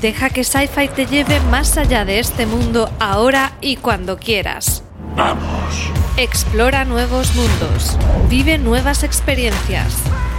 Deja 0.00 0.30
que 0.30 0.44
Sci-Fi 0.44 0.88
te 0.88 1.06
lleve 1.06 1.38
más 1.50 1.76
allá 1.76 2.04
de 2.04 2.18
este 2.18 2.46
mundo 2.46 2.90
ahora 2.98 3.52
y 3.60 3.76
cuando 3.76 4.16
quieras. 4.16 4.82
Vamos. 5.16 5.90
Explora 6.16 6.84
nuevos 6.84 7.34
mundos. 7.34 7.96
Vive 8.28 8.58
nuevas 8.58 9.02
experiencias. 9.02 9.94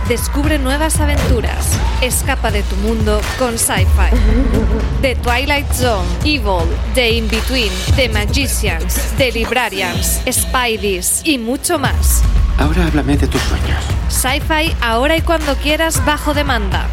Descubre 0.07 0.59
nuevas 0.59 0.99
aventuras. 0.99 1.79
Escapa 2.01 2.51
de 2.51 2.61
tu 2.63 2.75
mundo 2.77 3.21
con 3.39 3.57
Sci-Fi. 3.57 4.09
The 5.01 5.15
Twilight 5.15 5.71
Zone, 5.71 6.07
Evil, 6.25 6.67
The 6.93 7.11
In-Between, 7.11 7.71
The 7.95 8.09
Magicians, 8.09 8.95
The 9.17 9.31
Librarians, 9.31 10.21
Spideys 10.29 11.21
y 11.23 11.37
mucho 11.37 11.79
más. 11.79 12.21
Ahora 12.57 12.85
háblame 12.87 13.17
de 13.17 13.27
tus 13.27 13.41
sueños. 13.43 13.83
Sci-Fi 14.09 14.75
ahora 14.81 15.15
y 15.15 15.21
cuando 15.21 15.55
quieras 15.55 16.03
bajo 16.05 16.33
demanda. 16.33 16.87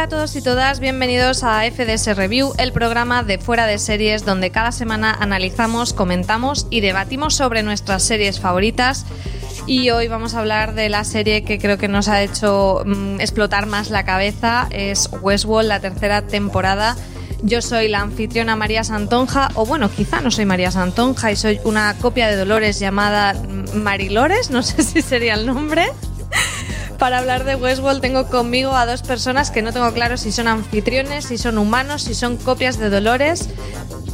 Hola 0.00 0.06
a 0.06 0.16
todos 0.16 0.34
y 0.34 0.40
todas, 0.40 0.80
bienvenidos 0.80 1.44
a 1.44 1.60
FDS 1.70 2.16
Review, 2.16 2.54
el 2.56 2.72
programa 2.72 3.22
de 3.22 3.36
fuera 3.36 3.66
de 3.66 3.76
series 3.78 4.24
donde 4.24 4.50
cada 4.50 4.72
semana 4.72 5.12
analizamos, 5.12 5.92
comentamos 5.92 6.66
y 6.70 6.80
debatimos 6.80 7.34
sobre 7.34 7.62
nuestras 7.62 8.02
series 8.02 8.40
favoritas. 8.40 9.04
Y 9.66 9.90
hoy 9.90 10.08
vamos 10.08 10.34
a 10.34 10.38
hablar 10.38 10.74
de 10.74 10.88
la 10.88 11.04
serie 11.04 11.44
que 11.44 11.58
creo 11.58 11.76
que 11.76 11.86
nos 11.86 12.08
ha 12.08 12.22
hecho 12.22 12.82
mm, 12.86 13.20
explotar 13.20 13.66
más 13.66 13.90
la 13.90 14.06
cabeza, 14.06 14.68
es 14.70 15.10
Westworld, 15.20 15.68
la 15.68 15.80
tercera 15.80 16.22
temporada. 16.22 16.96
Yo 17.42 17.60
soy 17.60 17.88
la 17.88 18.00
anfitriona 18.00 18.56
María 18.56 18.84
Santonja, 18.84 19.50
o 19.52 19.66
bueno, 19.66 19.90
quizá 19.90 20.22
no 20.22 20.30
soy 20.30 20.46
María 20.46 20.70
Santonja 20.70 21.30
y 21.30 21.36
soy 21.36 21.60
una 21.64 21.94
copia 21.98 22.28
de 22.28 22.36
Dolores 22.36 22.78
llamada 22.78 23.34
mm, 23.34 23.76
Marilores, 23.76 24.50
no 24.50 24.62
sé 24.62 24.82
si 24.82 25.02
sería 25.02 25.34
el 25.34 25.44
nombre. 25.44 25.90
Para 27.00 27.18
hablar 27.18 27.44
de 27.44 27.54
Westworld 27.56 28.00
tengo 28.02 28.26
conmigo 28.26 28.76
a 28.76 28.84
dos 28.84 29.00
personas 29.02 29.50
que 29.50 29.62
no 29.62 29.72
tengo 29.72 29.90
claro 29.94 30.16
si 30.18 30.30
son 30.32 30.46
anfitriones, 30.48 31.24
si 31.24 31.38
son 31.38 31.56
humanos, 31.56 32.02
si 32.02 32.14
son 32.14 32.36
copias 32.36 32.78
de 32.78 32.90
Dolores. 32.90 33.48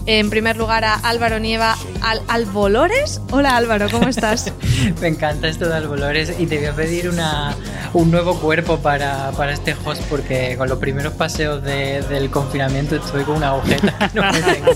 En 0.07 0.31
primer 0.31 0.57
lugar 0.57 0.85
a 0.85 0.95
Álvaro 0.95 1.41
Nieva 1.41 1.77
al 2.01 2.23
Albolores. 2.29 3.21
Hola 3.33 3.57
Álvaro, 3.57 3.89
¿cómo 3.91 4.07
estás? 4.09 4.53
Me 5.01 5.09
encanta 5.09 5.49
esto 5.49 5.69
de 5.69 5.75
Albolores 5.75 6.33
y 6.39 6.47
te 6.47 6.59
voy 6.59 6.67
a 6.67 6.73
pedir 6.75 7.09
una, 7.09 7.57
un 7.93 8.13
nuevo 8.13 8.39
cuerpo 8.39 8.79
para, 8.79 9.33
para 9.33 9.53
este 9.53 9.75
host 9.85 10.03
porque 10.09 10.55
con 10.57 10.69
los 10.69 10.79
primeros 10.79 11.13
paseos 11.15 11.65
de- 11.65 12.03
del 12.03 12.31
confinamiento 12.31 12.95
estoy 12.95 13.25
con 13.25 13.37
una 13.39 13.49
agujeta. 13.49 14.11
No 14.15 14.23
me 14.33 14.41
tengo. 14.43 14.71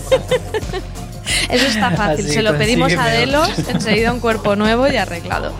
Eso 1.49 1.65
está 1.65 1.91
fácil, 1.91 2.25
Así 2.25 2.33
se 2.33 2.41
lo 2.41 2.57
pedimos 2.57 2.91
a. 2.93 3.05
Delos, 3.05 3.49
enseguida 3.69 4.11
un 4.11 4.19
cuerpo 4.19 4.57
nuevo 4.57 4.85
y 4.89 4.97
arreglado. 4.97 5.53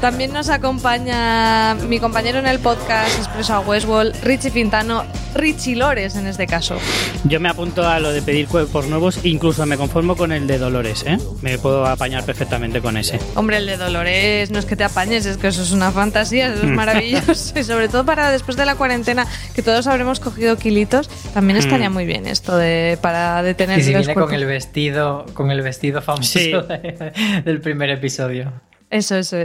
También 0.00 0.32
nos 0.32 0.48
acompaña 0.48 1.74
mi 1.74 1.98
compañero 2.00 2.38
en 2.38 2.46
el 2.46 2.58
podcast 2.58 3.18
Expreso 3.18 3.52
a 3.52 3.60
Westworld, 3.60 4.14
Richie 4.24 4.50
Fintano, 4.50 5.04
Richie 5.34 5.76
Lores 5.76 6.16
en 6.16 6.26
este 6.26 6.46
caso. 6.46 6.78
Yo 7.24 7.38
me 7.38 7.50
apunto 7.50 7.86
a 7.86 8.00
lo 8.00 8.10
de 8.10 8.22
pedir 8.22 8.48
cuerpos 8.48 8.86
nuevos, 8.86 9.20
incluso 9.26 9.66
me 9.66 9.76
conformo 9.76 10.16
con 10.16 10.32
el 10.32 10.46
de 10.46 10.56
Dolores, 10.56 11.04
¿eh? 11.06 11.18
Me 11.42 11.58
puedo 11.58 11.84
apañar 11.86 12.24
perfectamente 12.24 12.80
con 12.80 12.96
ese. 12.96 13.18
Hombre, 13.34 13.58
el 13.58 13.66
de 13.66 13.76
Dolores, 13.76 14.50
no 14.50 14.58
es 14.58 14.64
que 14.64 14.74
te 14.74 14.84
apañes, 14.84 15.26
es 15.26 15.36
que 15.36 15.48
eso 15.48 15.62
es 15.62 15.70
una 15.70 15.92
fantasía, 15.92 16.46
eso 16.54 16.62
es 16.64 16.70
maravilloso. 16.70 17.58
y 17.58 17.62
sobre 17.64 17.88
todo 17.90 18.06
para 18.06 18.30
después 18.30 18.56
de 18.56 18.64
la 18.64 18.76
cuarentena, 18.76 19.26
que 19.54 19.60
todos 19.62 19.86
habremos 19.86 20.18
cogido 20.18 20.56
kilitos, 20.56 21.10
también 21.34 21.58
estaría 21.58 21.90
Mm. 21.90 21.92
muy 21.92 22.06
bien 22.06 22.26
esto 22.26 22.56
de 22.56 22.98
para 23.02 23.42
detener 23.42 23.78
Y 23.80 23.82
si 23.82 23.92
los 23.92 24.06
viene 24.06 24.14
con 24.18 24.32
el 24.32 24.46
vestido, 24.46 25.26
con 25.34 25.50
el 25.50 25.60
vestido 25.60 26.00
famoso 26.00 26.38
Sí. 26.38 26.52
de- 26.52 27.12
del 27.44 27.60
primer 27.60 27.90
episodio. 27.90 28.50
Eso, 28.90 29.16
eso. 29.16 29.36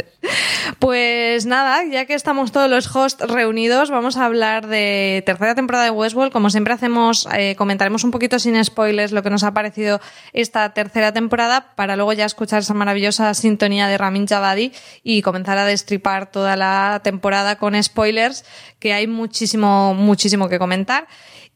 Pues 0.80 1.46
nada, 1.46 1.84
ya 1.86 2.06
que 2.06 2.16
estamos 2.16 2.52
todos 2.52 2.68
los 2.68 2.94
hosts 2.94 3.28
reunidos, 3.28 3.92
vamos 3.92 4.18
a 4.18 4.26
hablar 4.26 4.66
de 4.66 5.22
tercera 5.24 5.54
temporada 5.54 5.86
de 5.86 5.92
Westworld. 5.92 6.34
Como 6.34 6.50
siempre 6.50 6.74
hacemos, 6.74 7.28
eh, 7.32 7.56
comentaremos 7.56 8.04
un 8.04 8.10
poquito 8.10 8.40
sin 8.40 8.62
spoilers 8.64 9.12
lo 9.12 9.22
que 9.22 9.30
nos 9.30 9.44
ha 9.44 9.54
parecido 9.54 10.02
esta 10.34 10.74
tercera 10.74 11.14
temporada 11.14 11.76
para 11.76 11.96
luego 11.96 12.14
ya 12.14 12.26
escuchar 12.26 12.62
esa 12.62 12.74
maravillosa 12.74 13.36
sintonía 13.36 13.88
de 13.88 14.00
Ramin 14.00 14.28
Javadi 14.28 14.74
y 15.04 15.22
comenzar 15.22 15.60
a 15.60 15.66
destripar 15.66 16.32
toda 16.32 16.56
la 16.56 17.02
temporada 17.04 17.58
con 17.58 17.82
spoilers, 17.82 18.46
que 18.80 18.94
hay 18.94 19.06
muchísimo, 19.06 19.94
muchísimo 19.94 20.50
que 20.50 20.58
comentar. 20.58 21.08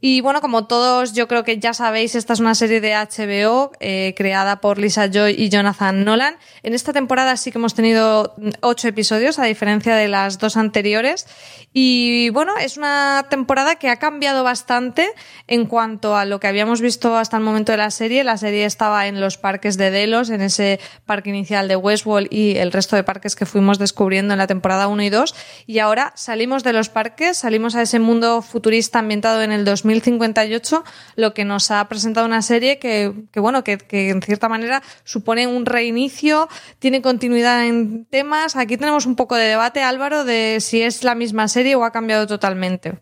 Y 0.02 0.22
bueno, 0.22 0.40
como 0.40 0.66
todos 0.66 1.14
yo 1.14 1.28
creo 1.28 1.44
que 1.44 1.60
ya 1.60 1.74
sabéis, 1.74 2.16
esta 2.16 2.32
es 2.32 2.40
una 2.40 2.56
serie 2.56 2.80
de 2.80 2.94
HBO 2.94 3.72
eh, 3.82 4.14
creada 4.16 4.62
por 4.62 4.78
Lisa 4.78 5.08
Joy 5.08 5.36
y 5.38 5.50
Jonathan 5.50 6.06
Nolan. 6.06 6.38
En 6.64 6.74
esta 6.74 6.94
temporada 6.94 7.36
sí 7.36 7.52
que 7.52 7.58
hemos 7.58 7.76
tenido 7.76 8.34
ocho 8.62 8.88
episodios, 8.88 9.40
a 9.40 9.46
diferencia 9.46 9.96
de 9.96 10.08
las 10.08 10.40
dos 10.40 10.56
anteriores. 10.56 11.28
Y 11.74 12.30
bueno, 12.30 12.58
es 12.58 12.78
una 12.78 13.28
temporada 13.30 13.76
que 13.76 13.90
ha 13.90 13.98
cambiado 13.98 14.44
bastante 14.44 15.10
en 15.48 15.66
cuanto 15.66 16.16
a 16.16 16.26
lo 16.26 16.40
que 16.40 16.48
habíamos 16.48 16.80
visto 16.80 17.18
hasta 17.18 17.36
el 17.38 17.44
momento 17.44 17.74
de 17.74 17.78
la 17.78 17.92
serie. 17.92 18.24
La 18.24 18.38
serie 18.38 18.66
estaba 18.66 19.06
en 19.08 19.20
los 19.20 19.38
parques 19.38 19.78
de 19.78 19.92
Delos, 19.92 20.30
en 20.30 20.42
ese 20.42 20.80
parque 21.06 21.30
inicial 21.30 21.68
de 21.68 21.76
Westworld 21.76 22.30
y 22.32 22.56
el 22.56 22.72
resto 22.72 22.96
de 22.96 23.04
parques 23.04 23.36
que 23.36 23.46
fuimos 23.46 23.78
descubriendo 23.78 24.34
en 24.34 24.40
la 24.40 24.48
temporada 24.48 24.88
1 24.88 25.04
y 25.04 25.10
2. 25.10 25.36
Y 25.68 25.80
ahora 25.80 26.14
salimos 26.16 26.64
de 26.64 26.72
los 26.74 26.88
parques, 26.88 27.38
salimos 27.38 27.76
a 27.76 27.82
ese 27.82 28.00
mundo 28.00 28.42
futurista 28.42 29.00
ambientado 29.00 29.42
en 29.44 29.52
el 29.52 29.66
2058, 29.94 30.84
lo 31.16 31.34
que 31.34 31.46
nos 31.46 31.72
ha 31.72 31.88
presentado 31.90 32.26
una 32.26 32.42
serie 32.42 32.80
que, 32.80 33.14
que 33.32 33.40
bueno, 33.40 33.64
que, 33.64 33.78
que 33.78 34.10
en 34.10 34.22
cierta 34.22 34.48
manera 34.50 34.82
supone 35.04 35.48
un 35.48 35.66
reinicio, 35.66 36.48
tiene 36.80 37.02
continuidad 37.02 37.66
en 37.66 38.06
temas. 38.06 38.56
Aquí 38.56 38.78
tenemos 38.78 39.06
un 39.06 39.16
poco 39.16 39.36
de 39.36 39.46
debate, 39.46 39.82
Álvaro, 39.84 40.24
de 40.26 40.58
si 40.60 40.82
es 40.82 41.04
la 41.04 41.16
misma 41.16 41.48
serie 41.48 41.76
o 41.76 41.84
ha 41.84 41.92
cambiado 41.92 42.28
totalmente. 42.28 43.00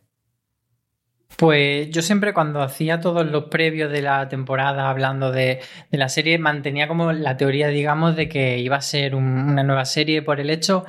Pues 1.37 1.91
yo 1.91 2.01
siempre 2.01 2.33
cuando 2.33 2.63
hacía 2.63 2.99
todos 2.99 3.23
los 3.29 3.43
previos 3.45 3.91
de 3.91 4.01
la 4.01 4.27
temporada 4.27 4.89
hablando 4.89 5.31
de, 5.31 5.59
de 5.91 5.97
la 5.99 6.09
serie 6.09 6.39
mantenía 6.39 6.87
como 6.87 7.11
la 7.11 7.37
teoría, 7.37 7.67
digamos, 7.67 8.15
de 8.15 8.27
que 8.27 8.57
iba 8.57 8.77
a 8.77 8.81
ser 8.81 9.13
un- 9.13 9.51
una 9.51 9.61
nueva 9.63 9.85
serie 9.85 10.23
por 10.23 10.39
el 10.39 10.49
hecho 10.49 10.85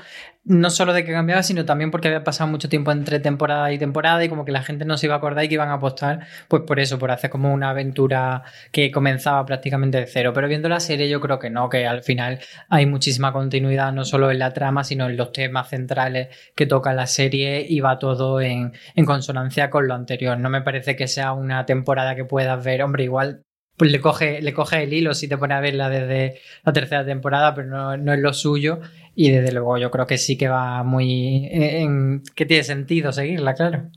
no 0.48 0.70
solo 0.70 0.94
de 0.94 1.04
que 1.04 1.12
cambiaba, 1.12 1.42
sino 1.42 1.64
también 1.66 1.90
porque 1.90 2.08
había 2.08 2.24
pasado 2.24 2.50
mucho 2.50 2.70
tiempo 2.70 2.90
entre 2.90 3.20
temporada 3.20 3.70
y 3.70 3.78
temporada 3.78 4.24
y 4.24 4.30
como 4.30 4.46
que 4.46 4.52
la 4.52 4.62
gente 4.62 4.86
no 4.86 4.96
se 4.96 5.06
iba 5.06 5.14
a 5.14 5.18
acordar 5.18 5.44
y 5.44 5.48
que 5.48 5.54
iban 5.54 5.68
a 5.68 5.74
apostar 5.74 6.26
pues 6.48 6.62
por 6.62 6.80
eso, 6.80 6.98
por 6.98 7.10
hacer 7.10 7.28
como 7.28 7.52
una 7.52 7.70
aventura 7.70 8.42
que 8.72 8.90
comenzaba 8.90 9.44
prácticamente 9.44 9.98
de 9.98 10.06
cero. 10.06 10.32
Pero 10.34 10.48
viendo 10.48 10.68
la 10.70 10.80
serie 10.80 11.08
yo 11.08 11.20
creo 11.20 11.38
que 11.38 11.50
no, 11.50 11.68
que 11.68 11.86
al 11.86 12.02
final 12.02 12.40
hay 12.70 12.86
muchísima 12.86 13.32
continuidad 13.32 13.92
no 13.92 14.04
solo 14.04 14.30
en 14.30 14.38
la 14.38 14.54
trama, 14.54 14.84
sino 14.84 15.06
en 15.06 15.18
los 15.18 15.32
temas 15.32 15.68
centrales 15.68 16.28
que 16.56 16.66
toca 16.66 16.94
la 16.94 17.06
serie 17.06 17.66
y 17.68 17.80
va 17.80 17.98
todo 17.98 18.40
en, 18.40 18.72
en 18.94 19.04
consonancia 19.04 19.68
con 19.68 19.86
lo 19.86 19.94
anterior. 19.94 20.38
No 20.38 20.48
me 20.48 20.62
parece 20.62 20.96
que 20.96 21.08
sea 21.08 21.32
una 21.32 21.66
temporada 21.66 22.16
que 22.16 22.24
puedas 22.24 22.64
ver, 22.64 22.82
hombre, 22.82 23.04
igual 23.04 23.42
pues 23.78 23.92
le 23.92 24.00
coge, 24.00 24.42
le 24.42 24.52
coge 24.52 24.82
el 24.82 24.92
hilo 24.92 25.14
si 25.14 25.28
te 25.28 25.38
pone 25.38 25.54
a 25.54 25.60
verla 25.60 25.88
desde 25.88 26.40
la 26.64 26.72
tercera 26.72 27.06
temporada, 27.06 27.54
pero 27.54 27.68
no, 27.68 27.96
no 27.96 28.12
es 28.12 28.18
lo 28.18 28.32
suyo. 28.32 28.80
Y 29.20 29.32
desde 29.32 29.50
luego 29.50 29.78
yo 29.78 29.90
creo 29.90 30.06
que 30.06 30.16
sí 30.16 30.38
que 30.38 30.46
va 30.46 30.84
muy... 30.84 31.48
En, 31.50 32.22
que 32.36 32.46
tiene 32.46 32.62
sentido 32.62 33.10
seguirla, 33.10 33.54
claro. 33.54 33.90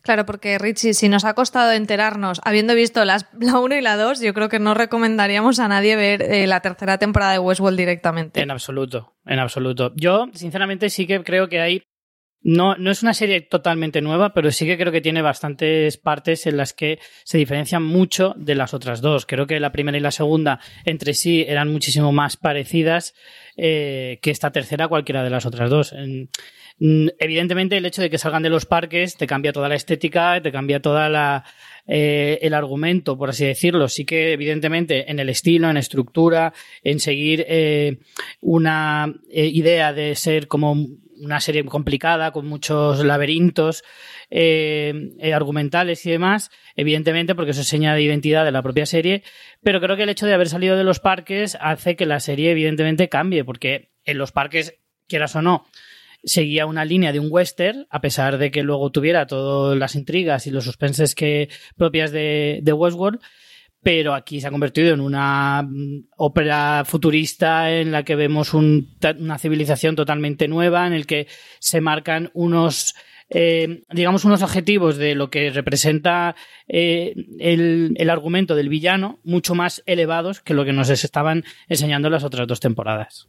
Claro, 0.00 0.24
porque 0.24 0.56
Richie, 0.56 0.94
si 0.94 1.10
nos 1.10 1.26
ha 1.26 1.34
costado 1.34 1.72
enterarnos, 1.72 2.40
habiendo 2.42 2.74
visto 2.74 3.04
las, 3.04 3.26
la 3.38 3.58
1 3.58 3.76
y 3.76 3.80
la 3.82 3.98
2, 3.98 4.22
yo 4.22 4.32
creo 4.32 4.48
que 4.48 4.60
no 4.60 4.72
recomendaríamos 4.72 5.58
a 5.58 5.68
nadie 5.68 5.94
ver 5.94 6.22
eh, 6.22 6.46
la 6.46 6.60
tercera 6.60 6.96
temporada 6.96 7.32
de 7.32 7.38
Westworld 7.38 7.76
directamente. 7.76 8.40
En 8.40 8.50
absoluto, 8.50 9.12
en 9.26 9.40
absoluto. 9.40 9.92
Yo, 9.94 10.28
sinceramente, 10.32 10.88
sí 10.88 11.06
que 11.06 11.22
creo 11.22 11.50
que 11.50 11.60
hay. 11.60 11.82
No, 12.44 12.76
no 12.76 12.90
es 12.90 13.02
una 13.02 13.14
serie 13.14 13.40
totalmente 13.40 14.00
nueva, 14.00 14.34
pero 14.34 14.50
sí 14.50 14.66
que 14.66 14.76
creo 14.76 14.90
que 14.90 15.00
tiene 15.00 15.22
bastantes 15.22 15.96
partes 15.96 16.46
en 16.46 16.56
las 16.56 16.72
que 16.72 16.98
se 17.24 17.38
diferencian 17.38 17.84
mucho 17.84 18.34
de 18.36 18.56
las 18.56 18.74
otras 18.74 19.00
dos. 19.00 19.26
Creo 19.26 19.46
que 19.46 19.60
la 19.60 19.70
primera 19.70 19.96
y 19.96 20.00
la 20.00 20.10
segunda 20.10 20.58
entre 20.84 21.14
sí 21.14 21.44
eran 21.46 21.70
muchísimo 21.70 22.10
más 22.10 22.36
parecidas 22.36 23.14
eh, 23.56 24.18
que 24.22 24.30
esta 24.30 24.50
tercera, 24.50 24.88
cualquiera 24.88 25.22
de 25.22 25.30
las 25.30 25.46
otras 25.46 25.70
dos. 25.70 25.94
Mm, 26.78 27.08
evidentemente, 27.20 27.76
el 27.76 27.86
hecho 27.86 28.02
de 28.02 28.10
que 28.10 28.18
salgan 28.18 28.42
de 28.42 28.50
los 28.50 28.66
parques 28.66 29.16
te 29.16 29.28
cambia 29.28 29.52
toda 29.52 29.68
la 29.68 29.76
estética, 29.76 30.40
te 30.42 30.50
cambia 30.50 30.80
toda 30.80 31.08
la, 31.08 31.44
eh, 31.86 32.40
el 32.42 32.54
argumento, 32.54 33.16
por 33.16 33.30
así 33.30 33.44
decirlo, 33.44 33.88
sí 33.88 34.04
que 34.04 34.32
evidentemente 34.32 35.08
en 35.08 35.20
el 35.20 35.28
estilo, 35.28 35.70
en 35.70 35.76
estructura, 35.76 36.52
en 36.82 36.98
seguir 36.98 37.44
eh, 37.46 37.98
una 38.40 39.14
idea 39.30 39.92
de 39.92 40.16
ser 40.16 40.48
como 40.48 40.88
una 41.22 41.40
serie 41.40 41.64
complicada, 41.64 42.32
con 42.32 42.46
muchos 42.46 43.04
laberintos 43.04 43.84
eh, 44.30 45.12
eh, 45.18 45.32
argumentales 45.32 46.04
y 46.04 46.10
demás, 46.10 46.50
evidentemente 46.76 47.34
porque 47.34 47.52
eso 47.52 47.60
es 47.60 47.68
seña 47.68 47.94
de 47.94 48.02
identidad 48.02 48.44
de 48.44 48.50
la 48.50 48.62
propia 48.62 48.86
serie, 48.86 49.22
pero 49.62 49.80
creo 49.80 49.96
que 49.96 50.02
el 50.02 50.08
hecho 50.08 50.26
de 50.26 50.34
haber 50.34 50.48
salido 50.48 50.76
de 50.76 50.84
los 50.84 51.00
parques 51.00 51.56
hace 51.60 51.96
que 51.96 52.06
la 52.06 52.20
serie 52.20 52.50
evidentemente 52.50 53.08
cambie, 53.08 53.44
porque 53.44 53.92
en 54.04 54.18
los 54.18 54.32
parques, 54.32 54.74
quieras 55.06 55.36
o 55.36 55.42
no, 55.42 55.66
seguía 56.24 56.66
una 56.66 56.84
línea 56.84 57.12
de 57.12 57.20
un 57.20 57.28
western, 57.30 57.86
a 57.90 58.00
pesar 58.00 58.38
de 58.38 58.50
que 58.50 58.62
luego 58.62 58.90
tuviera 58.90 59.26
todas 59.26 59.78
las 59.78 59.94
intrigas 59.94 60.46
y 60.46 60.50
los 60.50 60.64
suspenses 60.64 61.14
que 61.14 61.48
propias 61.76 62.10
de, 62.10 62.60
de 62.62 62.72
Westworld, 62.72 63.20
pero 63.82 64.14
aquí 64.14 64.40
se 64.40 64.46
ha 64.46 64.50
convertido 64.50 64.94
en 64.94 65.00
una 65.00 65.62
mm, 65.62 66.04
ópera 66.16 66.84
futurista 66.86 67.72
en 67.72 67.90
la 67.92 68.04
que 68.04 68.14
vemos 68.16 68.54
un- 68.54 68.96
una 69.18 69.38
civilización 69.38 69.96
totalmente 69.96 70.48
nueva, 70.48 70.86
en 70.86 70.92
el 70.92 71.06
que 71.06 71.26
se 71.58 71.80
marcan 71.80 72.30
unos, 72.34 72.94
eh, 73.28 73.82
digamos, 73.92 74.24
unos 74.24 74.42
objetivos 74.42 74.96
de 74.98 75.14
lo 75.14 75.30
que 75.30 75.50
representa 75.50 76.36
eh, 76.68 77.14
el, 77.40 77.94
el 77.96 78.10
argumento 78.10 78.54
del 78.54 78.68
villano, 78.68 79.18
mucho 79.24 79.54
más 79.54 79.82
elevados 79.86 80.40
que 80.40 80.54
lo 80.54 80.64
que 80.64 80.72
nos 80.72 80.88
estaban 80.90 81.44
enseñando 81.68 82.08
las 82.10 82.24
otras 82.24 82.46
dos 82.46 82.60
temporadas. 82.60 83.28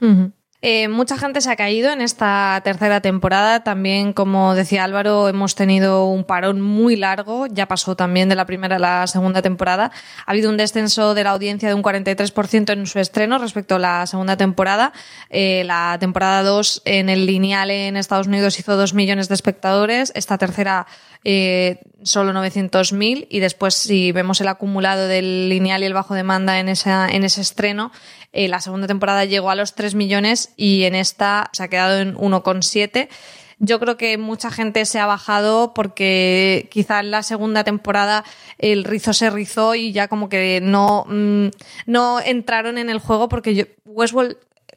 Ujú. 0.00 0.32
Eh, 0.68 0.88
mucha 0.88 1.16
gente 1.16 1.40
se 1.40 1.48
ha 1.48 1.54
caído 1.54 1.92
en 1.92 2.00
esta 2.00 2.60
tercera 2.64 3.00
temporada. 3.00 3.62
También, 3.62 4.12
como 4.12 4.56
decía 4.56 4.82
Álvaro, 4.82 5.28
hemos 5.28 5.54
tenido 5.54 6.06
un 6.06 6.24
parón 6.24 6.60
muy 6.60 6.96
largo. 6.96 7.46
Ya 7.46 7.68
pasó 7.68 7.94
también 7.94 8.28
de 8.28 8.34
la 8.34 8.46
primera 8.46 8.74
a 8.74 8.78
la 8.80 9.06
segunda 9.06 9.42
temporada. 9.42 9.92
Ha 10.26 10.32
habido 10.32 10.50
un 10.50 10.56
descenso 10.56 11.14
de 11.14 11.22
la 11.22 11.30
audiencia 11.30 11.68
de 11.68 11.74
un 11.76 11.84
43% 11.84 12.72
en 12.72 12.86
su 12.88 12.98
estreno 12.98 13.38
respecto 13.38 13.76
a 13.76 13.78
la 13.78 14.06
segunda 14.08 14.36
temporada. 14.36 14.92
Eh, 15.30 15.62
la 15.66 15.98
temporada 16.00 16.42
2 16.42 16.82
en 16.84 17.10
el 17.10 17.26
lineal 17.26 17.70
en 17.70 17.96
Estados 17.96 18.26
Unidos 18.26 18.58
hizo 18.58 18.76
2 18.76 18.92
millones 18.92 19.28
de 19.28 19.36
espectadores. 19.36 20.10
Esta 20.16 20.36
tercera 20.36 20.88
eh, 21.28 21.80
solo 22.02 22.32
900.000 22.32 23.26
y 23.28 23.40
después 23.40 23.74
si 23.74 24.12
vemos 24.12 24.40
el 24.40 24.46
acumulado 24.46 25.08
del 25.08 25.48
lineal 25.48 25.82
y 25.82 25.86
el 25.86 25.92
bajo 25.92 26.14
demanda 26.14 26.60
en, 26.60 26.68
esa, 26.68 27.08
en 27.08 27.24
ese 27.24 27.40
estreno, 27.40 27.90
eh, 28.36 28.48
la 28.48 28.60
segunda 28.60 28.86
temporada 28.86 29.24
llegó 29.24 29.48
a 29.48 29.54
los 29.54 29.74
3 29.74 29.94
millones 29.94 30.52
y 30.56 30.84
en 30.84 30.94
esta 30.94 31.48
se 31.52 31.62
ha 31.62 31.68
quedado 31.68 31.98
en 31.98 32.14
1,7. 32.14 33.08
Yo 33.58 33.80
creo 33.80 33.96
que 33.96 34.18
mucha 34.18 34.50
gente 34.50 34.84
se 34.84 34.98
ha 34.98 35.06
bajado 35.06 35.72
porque 35.72 36.68
quizá 36.70 37.00
en 37.00 37.10
la 37.10 37.22
segunda 37.22 37.64
temporada 37.64 38.24
el 38.58 38.84
rizo 38.84 39.14
se 39.14 39.30
rizó 39.30 39.74
y 39.74 39.92
ya 39.92 40.08
como 40.08 40.28
que 40.28 40.60
no, 40.62 41.06
mm, 41.08 41.46
no 41.86 42.20
entraron 42.20 42.76
en 42.76 42.90
el 42.90 42.98
juego 42.98 43.30
porque 43.30 43.54
yo, 43.54 43.64
Westworld 43.86 44.36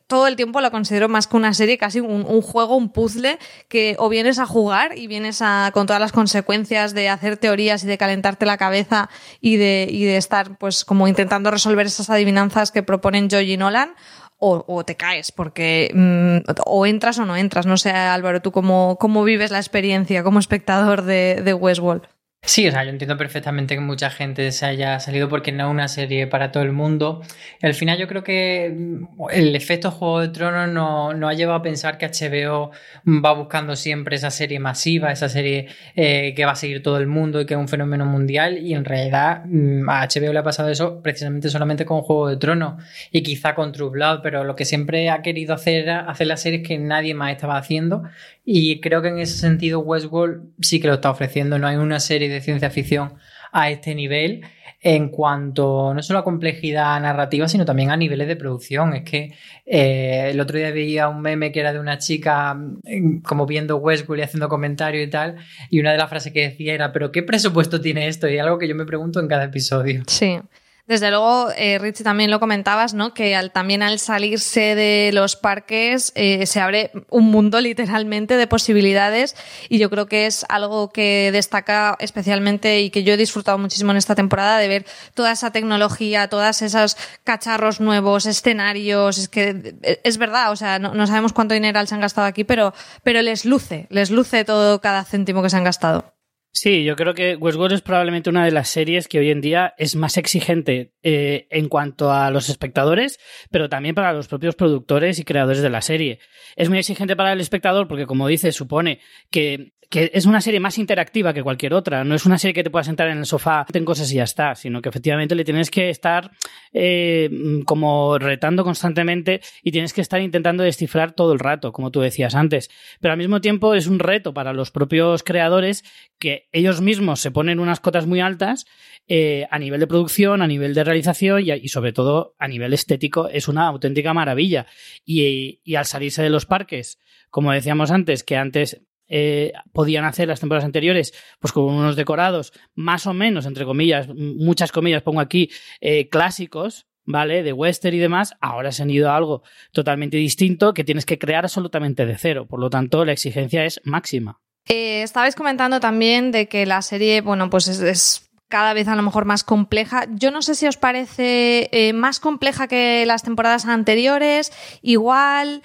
todo 0.09 0.25
el 0.25 0.35
tiempo 0.35 0.59
lo 0.59 0.71
considero 0.71 1.07
más 1.07 1.27
que 1.27 1.37
una 1.37 1.53
serie, 1.53 1.77
casi 1.77 1.99
un, 1.99 2.41
juego, 2.41 2.75
un 2.75 2.89
puzzle, 2.89 3.37
que 3.67 3.95
o 3.99 4.09
vienes 4.09 4.39
a 4.39 4.47
jugar 4.47 4.97
y 4.97 5.05
vienes 5.05 5.41
a, 5.43 5.69
con 5.71 5.85
todas 5.85 6.01
las 6.01 6.11
consecuencias 6.11 6.95
de 6.95 7.09
hacer 7.09 7.37
teorías 7.37 7.83
y 7.83 7.87
de 7.87 7.99
calentarte 7.99 8.47
la 8.47 8.57
cabeza 8.57 9.07
y 9.39 9.57
de, 9.57 9.87
y 9.87 10.05
de 10.05 10.17
estar 10.17 10.57
pues 10.57 10.83
como 10.83 11.07
intentando 11.07 11.51
resolver 11.51 11.85
esas 11.85 12.09
adivinanzas 12.09 12.71
que 12.71 12.81
proponen 12.81 13.29
Joy 13.29 13.53
y 13.53 13.57
Nolan, 13.57 13.93
o, 14.39 14.65
o 14.67 14.83
te 14.83 14.95
caes, 14.95 15.31
porque 15.31 15.91
mm, 15.93 16.49
o 16.65 16.85
entras 16.87 17.19
o 17.19 17.25
no 17.25 17.37
entras. 17.37 17.67
No 17.67 17.77
sé, 17.77 17.91
Álvaro, 17.91 18.41
tú 18.41 18.51
cómo, 18.51 18.97
cómo 18.99 19.23
vives 19.23 19.51
la 19.51 19.59
experiencia 19.59 20.23
como 20.23 20.39
espectador 20.39 21.03
de, 21.03 21.41
de 21.43 21.53
Westworld. 21.53 22.07
Sí, 22.41 22.67
o 22.67 22.71
sea, 22.71 22.83
yo 22.83 22.89
entiendo 22.89 23.15
perfectamente 23.17 23.75
que 23.75 23.81
mucha 23.81 24.09
gente 24.09 24.51
se 24.51 24.65
haya 24.65 24.99
salido 24.99 25.29
porque 25.29 25.51
no 25.51 25.65
es 25.67 25.71
una 25.71 25.87
serie 25.87 26.25
para 26.25 26.51
todo 26.51 26.63
el 26.63 26.71
mundo. 26.71 27.21
Al 27.61 27.73
final 27.75 27.99
yo 27.99 28.07
creo 28.07 28.23
que 28.23 28.73
mm, 28.75 29.29
el 29.31 29.55
efecto 29.55 29.91
Juego 29.91 30.21
de 30.21 30.29
Tronos 30.29 30.67
nos 30.69 31.15
no 31.15 31.27
ha 31.27 31.33
llevado 31.33 31.59
a 31.59 31.61
pensar 31.61 31.97
que 31.97 32.07
HBO 32.07 32.71
va 33.05 33.33
buscando 33.33 33.75
siempre 33.75 34.15
esa 34.15 34.31
serie 34.31 34.59
masiva, 34.59 35.11
esa 35.11 35.29
serie 35.29 35.67
eh, 35.95 36.33
que 36.35 36.45
va 36.45 36.53
a 36.53 36.55
seguir 36.55 36.81
todo 36.81 36.97
el 36.97 37.07
mundo 37.07 37.41
y 37.41 37.45
que 37.45 37.53
es 37.53 37.59
un 37.59 37.67
fenómeno 37.67 38.05
mundial. 38.05 38.57
Y 38.57 38.73
en 38.73 38.85
realidad 38.85 39.43
mm, 39.45 39.87
a 39.89 40.07
HBO 40.07 40.33
le 40.33 40.39
ha 40.39 40.43
pasado 40.43 40.69
eso 40.69 41.01
precisamente 41.03 41.49
solamente 41.49 41.85
con 41.85 42.01
Juego 42.01 42.29
de 42.29 42.37
Tronos 42.37 42.81
y 43.11 43.21
quizá 43.21 43.53
con 43.53 43.73
True 43.73 43.91
Blood, 43.91 44.21
pero 44.23 44.43
lo 44.43 44.55
que 44.55 44.65
siempre 44.65 45.09
ha 45.09 45.21
querido 45.21 45.53
hacer 45.53 45.83
era 45.83 45.99
hacer 46.09 46.27
las 46.27 46.41
series 46.41 46.67
que 46.67 46.77
nadie 46.79 47.13
más 47.13 47.31
estaba 47.31 47.57
haciendo. 47.57 48.03
Y 48.51 48.81
creo 48.81 49.03
que 49.03 49.09
en 49.09 49.19
ese 49.19 49.37
sentido 49.37 49.81
Westworld 49.81 50.55
sí 50.59 50.79
que 50.79 50.87
lo 50.87 50.95
está 50.95 51.11
ofreciendo. 51.11 51.59
No 51.59 51.67
hay 51.67 51.75
una 51.75 51.99
serie 51.99 52.29
de 52.29 52.41
ciencia 52.41 52.71
ficción 52.71 53.13
a 53.51 53.69
este 53.69 53.93
nivel 53.93 54.41
en 54.81 55.09
cuanto 55.09 55.93
no 55.93 56.01
solo 56.01 56.17
a 56.17 56.23
complejidad 56.23 56.99
narrativa, 56.99 57.47
sino 57.47 57.63
también 57.63 57.91
a 57.91 57.95
niveles 57.95 58.27
de 58.27 58.35
producción. 58.35 58.95
Es 58.95 59.03
que 59.03 59.35
eh, 59.67 60.29
el 60.31 60.39
otro 60.39 60.57
día 60.57 60.71
veía 60.71 61.09
un 61.09 61.21
meme 61.21 61.51
que 61.51 61.59
era 61.59 61.71
de 61.71 61.79
una 61.79 61.99
chica 61.99 62.55
mm, 62.55 63.21
como 63.21 63.45
viendo 63.45 63.77
Westworld 63.77 64.21
y 64.21 64.23
haciendo 64.23 64.49
comentarios 64.49 65.05
y 65.07 65.11
tal, 65.11 65.35
y 65.69 65.79
una 65.79 65.91
de 65.91 65.99
las 65.99 66.09
frases 66.09 66.33
que 66.33 66.49
decía 66.49 66.73
era, 66.73 66.91
pero 66.91 67.11
¿qué 67.11 67.21
presupuesto 67.21 67.79
tiene 67.79 68.07
esto? 68.07 68.27
Y 68.27 68.39
algo 68.39 68.57
que 68.57 68.67
yo 68.67 68.73
me 68.73 68.85
pregunto 68.85 69.19
en 69.19 69.27
cada 69.27 69.43
episodio. 69.43 70.01
Sí. 70.07 70.39
Desde 70.89 71.11
luego, 71.11 71.51
eh, 71.55 71.77
Richie, 71.77 72.03
también 72.03 72.31
lo 72.31 72.39
comentabas, 72.39 72.95
¿no? 72.95 73.13
Que 73.13 73.35
al, 73.35 73.51
también 73.51 73.83
al 73.83 73.99
salirse 73.99 74.73
de 74.73 75.11
los 75.13 75.35
parques 75.35 76.11
eh, 76.15 76.47
se 76.47 76.61
abre 76.61 76.89
un 77.09 77.25
mundo 77.25 77.61
literalmente 77.61 78.37
de 78.37 78.47
posibilidades 78.47 79.35
y 79.69 79.77
yo 79.77 79.91
creo 79.91 80.07
que 80.07 80.25
es 80.25 80.47
algo 80.49 80.89
que 80.89 81.29
destaca 81.31 81.95
especialmente 81.99 82.81
y 82.81 82.89
que 82.89 83.03
yo 83.03 83.13
he 83.13 83.17
disfrutado 83.17 83.59
muchísimo 83.59 83.91
en 83.91 83.97
esta 83.97 84.15
temporada 84.15 84.57
de 84.57 84.67
ver 84.67 84.85
toda 85.13 85.31
esa 85.31 85.51
tecnología, 85.51 86.27
todas 86.27 86.63
esos 86.63 86.97
cacharros 87.23 87.79
nuevos, 87.79 88.25
escenarios, 88.25 89.19
es 89.19 89.29
que 89.29 89.75
eh, 89.83 90.01
es 90.03 90.17
verdad, 90.17 90.51
o 90.51 90.55
sea, 90.55 90.79
no, 90.79 90.95
no 90.95 91.05
sabemos 91.05 91.33
cuánto 91.33 91.53
dinero 91.53 91.85
se 91.85 91.93
han 91.93 92.01
gastado 92.01 92.25
aquí, 92.25 92.45
pero, 92.45 92.73
pero 93.03 93.21
les 93.21 93.45
luce, 93.45 93.85
les 93.91 94.09
luce 94.09 94.43
todo 94.43 94.81
cada 94.81 95.05
céntimo 95.05 95.43
que 95.43 95.51
se 95.51 95.57
han 95.57 95.63
gastado. 95.63 96.18
Sí, 96.51 96.83
yo 96.83 96.95
creo 96.95 97.13
que 97.13 97.35
Westworld 97.35 97.75
es 97.75 97.81
probablemente 97.81 98.29
una 98.29 98.43
de 98.43 98.51
las 98.51 98.69
series 98.69 99.07
que 99.07 99.19
hoy 99.19 99.29
en 99.29 99.39
día 99.39 99.75
es 99.77 99.95
más 99.95 100.17
exigente 100.17 100.93
eh, 101.03 101.47
en 101.51 101.69
cuanto 101.69 102.11
a 102.11 102.31
los 102.31 102.49
espectadores, 102.49 103.19
pero 103.51 103.69
también 103.69 103.93
para 103.93 104.13
los 104.13 104.27
propios 104.27 104.55
productores 104.55 105.19
y 105.19 105.25
creadores 105.25 105.61
de 105.61 105.69
la 105.69 105.81
serie. 105.81 106.19
Es 106.55 106.69
muy 106.69 106.79
exigente 106.79 107.15
para 107.15 107.33
el 107.33 107.39
espectador 107.39 107.87
porque, 107.87 108.07
como 108.07 108.27
dice, 108.27 108.51
supone 108.51 108.99
que, 109.29 109.73
que 109.89 110.11
es 110.13 110.27
una 110.27 110.39
serie 110.39 110.59
más 110.59 110.77
interactiva 110.77 111.33
que 111.33 111.41
cualquier 111.41 111.73
otra. 111.73 112.03
No 112.03 112.13
es 112.13 112.25
una 112.25 112.37
serie 112.37 112.53
que 112.53 112.63
te 112.63 112.69
puedas 112.69 112.85
sentar 112.85 113.09
en 113.09 113.17
el 113.17 113.25
sofá, 113.25 113.65
ten 113.71 113.85
cosas 113.85 114.11
y 114.11 114.15
ya 114.15 114.23
está, 114.23 114.53
sino 114.53 114.81
que 114.81 114.89
efectivamente 114.89 115.33
le 115.33 115.43
tienes 115.43 115.71
que 115.71 115.89
estar 115.89 116.31
eh, 116.71 117.29
como 117.65 118.19
retando 118.19 118.63
constantemente 118.63 119.41
y 119.63 119.71
tienes 119.71 119.93
que 119.93 120.01
estar 120.01 120.21
intentando 120.21 120.63
descifrar 120.63 121.13
todo 121.13 121.33
el 121.33 121.39
rato, 121.39 121.71
como 121.71 121.89
tú 121.89 122.01
decías 122.01 122.35
antes. 122.35 122.69
Pero 123.01 123.13
al 123.13 123.17
mismo 123.17 123.41
tiempo 123.41 123.73
es 123.73 123.87
un 123.87 123.97
reto 123.97 124.31
para 124.33 124.53
los 124.53 124.69
propios 124.69 125.23
creadores 125.23 125.83
que 126.19 126.47
ellos 126.51 126.81
mismos 126.81 127.19
se 127.19 127.31
ponen 127.31 127.59
unas 127.59 127.79
cotas 127.79 128.05
muy 128.05 128.19
altas 128.19 128.67
eh, 129.07 129.47
a 129.49 129.57
nivel 129.57 129.79
de 129.79 129.87
producción, 129.87 130.43
a 130.43 130.47
nivel 130.47 130.75
de 130.75 130.83
realización 130.83 131.41
y, 131.43 131.51
y, 131.51 131.67
sobre 131.69 131.93
todo 131.93 132.35
a 132.37 132.47
nivel 132.47 132.73
estético 132.73 133.27
es 133.27 133.47
una 133.47 133.65
auténtica 133.65 134.13
maravilla. 134.13 134.67
Y, 135.03 135.61
y 135.63 135.75
al 135.75 135.85
salirse 135.85 136.21
de 136.21 136.29
los 136.29 136.45
parques, 136.45 136.99
como 137.31 137.51
decíamos 137.51 137.89
antes, 137.89 138.23
que 138.23 138.37
antes 138.37 138.83
eh, 139.09 139.53
podían 139.73 140.05
hacer 140.05 140.27
las 140.27 140.39
temporadas 140.39 140.65
anteriores, 140.65 141.13
pues 141.39 141.51
con 141.51 141.65
unos 141.65 141.95
decorados 141.95 142.53
más 142.75 143.07
o 143.07 143.13
menos, 143.13 143.45
entre 143.45 143.65
comillas, 143.65 144.07
muchas 144.07 144.71
comillas 144.71 145.01
pongo 145.01 145.19
aquí, 145.19 145.49
eh, 145.81 146.07
clásicos, 146.09 146.85
¿vale? 147.05 147.41
De 147.41 147.53
western 147.53 147.95
y 147.95 147.99
demás, 147.99 148.35
ahora 148.39 148.71
se 148.71 148.83
han 148.83 148.91
ido 148.91 149.09
a 149.09 149.15
algo 149.15 149.41
totalmente 149.71 150.17
distinto 150.17 150.73
que 150.75 150.83
tienes 150.83 151.05
que 151.05 151.17
crear 151.17 151.43
absolutamente 151.43 152.05
de 152.05 152.17
cero. 152.17 152.45
Por 152.47 152.59
lo 152.59 152.69
tanto, 152.69 153.03
la 153.03 153.11
exigencia 153.11 153.65
es 153.65 153.81
máxima. 153.83 154.39
Eh, 154.67 155.01
estabais 155.01 155.35
comentando 155.35 155.79
también 155.79 156.31
de 156.31 156.47
que 156.47 156.67
la 156.67 156.83
serie, 156.83 157.21
bueno, 157.21 157.49
pues 157.49 157.67
es, 157.67 158.29
cada 158.47 158.73
vez 158.73 158.87
a 158.87 158.95
lo 158.95 159.01
mejor 159.01 159.25
más 159.25 159.43
compleja. 159.43 160.05
Yo 160.11 160.29
no 160.29 160.43
sé 160.43 160.53
si 160.53 160.67
os 160.67 160.77
parece 160.77 161.69
eh, 161.71 161.93
más 161.93 162.19
compleja 162.19 162.67
que 162.67 163.03
las 163.07 163.23
temporadas 163.23 163.65
anteriores, 163.65 164.51
igual, 164.83 165.63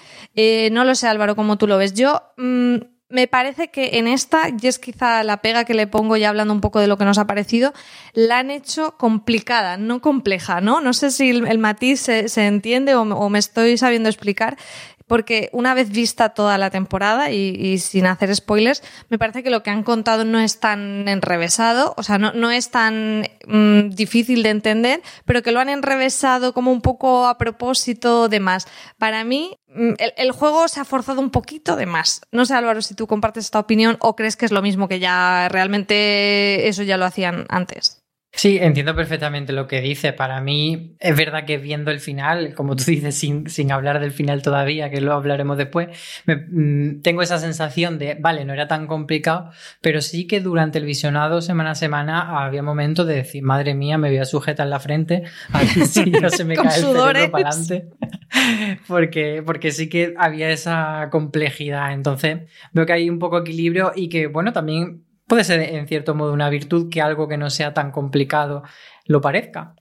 no 0.70 0.84
lo 0.84 0.94
sé 0.94 1.08
Álvaro, 1.08 1.36
como 1.36 1.58
tú 1.58 1.66
lo 1.66 1.76
ves. 1.76 1.92
Yo 1.92 2.22
mmm, 2.38 2.76
me 3.14 3.28
parece 3.28 3.68
que 3.68 3.90
en 3.98 4.08
esta, 4.08 4.48
y 4.48 4.66
es 4.66 4.80
quizá 4.80 5.22
la 5.22 5.36
pega 5.36 5.64
que 5.64 5.72
le 5.72 5.86
pongo 5.86 6.16
ya 6.16 6.30
hablando 6.30 6.52
un 6.52 6.60
poco 6.60 6.80
de 6.80 6.88
lo 6.88 6.98
que 6.98 7.04
nos 7.04 7.16
ha 7.16 7.28
parecido, 7.28 7.72
la 8.12 8.40
han 8.40 8.50
hecho 8.50 8.96
complicada, 8.96 9.76
no 9.76 10.00
compleja, 10.00 10.60
¿no? 10.60 10.80
No 10.80 10.92
sé 10.92 11.12
si 11.12 11.30
el, 11.30 11.58
matiz 11.58 12.00
se, 12.00 12.46
entiende 12.46 12.96
o 12.96 13.28
me 13.30 13.38
estoy 13.38 13.78
sabiendo 13.78 14.08
explicar 14.08 14.56
porque 15.14 15.48
una 15.52 15.74
vez 15.74 15.90
vista 15.90 16.30
toda 16.30 16.58
la 16.58 16.70
temporada 16.70 17.30
y, 17.30 17.78
sin 17.78 18.04
hacer 18.06 18.34
spoilers, 18.34 18.82
me 19.10 19.16
parece 19.16 19.44
que 19.44 19.50
lo 19.50 19.62
que 19.62 19.70
han 19.70 19.84
contado 19.84 20.24
no 20.24 20.40
es 20.40 20.58
tan 20.58 21.06
enrevesado, 21.06 21.94
o 21.96 22.02
sea, 22.02 22.18
no, 22.18 22.50
es 22.50 22.72
tan 22.72 23.28
mm, 23.46 23.90
difícil 23.90 24.42
de 24.42 24.50
entender, 24.50 25.02
pero 25.24 25.44
que 25.44 25.52
lo 25.52 25.60
han 25.60 25.68
enrevesado 25.68 26.52
como 26.52 26.72
un 26.72 26.80
poco 26.80 27.28
a 27.28 27.38
propósito 27.38 28.28
de 28.28 28.40
más. 28.40 28.66
Para 28.98 29.22
mí, 29.22 29.56
mm, 29.68 29.92
el, 29.98 30.14
el 30.16 30.32
juego 30.32 30.66
se 30.66 30.80
ha 30.80 30.84
forzado 30.84 31.20
un 31.20 31.30
poquito 31.30 31.76
de 31.76 31.86
más. 31.86 32.22
No 32.32 32.44
sé, 32.44 32.54
Álvaro, 32.54 32.82
si 32.82 32.96
tú 32.96 33.06
compartes 33.06 33.44
esta 33.44 33.60
opinión 33.60 33.96
o 34.00 34.16
crees 34.16 34.34
que 34.34 34.46
es 34.46 34.50
lo 34.50 34.62
mismo 34.62 34.88
que 34.88 34.98
ya 34.98 35.48
realmente 35.48 36.66
eso 36.66 36.82
ya 36.82 36.96
lo 36.96 37.04
hacían 37.04 37.46
antes. 37.50 38.03
Sí, 38.36 38.58
entiendo 38.60 38.96
perfectamente 38.96 39.52
lo 39.52 39.68
que 39.68 39.80
dice. 39.80 40.12
Para 40.12 40.40
mí 40.40 40.96
es 40.98 41.16
verdad 41.16 41.44
que 41.44 41.56
viendo 41.56 41.92
el 41.92 42.00
final, 42.00 42.54
como 42.54 42.74
tú 42.74 42.82
dices, 42.86 43.14
sin, 43.14 43.48
sin 43.48 43.70
hablar 43.70 44.00
del 44.00 44.10
final 44.10 44.42
todavía, 44.42 44.90
que 44.90 45.00
lo 45.00 45.12
hablaremos 45.12 45.56
después, 45.56 45.88
mm, 46.26 47.00
tengo 47.00 47.22
esa 47.22 47.38
sensación 47.38 47.98
de, 47.98 48.16
vale, 48.16 48.44
no 48.44 48.52
era 48.52 48.66
tan 48.66 48.88
complicado, 48.88 49.50
pero 49.80 50.00
sí 50.00 50.26
que 50.26 50.40
durante 50.40 50.78
el 50.78 50.84
visionado 50.84 51.42
semana 51.42 51.70
a 51.70 51.74
semana 51.76 52.44
había 52.44 52.62
momentos 52.62 53.06
de 53.06 53.14
decir, 53.14 53.44
madre 53.44 53.74
mía, 53.74 53.98
me 53.98 54.08
voy 54.08 54.18
a 54.18 54.24
sujetar 54.24 54.66
la 54.66 54.80
frente, 54.80 55.22
a 55.52 55.60
ver 55.60 55.86
si 55.86 56.10
no 56.10 56.28
se 56.28 56.44
me 56.44 56.56
cae 56.56 56.66
el 56.66 56.72
cerebro 56.72 57.30
para 57.30 57.48
adelante. 57.48 57.88
porque, 58.88 59.44
porque 59.46 59.70
sí 59.70 59.88
que 59.88 60.12
había 60.18 60.50
esa 60.50 61.08
complejidad. 61.10 61.92
Entonces 61.92 62.40
veo 62.72 62.84
que 62.84 62.92
hay 62.92 63.08
un 63.08 63.20
poco 63.20 63.38
equilibrio 63.38 63.92
y 63.94 64.08
que, 64.08 64.26
bueno, 64.26 64.52
también 64.52 65.04
puede 65.26 65.44
ser 65.44 65.60
en 65.60 65.86
cierto 65.88 66.14
modo 66.14 66.32
una 66.32 66.50
virtud 66.50 66.90
que 66.90 67.02
algo 67.02 67.28
que 67.28 67.36
no 67.36 67.50
sea 67.50 67.74
tan 67.74 67.90
complicado 67.90 68.62
lo 69.06 69.20
parezca. 69.20 69.74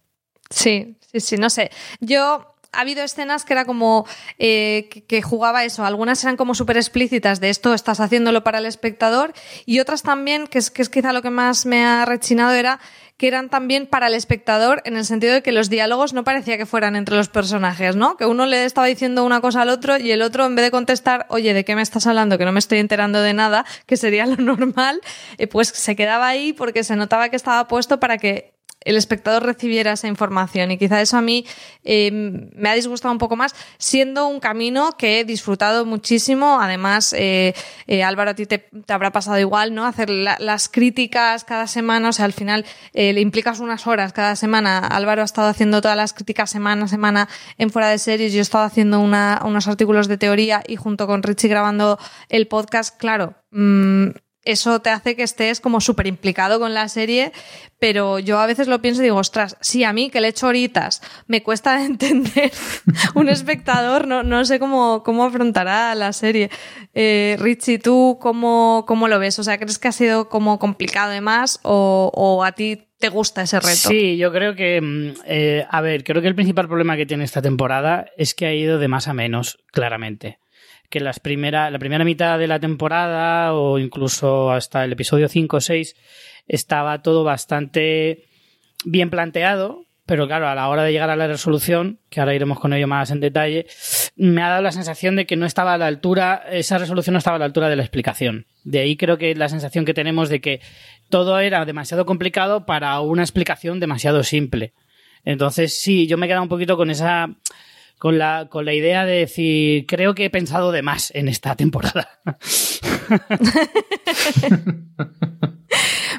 Sí, 0.50 0.98
sí, 1.12 1.20
sí, 1.20 1.38
no 1.38 1.50
sé. 1.50 1.72
Yo 2.00 2.54
ha 2.74 2.82
habido 2.82 3.04
escenas 3.04 3.46
que 3.46 3.54
era 3.54 3.66
como 3.66 4.06
eh, 4.40 4.90
que, 5.08 5.22
jugaba 5.22 5.64
eso. 5.64 5.86
Algunas 5.86 6.24
eran 6.24 6.38
como 6.38 6.56
súper 6.56 6.78
explícitas 6.78 7.40
de 7.40 7.50
esto 7.50 7.74
estás 7.74 8.00
haciéndolo 8.00 8.44
para 8.44 8.58
el 8.58 8.66
espectador 8.66 9.34
y 9.66 9.80
otras 9.80 10.02
también, 10.02 10.48
que 10.48 10.58
es, 10.58 10.72
que 10.72 10.82
es 10.82 10.90
quizá 10.90 11.14
lo 11.14 11.22
que 11.22 11.30
más 11.30 11.66
me 11.66 11.86
ha 11.86 12.04
rechinado, 12.06 12.54
era 12.54 12.80
que 13.24 13.30
eran 13.30 13.48
también 13.48 13.88
para 13.88 14.08
el 14.08 14.16
espectador 14.16 14.82
en 14.84 14.98
el 14.98 15.06
sentido 15.06 15.34
de 15.34 15.42
que 15.42 15.54
los 15.54 15.70
diálogos 15.70 16.12
no 16.12 16.26
parecía 16.26 16.58
que 16.58 16.66
fueran 16.66 16.98
entre 16.98 17.16
los 17.16 17.30
personajes, 17.30 17.96
¿no? 17.96 18.18
Que 18.18 18.26
uno 18.26 18.46
le 18.46 18.66
estaba 18.66 18.86
diciendo 18.86 19.24
una 19.24 19.40
cosa 19.40 19.62
al 19.62 19.70
otro 19.70 19.98
y 19.98 20.12
el 20.12 20.22
otro 20.22 20.46
en 20.46 20.56
vez 20.56 20.66
de 20.66 20.72
contestar, 20.72 21.26
oye, 21.30 21.54
¿de 21.54 21.64
qué 21.64 21.74
me 21.74 21.82
estás 21.82 22.06
hablando? 22.06 22.38
Que 22.38 22.44
no 22.44 22.52
me 22.52 22.60
estoy 22.60 22.80
enterando 22.80 23.22
de 23.22 23.34
nada, 23.34 23.64
que 23.86 23.96
sería 23.96 24.26
lo 24.26 24.36
normal, 24.44 25.00
eh, 25.38 25.48
pues 25.48 25.70
se 25.70 25.96
quedaba 25.96 26.28
ahí 26.28 26.52
porque 26.52 26.84
se 26.84 26.98
notaba 26.98 27.30
que 27.30 27.38
estaba 27.38 27.66
puesto 27.70 27.98
para 27.98 28.18
que 28.18 28.53
el 28.86 28.98
espectador 28.98 29.44
recibiera 29.44 29.94
esa 29.94 30.08
información 30.08 30.72
y 30.72 30.78
quizá 30.78 31.02
eso 31.02 31.18
a 31.18 31.22
mí 31.22 31.46
eh, 31.84 32.12
me 32.12 32.70
ha 32.70 32.74
disgustado 32.74 33.12
un 33.12 33.18
poco 33.18 33.36
más, 33.36 33.56
siendo 33.78 34.28
un 34.28 34.40
camino 34.40 34.92
que 34.98 35.20
he 35.20 35.26
disfrutado 35.26 35.86
muchísimo. 35.86 36.60
Además, 36.62 37.14
eh, 37.14 37.54
eh, 37.88 38.04
Álvaro, 38.04 38.32
a 38.32 38.34
ti 38.36 38.46
te, 38.46 38.70
habrá 38.88 39.12
pasado 39.12 39.40
igual, 39.40 39.74
¿no? 39.74 39.86
Hacer 39.86 40.10
las 40.10 40.70
críticas 40.70 41.44
cada 41.44 41.68
semana, 41.68 42.10
o 42.10 42.14
sea, 42.14 42.26
al 42.26 42.34
final 42.34 42.66
le 42.94 43.20
implicas 43.22 43.60
unas 43.60 43.88
horas 43.88 44.14
cada 44.14 44.36
semana. 44.36 44.80
Álvaro 44.80 45.22
ha 45.22 45.26
estado 45.26 45.48
haciendo 45.48 45.82
todas 45.82 45.98
las 45.98 46.14
críticas 46.14 46.50
semana 46.50 46.86
a 46.86 46.88
semana 46.88 47.30
en 47.58 47.70
fuera 47.70 47.90
de 47.90 47.98
series, 47.98 48.34
yo 48.34 48.40
he 48.40 48.42
estado 48.42 48.66
haciendo 48.66 49.00
unos 49.00 49.68
artículos 49.68 50.08
de 50.08 50.18
teoría 50.18 50.64
y 50.68 50.76
junto 50.76 51.08
con 51.08 51.24
Richie 51.24 51.50
grabando 51.50 51.98
el 52.30 52.48
podcast, 52.48 52.98
claro. 52.98 53.36
Mm, 53.52 54.10
eso 54.46 54.82
te 54.82 54.90
hace 54.90 55.16
que 55.16 55.24
estés 55.24 55.60
como 55.60 55.82
súper 55.82 56.08
implicado 56.08 56.60
con 56.60 56.74
la 56.74 56.90
serie, 56.90 57.32
pero 57.80 58.20
yo 58.20 58.40
a 58.40 58.46
veces 58.46 58.68
lo 58.68 58.82
pienso 58.82 59.02
y 59.02 59.06
digo, 59.06 59.18
ostras, 59.18 59.58
sí, 59.62 59.84
a 59.84 59.94
mí 59.94 60.10
que 60.10 60.22
le 60.22 60.30
echo 60.30 60.48
horitas 60.48 61.02
me 61.28 61.44
cuesta 61.44 61.84
entender 61.86 62.52
un 63.16 63.30
espectador, 63.30 64.08
no, 64.08 64.24
no 64.24 64.44
sé 64.46 64.60
cómo, 64.60 65.04
cómo 65.04 65.24
afrontará 65.24 65.96
la 65.96 66.14
serie. 66.14 66.50
Eh, 66.94 67.38
Richie, 67.40 67.80
¿tú 67.80 68.18
cómo, 68.22 68.86
cómo 68.88 69.08
lo 69.08 69.20
ves? 69.20 69.40
O 69.40 69.44
sea, 69.44 69.58
¿crees 69.58 69.80
que 69.80 69.88
ha 69.88 69.94
sido 69.94 70.30
como 70.30 70.60
complicado 70.60 71.12
de 71.12 71.22
más 71.22 71.60
o, 71.64 72.12
o 72.14 72.44
a 72.44 72.52
ti 72.52 72.88
te 73.00 73.10
gusta 73.10 73.44
ese 73.44 73.60
reto? 73.60 73.90
Sí, 73.90 74.18
yo 74.18 74.32
creo 74.32 74.56
que, 74.56 74.80
mm, 74.82 75.14
eh, 75.26 75.66
a 75.70 75.82
ver, 75.82 76.04
creo 76.04 76.22
que 76.22 76.28
el 76.28 76.36
principal 76.36 76.68
problema 76.68 76.98
que 76.98 77.06
tiene 77.06 77.24
esta 77.24 77.42
temporada 77.42 78.06
es 78.18 78.34
que 78.34 78.46
ha 78.46 78.54
ido 78.54 78.80
de 78.80 78.88
más 78.88 79.08
a 79.08 79.14
menos, 79.14 79.60
claramente 79.72 80.43
que 80.94 81.00
las 81.00 81.20
primera, 81.20 81.72
la 81.72 81.80
primera 81.80 82.06
mitad 82.06 82.38
de 82.38 82.46
la 82.46 82.60
temporada 82.60 83.56
o 83.56 83.80
incluso 83.80 84.52
hasta 84.52 84.86
el 84.86 84.92
episodio 84.92 85.28
5 85.28 85.58
o 85.58 85.60
6 85.60 85.96
estaba 86.48 87.02
todo 87.02 87.24
bastante 87.24 88.26
bien 88.86 89.10
planteado, 89.10 89.88
pero 90.06 90.28
claro, 90.28 90.48
a 90.48 90.54
la 90.54 90.70
hora 90.70 90.84
de 90.84 90.92
llegar 90.92 91.10
a 91.10 91.16
la 91.16 91.26
resolución, 91.26 92.00
que 92.12 92.20
ahora 92.20 92.36
iremos 92.36 92.60
con 92.60 92.74
ello 92.74 92.88
más 92.88 93.10
en 93.10 93.22
detalle, 93.22 93.66
me 94.16 94.44
ha 94.44 94.50
dado 94.50 94.62
la 94.62 94.72
sensación 94.72 95.16
de 95.16 95.26
que 95.26 95.36
no 95.36 95.48
estaba 95.48 95.74
a 95.74 95.80
la 95.80 95.88
altura, 95.88 96.44
esa 96.52 96.78
resolución 96.78 97.14
no 97.14 97.18
estaba 97.18 97.38
a 97.38 97.40
la 97.40 97.46
altura 97.46 97.70
de 97.70 97.76
la 97.76 97.82
explicación. 97.82 98.46
De 98.64 98.78
ahí 98.78 98.96
creo 98.96 99.18
que 99.18 99.34
la 99.34 99.50
sensación 99.50 99.86
que 99.86 99.96
tenemos 99.96 100.30
de 100.30 100.42
que 100.42 100.62
todo 101.10 101.40
era 101.40 101.66
demasiado 101.66 102.06
complicado 102.06 102.68
para 102.68 103.00
una 103.00 103.24
explicación 103.24 103.80
demasiado 103.80 104.22
simple. 104.22 104.74
Entonces, 105.26 105.82
sí, 105.82 106.06
yo 106.06 106.20
me 106.20 106.28
he 106.28 106.30
quedado 106.30 106.44
un 106.44 106.50
poquito 106.50 106.78
con 106.78 106.92
esa 106.92 107.30
con 108.04 108.18
la, 108.18 108.48
con 108.50 108.66
la 108.66 108.74
idea 108.74 109.06
de 109.06 109.20
decir, 109.20 109.86
creo 109.88 110.14
que 110.14 110.26
he 110.26 110.30
pensado 110.30 110.74
de 110.74 110.82
más 110.82 111.10
en 111.16 111.30
esta 111.30 111.56
temporada. 111.56 112.20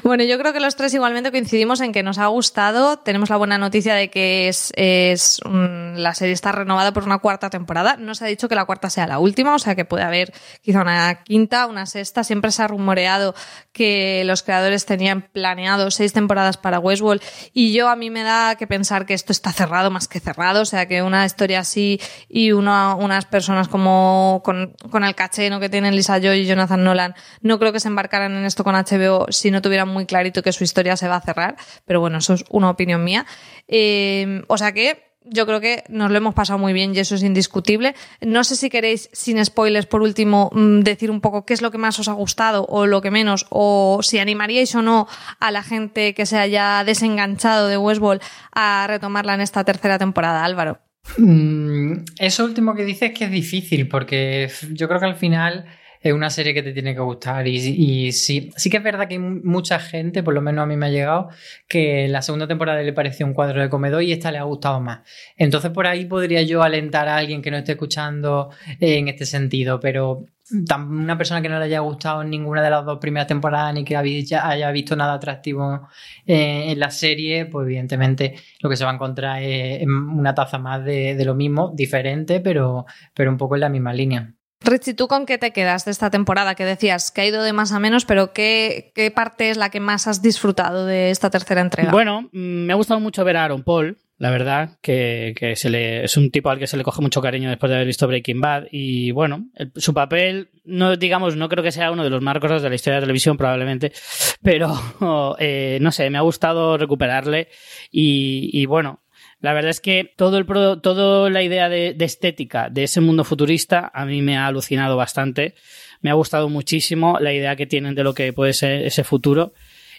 Bueno, 0.05 0.23
yo 0.23 0.37
creo 0.37 0.53
que 0.53 0.59
los 0.59 0.75
tres 0.75 0.93
igualmente 0.93 1.31
coincidimos 1.31 1.81
en 1.81 1.91
que 1.91 2.03
nos 2.03 2.19
ha 2.19 2.27
gustado. 2.27 2.99
Tenemos 2.99 3.31
la 3.31 3.37
buena 3.37 3.57
noticia 3.57 3.95
de 3.95 4.11
que 4.11 4.47
es, 4.47 4.71
es 4.75 5.39
la 5.43 6.13
serie 6.13 6.31
está 6.31 6.51
renovada 6.51 6.93
por 6.93 7.05
una 7.05 7.17
cuarta 7.17 7.49
temporada. 7.49 7.97
No 7.97 8.13
se 8.13 8.25
ha 8.25 8.27
dicho 8.27 8.47
que 8.47 8.53
la 8.53 8.65
cuarta 8.65 8.91
sea 8.91 9.07
la 9.07 9.17
última, 9.17 9.55
o 9.55 9.57
sea 9.57 9.73
que 9.73 9.83
puede 9.83 10.03
haber 10.03 10.31
quizá 10.61 10.81
una 10.81 11.23
quinta, 11.23 11.65
una 11.65 11.87
sexta. 11.87 12.23
Siempre 12.23 12.51
se 12.51 12.61
ha 12.61 12.67
rumoreado 12.67 13.33
que 13.71 14.23
los 14.25 14.43
creadores 14.43 14.85
tenían 14.85 15.23
planeado 15.23 15.89
seis 15.89 16.13
temporadas 16.13 16.57
para 16.57 16.77
Westworld 16.77 17.23
y 17.51 17.73
yo 17.73 17.89
a 17.89 17.95
mí 17.95 18.11
me 18.11 18.21
da 18.21 18.57
que 18.57 18.67
pensar 18.67 19.07
que 19.07 19.15
esto 19.15 19.31
está 19.31 19.53
cerrado 19.53 19.89
más 19.89 20.07
que 20.07 20.19
cerrado, 20.19 20.61
o 20.61 20.65
sea 20.65 20.87
que 20.87 21.01
una 21.01 21.25
historia 21.25 21.61
así 21.61 21.74
y 21.75 22.51
unas 22.51 23.25
personas 23.25 23.67
como 23.67 24.41
con, 24.43 24.73
con 24.89 25.03
el 25.03 25.15
caché 25.15 25.49
que 25.59 25.69
tienen 25.69 25.95
Lisa 25.95 26.19
Joy 26.19 26.39
y 26.39 26.45
Jonathan 26.45 26.83
Nolan, 26.83 27.15
no 27.41 27.59
creo 27.59 27.71
que 27.71 27.79
se 27.79 27.87
embarcaran 27.87 28.33
en 28.33 28.45
esto 28.45 28.63
con 28.63 28.75
HBO 28.75 29.27
si 29.29 29.51
no 29.51 29.61
tuvieran 29.61 29.87
muy 29.87 30.05
clarito 30.05 30.41
que 30.41 30.51
su 30.51 30.63
historia 30.63 30.97
se 30.97 31.07
va 31.07 31.17
a 31.17 31.21
cerrar, 31.21 31.55
pero 31.85 31.99
bueno, 31.99 32.17
eso 32.17 32.33
es 32.33 32.43
una 32.49 32.69
opinión 32.69 33.03
mía. 33.03 33.25
Eh, 33.67 34.43
o 34.47 34.57
sea 34.57 34.71
que 34.71 35.05
yo 35.25 35.45
creo 35.45 35.59
que 35.59 35.83
nos 35.89 36.11
lo 36.11 36.17
hemos 36.17 36.33
pasado 36.33 36.59
muy 36.59 36.73
bien 36.73 36.95
y 36.95 36.99
eso 36.99 37.15
es 37.15 37.23
indiscutible. 37.23 37.95
No 38.21 38.43
sé 38.43 38.55
si 38.55 38.69
queréis, 38.69 39.09
sin 39.11 39.43
spoilers, 39.43 39.87
por 39.87 40.01
último, 40.01 40.49
mm, 40.53 40.81
decir 40.81 41.11
un 41.11 41.21
poco 41.21 41.45
qué 41.45 41.53
es 41.53 41.61
lo 41.61 41.71
que 41.71 41.77
más 41.77 41.99
os 41.99 42.07
ha 42.07 42.13
gustado 42.13 42.65
o 42.67 42.85
lo 42.85 43.01
que 43.01 43.11
menos, 43.11 43.47
o 43.49 43.99
si 44.01 44.19
animaríais 44.19 44.75
o 44.75 44.81
no 44.81 45.07
a 45.39 45.51
la 45.51 45.63
gente 45.63 46.13
que 46.13 46.25
se 46.25 46.37
haya 46.37 46.83
desenganchado 46.83 47.67
de 47.67 47.77
Westworld 47.77 48.21
a 48.51 48.85
retomarla 48.87 49.33
en 49.33 49.41
esta 49.41 49.63
tercera 49.63 49.97
temporada, 49.97 50.45
Álvaro. 50.45 50.84
Mm, 51.17 52.03
eso 52.19 52.45
último 52.45 52.75
que 52.75 52.83
dices 52.83 53.11
es 53.11 53.17
que 53.17 53.25
es 53.25 53.31
difícil, 53.31 53.87
porque 53.87 54.49
yo 54.71 54.87
creo 54.87 54.99
que 54.99 55.05
al 55.05 55.15
final 55.15 55.65
es 56.05 56.13
una 56.13 56.29
serie 56.29 56.53
que 56.53 56.61
te 56.61 56.71
tiene 56.71 56.93
que 56.93 57.01
gustar. 57.01 57.47
Y, 57.47 58.11
sí, 58.11 58.51
sí 58.55 58.69
que 58.69 58.77
es 58.77 58.83
verdad 58.83 59.07
que 59.07 59.15
hay 59.15 59.19
mucha 59.19 59.79
gente, 59.79 60.21
por 60.21 60.35
lo 60.35 60.41
menos 60.41 60.61
a 60.61 60.67
mí 60.67 60.77
me 60.77 60.85
ha 60.85 60.89
llegado, 60.89 61.29
que 61.67 62.07
la 62.07 62.21
segunda 62.21 62.47
temporada 62.47 62.81
le 62.83 62.93
pareció 62.93 63.25
un 63.25 63.33
cuadro 63.33 63.59
de 63.59 63.69
comedor 63.69 64.03
y 64.03 64.11
esta 64.11 64.31
le 64.31 64.37
ha 64.37 64.43
gustado 64.43 64.79
más. 64.81 64.99
Entonces 65.35 65.71
por 65.71 65.87
ahí 65.87 66.05
podría 66.05 66.43
yo 66.43 66.61
alentar 66.61 67.07
a 67.07 67.17
alguien 67.17 67.41
que 67.41 67.49
no 67.49 67.57
esté 67.57 67.71
escuchando 67.71 68.51
en 68.79 69.07
este 69.07 69.25
sentido, 69.25 69.79
pero 69.79 70.27
una 70.51 71.17
persona 71.17 71.41
que 71.41 71.49
no 71.49 71.57
le 71.57 71.65
haya 71.65 71.79
gustado 71.79 72.23
ninguna 72.23 72.61
de 72.61 72.69
las 72.69 72.85
dos 72.85 72.99
primeras 72.99 73.27
temporadas 73.27 73.73
ni 73.73 73.83
que 73.83 73.95
haya 73.97 74.71
visto 74.71 74.95
nada 74.95 75.13
atractivo 75.13 75.87
en 76.25 76.79
la 76.79 76.91
serie, 76.91 77.45
pues 77.45 77.65
evidentemente 77.65 78.35
lo 78.59 78.69
que 78.69 78.75
se 78.75 78.83
va 78.83 78.91
a 78.91 78.93
encontrar 78.95 79.41
es 79.41 79.85
una 79.85 80.35
taza 80.35 80.57
más 80.57 80.83
de, 80.85 81.15
de 81.15 81.25
lo 81.25 81.35
mismo, 81.35 81.71
diferente, 81.73 82.39
pero, 82.39 82.85
pero 83.13 83.31
un 83.31 83.37
poco 83.37 83.55
en 83.55 83.61
la 83.61 83.69
misma 83.69 83.93
línea. 83.93 84.33
Richie, 84.61 84.93
¿tú 84.93 85.07
con 85.07 85.25
qué 85.25 85.37
te 85.37 85.51
quedas 85.51 85.85
de 85.85 85.91
esta 85.91 86.09
temporada? 86.09 86.55
Que 86.55 86.65
decías 86.65 87.11
que 87.11 87.21
ha 87.21 87.25
ido 87.25 87.43
de 87.43 87.53
más 87.53 87.71
a 87.71 87.79
menos, 87.79 88.05
pero 88.05 88.33
¿qué, 88.33 88.91
qué 88.95 89.11
parte 89.11 89.49
es 89.49 89.57
la 89.57 89.69
que 89.69 89.79
más 89.79 90.07
has 90.07 90.21
disfrutado 90.21 90.85
de 90.85 91.11
esta 91.11 91.29
tercera 91.29 91.61
entrega? 91.61 91.91
Bueno, 91.91 92.29
mm, 92.31 92.65
me 92.65 92.73
ha 92.73 92.75
gustado 92.75 92.99
mucho 92.99 93.23
ver 93.23 93.37
a 93.37 93.45
Aaron 93.45 93.63
Paul, 93.63 93.97
la 94.17 94.29
verdad, 94.29 94.77
que, 94.81 95.33
que 95.37 95.51
es 95.51 96.17
un 96.17 96.31
tipo 96.31 96.49
al 96.49 96.57
que 96.57 96.67
se 96.67 96.77
le 96.77 96.83
coge 96.83 97.01
mucho 97.01 97.21
cariño 97.21 97.49
después 97.49 97.69
de 97.69 97.75
haber 97.75 97.87
visto 97.87 98.07
Breaking 98.07 98.39
Bad. 98.39 98.65
Y 98.71 99.11
bueno, 99.11 99.49
su 99.75 99.93
papel, 99.93 100.49
no 100.63 100.95
digamos, 100.95 101.35
no 101.35 101.49
creo 101.49 101.63
que 101.63 101.71
sea 101.71 101.91
uno 101.91 102.03
de 102.03 102.09
los 102.09 102.21
más 102.21 102.39
de 102.39 102.69
la 102.69 102.75
historia 102.75 102.95
de 102.95 103.01
televisión, 103.01 103.35
probablemente, 103.37 103.91
pero 104.41 105.35
eh, 105.39 105.79
no 105.81 105.91
sé, 105.91 106.09
me 106.09 106.17
ha 106.17 106.21
gustado 106.21 106.77
recuperarle. 106.77 107.49
Y, 107.91 108.49
y 108.53 108.65
bueno, 108.65 109.01
la 109.41 109.53
verdad 109.53 109.71
es 109.71 109.81
que 109.81 110.13
todo 110.15 110.37
el 110.37 110.45
toda 110.81 111.29
la 111.29 111.43
idea 111.43 111.69
de, 111.69 111.95
estética 111.99 112.69
de 112.69 112.83
ese 112.83 113.01
mundo 113.01 113.23
futurista 113.23 113.91
a 113.93 114.05
mí 114.05 114.21
me 114.21 114.37
ha 114.37 114.47
alucinado 114.47 114.95
bastante. 114.95 115.55
Me 116.01 116.09
ha 116.09 116.13
gustado 116.13 116.49
muchísimo 116.49 117.17
la 117.19 117.33
idea 117.33 117.55
que 117.55 117.65
tienen 117.65 117.95
de 117.95 118.03
lo 118.03 118.13
que 118.13 118.31
puede 118.33 118.53
ser 118.53 118.83
ese 118.83 119.03
futuro. 119.03 119.53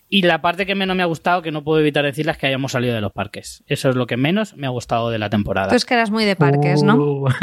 Y 0.09 0.23
la 0.23 0.41
parte 0.41 0.67
que 0.67 0.75
menos 0.75 0.97
me 0.97 1.03
ha 1.03 1.07
gustado, 1.07 1.43
que 1.43 1.51
no 1.51 1.65
puedo 1.65 1.81
evitar 1.81 2.05
decirla, 2.05 2.33
es 2.33 2.39
que 2.39 2.47
hayamos 2.47 2.73
salido 2.73 2.95
de 2.95 3.01
los 3.01 3.13
parques. 3.13 3.65
Eso 3.67 3.89
es 3.91 3.97
lo 3.97 4.07
que 4.07 4.17
menos 4.17 4.57
me 4.57 4.67
ha 4.67 4.71
gustado 4.71 5.11
de 5.11 5.19
la 5.19 5.31
temporada. 5.31 5.69
Tú 5.71 5.75
es 5.75 5.85
que 5.85 5.95
eras 5.95 6.11
muy 6.11 6.25
de 6.25 6.37
parques, 6.37 6.83
¿no? 6.83 6.95
Uh. 6.97 7.29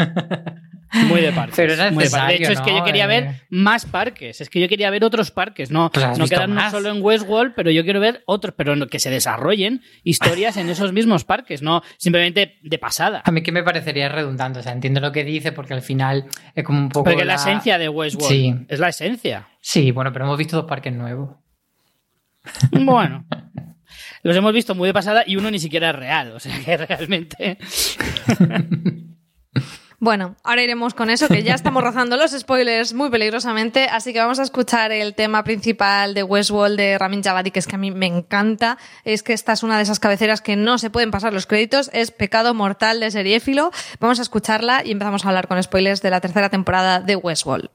Muy 1.08 1.22
de 1.22 1.32
parques. 1.32 1.56
Pero 1.56 1.72
era 1.72 1.90
muy 1.90 2.04
de 2.04 2.10
parques. 2.10 2.38
De 2.38 2.44
hecho, 2.44 2.52
es 2.52 2.60
que 2.60 2.72
yo 2.72 2.84
quería 2.84 3.04
Eh. 3.06 3.08
ver 3.08 3.30
más 3.50 3.84
parques. 3.84 4.40
Es 4.40 4.48
que 4.48 4.60
yo 4.60 4.68
quería 4.68 4.90
ver 4.90 5.02
otros 5.02 5.32
parques. 5.32 5.72
No, 5.72 5.90
Pues 5.90 6.16
no 6.16 6.26
quedarnos 6.28 6.54
más. 6.56 6.70
solo 6.70 6.88
en 6.90 7.02
Westworld, 7.02 7.52
pero 7.56 7.72
yo 7.72 7.82
quiero 7.82 7.98
ver 7.98 8.22
otros, 8.26 8.54
pero 8.56 8.76
que 8.86 9.00
se 9.00 9.10
desarrollen 9.10 9.82
historias 10.04 10.56
en 10.56 10.68
esos 10.68 10.92
mismos 10.92 11.24
parques, 11.24 11.62
no 11.62 11.82
simplemente 11.96 12.58
de 12.62 12.78
pasada. 12.78 13.22
A 13.24 13.32
mí 13.32 13.42
que 13.42 13.50
me 13.50 13.64
parecería 13.64 14.08
redundante, 14.08 14.60
o 14.60 14.62
sea, 14.62 14.70
entiendo 14.70 15.00
lo 15.00 15.10
que 15.10 15.24
dice 15.24 15.50
porque 15.50 15.74
al 15.74 15.82
final 15.82 16.26
es 16.54 16.62
como 16.62 16.78
un 16.78 16.88
poco... 16.90 17.04
Porque 17.06 17.22
es 17.22 17.26
la 17.26 17.34
esencia 17.34 17.76
de 17.76 17.88
Westworld. 17.88 18.28
Sí. 18.30 18.54
Es 18.68 18.78
la 18.78 18.90
esencia. 18.90 19.48
Sí, 19.60 19.90
bueno, 19.90 20.12
pero 20.12 20.26
hemos 20.26 20.38
visto 20.38 20.56
dos 20.58 20.66
parques 20.66 20.92
nuevos. 20.92 21.30
Bueno. 22.70 23.24
Los 24.22 24.36
hemos 24.36 24.52
visto 24.54 24.74
muy 24.74 24.88
de 24.88 24.94
pasada 24.94 25.22
y 25.26 25.36
uno 25.36 25.50
ni 25.50 25.58
siquiera 25.58 25.90
es 25.90 25.96
real. 25.96 26.32
O 26.32 26.40
sea 26.40 26.58
que 26.64 26.76
realmente. 26.86 27.58
Bueno, 30.00 30.36
ahora 30.44 30.62
iremos 30.62 30.92
con 30.92 31.08
eso, 31.08 31.28
que 31.28 31.42
ya 31.42 31.54
estamos 31.54 31.82
rozando 31.82 32.18
los 32.18 32.32
spoilers 32.32 32.92
muy 32.92 33.08
peligrosamente, 33.08 33.86
así 33.86 34.12
que 34.12 34.18
vamos 34.18 34.38
a 34.38 34.42
escuchar 34.42 34.92
el 34.92 35.14
tema 35.14 35.44
principal 35.44 36.12
de 36.12 36.22
Westworld 36.22 36.76
de 36.76 36.98
Ramin 36.98 37.22
Javadi, 37.22 37.50
que 37.50 37.58
es 37.58 37.66
que 37.66 37.76
a 37.76 37.78
mí 37.78 37.90
me 37.90 38.06
encanta, 38.06 38.76
es 39.04 39.22
que 39.22 39.32
esta 39.32 39.54
es 39.54 39.62
una 39.62 39.78
de 39.78 39.84
esas 39.84 40.00
cabeceras 40.00 40.42
que 40.42 40.56
no 40.56 40.76
se 40.76 40.90
pueden 40.90 41.10
pasar 41.10 41.32
los 41.32 41.46
créditos, 41.46 41.88
es 41.94 42.10
Pecado 42.10 42.52
Mortal 42.52 43.00
de 43.00 43.10
Seriéfilo, 43.10 43.70
vamos 43.98 44.18
a 44.18 44.22
escucharla 44.22 44.82
y 44.84 44.90
empezamos 44.90 45.24
a 45.24 45.28
hablar 45.28 45.48
con 45.48 45.62
spoilers 45.62 46.02
de 46.02 46.10
la 46.10 46.20
tercera 46.20 46.50
temporada 46.50 47.00
de 47.00 47.16
Westworld. 47.16 47.70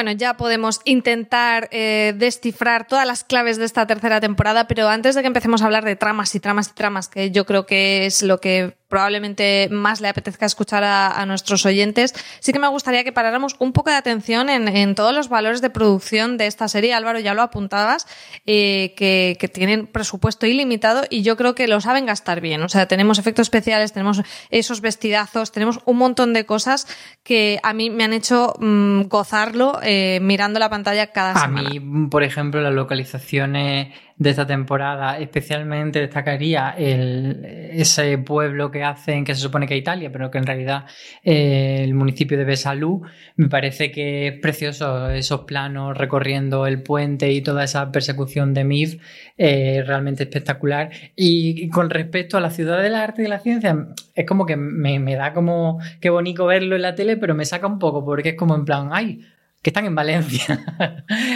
Bueno, 0.00 0.12
ya 0.12 0.38
podemos 0.38 0.80
intentar 0.86 1.68
eh, 1.72 2.14
descifrar 2.16 2.86
todas 2.86 3.06
las 3.06 3.22
claves 3.22 3.58
de 3.58 3.66
esta 3.66 3.86
tercera 3.86 4.18
temporada, 4.18 4.66
pero 4.66 4.88
antes 4.88 5.14
de 5.14 5.20
que 5.20 5.26
empecemos 5.26 5.60
a 5.60 5.66
hablar 5.66 5.84
de 5.84 5.94
tramas 5.94 6.34
y 6.34 6.40
tramas 6.40 6.68
y 6.68 6.72
tramas, 6.72 7.08
que 7.08 7.30
yo 7.30 7.44
creo 7.44 7.66
que 7.66 8.06
es 8.06 8.22
lo 8.22 8.40
que 8.40 8.79
probablemente 8.90 9.68
más 9.70 10.02
le 10.02 10.08
apetezca 10.08 10.44
escuchar 10.44 10.84
a, 10.84 11.08
a 11.08 11.24
nuestros 11.24 11.64
oyentes, 11.64 12.12
sí 12.40 12.52
que 12.52 12.58
me 12.58 12.68
gustaría 12.68 13.04
que 13.04 13.12
paráramos 13.12 13.56
un 13.58 13.72
poco 13.72 13.88
de 13.88 13.96
atención 13.96 14.50
en, 14.50 14.68
en 14.68 14.94
todos 14.94 15.14
los 15.14 15.30
valores 15.30 15.62
de 15.62 15.70
producción 15.70 16.36
de 16.36 16.46
esta 16.46 16.68
serie. 16.68 16.92
Álvaro, 16.92 17.20
ya 17.20 17.32
lo 17.32 17.40
apuntabas, 17.40 18.06
eh, 18.44 18.92
que, 18.96 19.36
que 19.40 19.48
tienen 19.48 19.86
presupuesto 19.86 20.46
ilimitado 20.46 21.04
y 21.08 21.22
yo 21.22 21.36
creo 21.36 21.54
que 21.54 21.68
lo 21.68 21.80
saben 21.80 22.04
gastar 22.04 22.40
bien. 22.42 22.62
O 22.62 22.68
sea, 22.68 22.86
tenemos 22.86 23.18
efectos 23.18 23.46
especiales, 23.46 23.92
tenemos 23.92 24.20
esos 24.50 24.80
vestidazos, 24.80 25.52
tenemos 25.52 25.78
un 25.84 25.96
montón 25.96 26.32
de 26.32 26.44
cosas 26.44 26.86
que 27.22 27.60
a 27.62 27.72
mí 27.72 27.90
me 27.90 28.02
han 28.04 28.12
hecho 28.12 28.54
mm, 28.58 29.02
gozarlo 29.02 29.78
eh, 29.82 30.18
mirando 30.20 30.58
la 30.58 30.68
pantalla 30.68 31.06
cada 31.12 31.32
A 31.32 31.40
semana. 31.42 31.70
mí, 31.70 31.78
por 32.10 32.24
ejemplo, 32.24 32.60
las 32.60 32.74
localizaciones 32.74 33.94
de 34.20 34.28
esta 34.28 34.46
temporada, 34.46 35.18
especialmente 35.18 35.98
destacaría 35.98 36.74
el, 36.76 37.42
ese 37.72 38.18
pueblo 38.18 38.70
que 38.70 38.84
hacen, 38.84 39.24
que 39.24 39.34
se 39.34 39.40
supone 39.40 39.66
que 39.66 39.74
es 39.74 39.80
Italia, 39.80 40.12
pero 40.12 40.30
que 40.30 40.36
en 40.36 40.44
realidad 40.44 40.84
eh, 41.24 41.80
el 41.82 41.94
municipio 41.94 42.36
de 42.36 42.44
Besalú. 42.44 43.00
Me 43.36 43.48
parece 43.48 43.90
que 43.90 44.28
es 44.28 44.38
precioso 44.38 45.08
esos 45.10 45.40
planos 45.44 45.96
recorriendo 45.96 46.66
el 46.66 46.82
puente 46.82 47.32
y 47.32 47.40
toda 47.40 47.64
esa 47.64 47.90
persecución 47.90 48.52
de 48.52 48.64
Mif, 48.64 49.00
eh, 49.38 49.82
realmente 49.86 50.24
espectacular. 50.24 50.90
Y, 51.16 51.64
y 51.64 51.70
con 51.70 51.88
respecto 51.88 52.36
a 52.36 52.42
la 52.42 52.50
ciudad 52.50 52.82
del 52.82 52.96
arte 52.96 53.22
y 53.22 53.24
de 53.24 53.30
la 53.30 53.38
ciencia, 53.38 53.88
es 54.14 54.26
como 54.26 54.44
que 54.44 54.56
me, 54.56 54.98
me 54.98 55.16
da 55.16 55.32
como 55.32 55.80
qué 55.98 56.10
bonito 56.10 56.44
verlo 56.44 56.76
en 56.76 56.82
la 56.82 56.94
tele, 56.94 57.16
pero 57.16 57.34
me 57.34 57.46
saca 57.46 57.66
un 57.66 57.78
poco 57.78 58.04
porque 58.04 58.30
es 58.30 58.34
como 58.34 58.54
en 58.54 58.66
plan, 58.66 58.90
ay, 58.92 59.22
que 59.62 59.70
están 59.70 59.84
en 59.84 59.94
Valencia. 59.94 60.46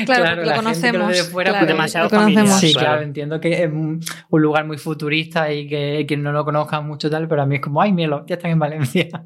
Claro, 0.06 0.24
porque 0.36 0.40
lo 0.40 0.44
la 0.46 0.62
gente 0.62 0.90
que 0.90 0.98
lo 0.98 1.06
ve 1.06 1.12
de 1.14 1.20
conocemos, 1.20 1.22
fuera, 1.30 1.50
claro, 1.50 1.66
pues, 1.66 1.76
demasiado 1.76 2.04
lo 2.06 2.10
conocemos. 2.10 2.60
Sí, 2.60 2.72
claro. 2.72 2.88
claro, 2.88 3.02
entiendo 3.02 3.40
que 3.40 3.52
es 3.52 3.70
un, 3.70 4.00
un 4.30 4.42
lugar 4.42 4.66
muy 4.66 4.78
futurista 4.78 5.52
y 5.52 5.66
que 5.66 6.04
quien 6.08 6.22
no 6.22 6.32
lo 6.32 6.44
conozca 6.44 6.80
mucho 6.80 7.10
tal, 7.10 7.28
pero 7.28 7.42
a 7.42 7.46
mí 7.46 7.56
es 7.56 7.60
como, 7.60 7.82
ay, 7.82 7.92
míralo, 7.92 8.24
ya 8.26 8.36
están 8.36 8.50
en 8.52 8.58
Valencia. 8.58 9.24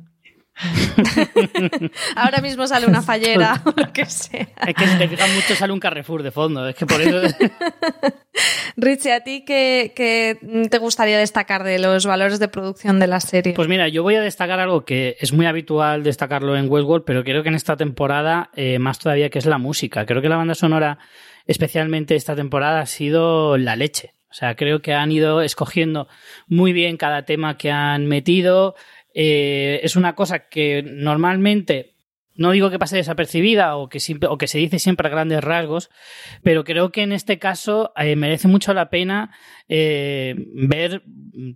Ahora 2.17 2.41
mismo 2.41 2.67
sale 2.67 2.87
una 2.87 3.03
fallera 3.03 3.63
o 3.65 3.73
lo 3.77 3.93
que 3.93 4.07
sea. 4.07 4.49
Es 4.67 4.75
que 4.75 4.87
si 4.87 4.99
te 4.99 5.09
fijas 5.09 5.31
mucho 5.35 5.55
sale 5.55 5.73
un 5.73 5.81
Carrefour 5.81 6.23
de 6.23 6.31
fondo. 6.31 6.67
Es 6.69 6.75
que 6.75 6.87
por 6.87 7.01
eso. 7.01 7.21
Richie, 8.77 9.13
¿a 9.13 9.21
ti 9.21 9.45
qué, 9.45 9.93
qué 9.95 10.39
te 10.69 10.79
gustaría 10.79 11.19
destacar 11.19 11.65
de 11.65 11.79
los 11.79 12.07
valores 12.07 12.39
de 12.39 12.49
producción 12.49 12.99
de 12.99 13.07
la 13.07 13.21
serie? 13.21 13.55
Pues 13.55 13.69
mira, 13.69 13.89
yo 13.89 14.03
voy 14.03 14.17
a 14.17 14.21
destacar 14.21 14.61
algo 14.61 14.85
que 14.85 15.17
es 15.21 15.33
muy 15.33 15.47
habitual 15.47 16.03
destacarlo 16.03 16.57
en 16.57 16.69
Westworld, 16.69 17.05
pero 17.05 17.25
creo 17.25 17.43
que 17.43 17.49
en 17.49 17.55
esta 17.55 17.77
temporada 17.77 18.51
eh, 18.55 18.79
más 18.79 18.99
todavía 18.99 19.31
que 19.31 19.39
es 19.39 19.47
la 19.47 19.59
música. 19.59 20.07
Creo 20.07 20.23
que 20.23 20.29
la 20.29 20.37
banda 20.37 20.55
sonora, 20.55 20.99
especialmente 21.47 22.15
esta 22.15 22.35
temporada, 22.35 22.81
ha 22.81 22.87
sido 22.87 23.57
la 23.59 23.77
leche. 23.77 24.15
O 24.31 24.35
sea, 24.35 24.57
creo 24.57 24.83
que 24.83 24.93
han 24.93 25.11
ido 25.11 25.41
escogiendo 25.41 26.07
muy 26.47 26.75
bien 26.75 26.99
cada 26.99 27.25
tema 27.25 27.57
que 27.57 27.71
han 27.71 28.07
metido. 28.07 28.75
Eh, 29.15 29.81
es 29.83 29.97
una 29.97 30.15
cosa 30.15 30.49
que 30.49 30.83
normalmente 30.83 31.95
no 32.39 32.53
digo 32.53 32.71
que 32.71 32.79
pase 32.79 32.97
desapercibida 32.97 33.77
o 33.77 33.89
que, 33.89 33.99
siempre- 33.99 34.29
o 34.29 34.39
que 34.39 34.47
se 34.47 34.59
dice 34.59 34.79
siempre 34.79 35.09
a 35.09 35.11
grandes 35.11 35.43
rasgos, 35.43 35.91
pero 36.43 36.63
creo 36.63 36.93
que 36.93 37.03
en 37.03 37.13
este 37.13 37.39
caso 37.39 37.93
eh, 37.97 38.15
merece 38.15 38.47
mucho 38.47 38.73
la 38.73 38.91
pena 38.91 39.33
eh, 39.69 40.37
ver, 40.55 41.03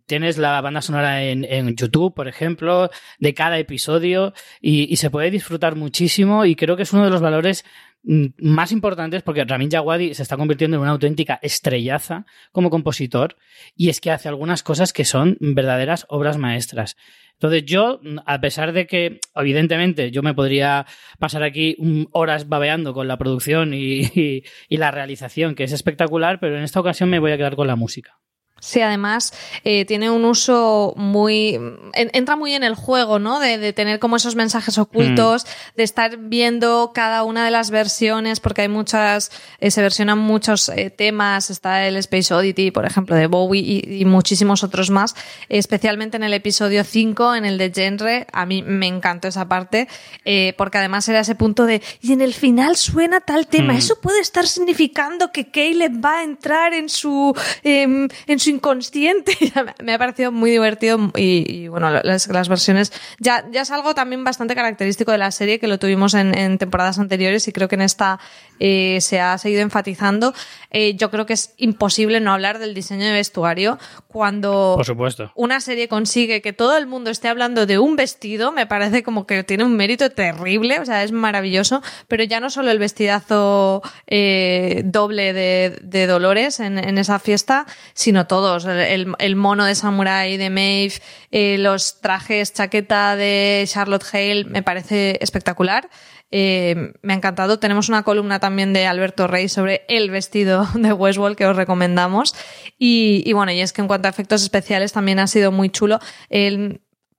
tienes 0.07 0.39
la 0.39 0.61
banda 0.61 0.83
sonora 0.83 1.23
en, 1.23 1.77
YouTube, 1.77 2.13
por 2.15 2.27
ejemplo, 2.27 2.91
de 3.21 3.33
cada 3.33 3.59
episodio 3.59 4.35
y, 4.61 4.97
se 4.97 5.11
puede 5.11 5.31
disfrutar 5.31 5.77
muchísimo 5.77 6.45
y 6.45 6.57
creo 6.57 6.77
que 6.77 6.83
es 6.83 6.93
uno 6.93 7.05
de 7.05 7.11
los 7.11 7.21
valores 7.23 7.65
más 8.05 8.73
importantes 8.73 9.23
porque 9.23 9.45
Ramin 9.45 9.69
Djawadi 9.69 10.15
se 10.15 10.23
está 10.23 10.37
convirtiendo 10.37 10.77
en 10.77 10.83
una 10.83 10.91
auténtica 10.91 11.39
estrellaza 11.43 12.27
como 12.51 12.71
compositor 12.71 13.37
y 13.77 13.91
es 13.91 14.01
que 14.01 14.11
hace 14.11 14.29
algunas 14.29 14.63
cosas 14.63 14.93
que 14.93 15.05
son 15.05 15.37
verdaderas 15.41 16.07
obras 16.09 16.37
maestras. 16.37 16.97
Entonces 17.35 17.65
yo, 17.65 18.01
a 18.27 18.41
pesar 18.41 18.73
de 18.73 18.87
que 18.87 19.21
evidentemente 19.35 20.11
yo 20.11 20.23
me 20.23 20.35
podría 20.35 20.87
pasar 21.19 21.43
aquí 21.43 21.77
mm, 21.79 22.05
horas 22.13 22.49
babeando 22.49 22.95
con 22.95 23.09
la 23.09 23.19
producción 23.19 23.73
y 23.75 24.43
la 24.69 24.91
realización, 24.91 25.55
que 25.55 25.65
es 25.65 25.73
espectacular, 25.73 26.39
pero 26.41 26.57
en 26.57 26.63
esta 26.65 26.81
ocasión 26.81 27.11
me 27.11 27.19
voy 27.19 27.33
a 27.33 27.37
quedar 27.37 27.57
con 27.57 27.67
la 27.67 27.77
música. 27.77 28.21
Sí, 28.65 28.81
además 28.81 29.33
eh, 29.65 29.85
tiene 29.87 30.09
un 30.09 30.25
uso 30.25 30.95
muy. 30.97 31.55
en- 31.95 32.11
entra 32.13 32.37
muy 32.37 32.55
en 32.55 32.63
el 32.63 32.77
juego, 32.77 33.19
¿no? 33.19 33.41
De, 33.41 33.59
de 33.59 33.73
tener 33.73 33.99
como 33.99 34.15
esos 34.15 34.37
mensajes 34.37 34.79
ocultos, 34.79 35.47
de 35.77 35.83
estar 35.83 36.17
viendo 36.17 36.93
cada 36.95 37.25
una 37.25 37.45
de 37.45 37.51
las 37.51 37.73
versiones, 37.73 38.39
porque 38.39 38.63
hay 38.63 38.69
muchas. 38.69 39.33
eh, 39.59 39.73
se 39.73 39.83
versionan 39.83 40.19
muchos 40.21 40.69
eh, 40.69 40.91
temas. 40.91 41.51
Está 41.51 41.89
el 41.89 41.97
Space 41.97 42.33
Oddity, 42.33 42.71
por 42.71 42.85
ejemplo, 42.87 43.17
de 43.17 43.27
Bowie 43.27 43.61
y, 43.61 44.01
y 44.01 44.05
muchísimos 44.05 44.63
otros 44.63 44.91
más. 44.91 45.17
Especialmente 45.49 46.17
en 46.17 46.23
el 46.23 46.33
episodio 46.33 46.85
5, 46.85 47.35
en 47.35 47.45
el 47.45 47.59
de 47.59 47.73
Genre. 47.75 48.29
A 48.33 48.47
mí 48.47 48.63
me 48.63 48.87
encantó 48.87 49.27
esa 49.27 49.49
parte, 49.49 49.89
eh, 50.25 50.55
porque 50.57 50.79
además 50.79 51.09
era 51.09 51.19
ese 51.19 51.35
punto 51.35 51.67
de. 51.67 51.83
Y 52.01 52.13
en 52.13 52.21
el 52.21 52.33
final 52.33 52.77
suena 52.77 53.19
tal 53.21 53.49
tema. 53.49 53.73
Mm. 53.73 53.79
Eso 53.79 54.01
puede 54.01 54.21
estar 54.21 54.47
significando 54.47 55.33
que 55.33 55.51
Caleb 55.51 56.01
va 56.05 56.21
a 56.21 56.23
entrar 56.23 56.75
en 56.75 56.89
su. 56.89 57.35
em, 57.65 58.09
en 58.29 58.39
su 58.39 58.52
inconsciente. 58.53 59.37
Me 59.83 59.95
ha 59.95 59.99
parecido 59.99 60.33
muy 60.33 60.51
divertido 60.51 61.11
y, 61.17 61.45
y, 61.49 61.69
bueno, 61.69 61.91
las, 61.91 62.29
las 62.29 62.49
versiones 62.49 62.93
ya, 63.19 63.45
ya 63.51 63.63
es 63.63 63.71
algo 63.71 63.95
también 63.95 64.25
bastante 64.25 64.55
característico 64.55 65.13
de 65.13 65.19
la 65.19 65.31
serie 65.31 65.59
que 65.59 65.67
lo 65.67 65.79
tuvimos 65.79 66.15
en, 66.15 66.37
en 66.37 66.59
temporadas 66.59 66.99
anteriores 66.99 67.49
y 67.49 67.53
creo 67.53 67.69
que 67.69 67.75
en 67.75 67.83
esta 67.83 68.21
eh, 68.61 68.99
se 69.01 69.21
ha 69.21 69.37
seguido 69.39 69.63
enfatizando. 69.63 70.35
Eh, 70.71 70.95
yo 70.95 71.11
creo 71.11 71.27
que 71.27 71.33
es 71.33 71.55
imposible 71.57 72.21
no 72.21 72.33
hablar 72.33 72.59
del 72.59 72.75
diseño 72.75 73.05
de 73.05 73.13
vestuario 73.13 73.79
cuando 74.07 74.75
Por 74.77 74.85
supuesto. 74.87 75.33
una 75.35 75.61
serie 75.61 75.89
consigue 75.89 76.41
que 76.43 76.53
todo 76.53 76.77
el 76.77 76.87
mundo 76.87 77.11
esté 77.11 77.29
hablando 77.29 77.67
de 77.67 77.79
un 77.79 77.97
vestido, 77.97 78.53
me 78.53 78.67
parece 78.67 79.03
como 79.03 79.27
que 79.27 79.43
tiene 79.45 79.65
un 79.65 79.77
mérito 79.77 80.11
terrible, 80.11 80.79
o 80.81 80.85
sea, 80.85 81.03
es 81.03 81.13
maravilloso, 81.13 81.83
pero 82.09 82.23
ya 82.25 82.41
no 82.41 82.51
solo 82.51 82.71
el 82.71 82.79
vestidazo 82.79 83.83
eh, 84.07 84.83
doble 84.85 85.33
de, 85.33 85.79
de 85.83 86.07
Dolores 86.07 86.61
en, 86.61 86.79
en 86.79 86.99
esa 86.99 87.19
fiesta, 87.19 87.67
sino 87.95 88.27
el, 88.67 89.37
mono 89.37 89.65
de 89.65 89.75
Samurai 89.75 90.37
de 90.37 90.51
Maeve, 90.51 90.95
eh, 91.31 91.57
los 91.59 92.01
trajes 92.01 92.53
chaqueta 92.53 93.17
de 93.17 93.65
Charlotte 93.67 94.05
Hale, 94.13 94.45
me 94.45 94.63
parece 94.63 95.19
espectacular. 95.21 95.89
Eh, 96.31 96.95
me 97.03 97.13
ha 97.13 97.17
encantado. 97.17 97.59
Tenemos 97.59 97.89
una 97.89 98.03
columna 98.03 98.41
también 98.41 98.73
de 98.73 98.87
Alberto 98.87 99.27
Rey 99.27 99.49
sobre 99.49 99.85
el 99.89 100.11
vestido 100.11 100.67
de 100.75 100.93
Westworld 100.93 101.37
que 101.37 101.47
os 101.47 101.57
recomendamos. 101.57 102.35
Y, 102.79 103.31
bueno, 103.33 103.53
y 103.53 103.61
es 103.61 103.73
que 103.73 103.83
en 103.83 103.89
cuanto 103.89 104.09
a 104.09 104.11
efectos 104.11 104.43
especiales 104.43 104.93
también 104.93 105.19
ha 105.19 105.27
sido 105.27 105.53
muy 105.53 105.71
chulo. 105.71 106.01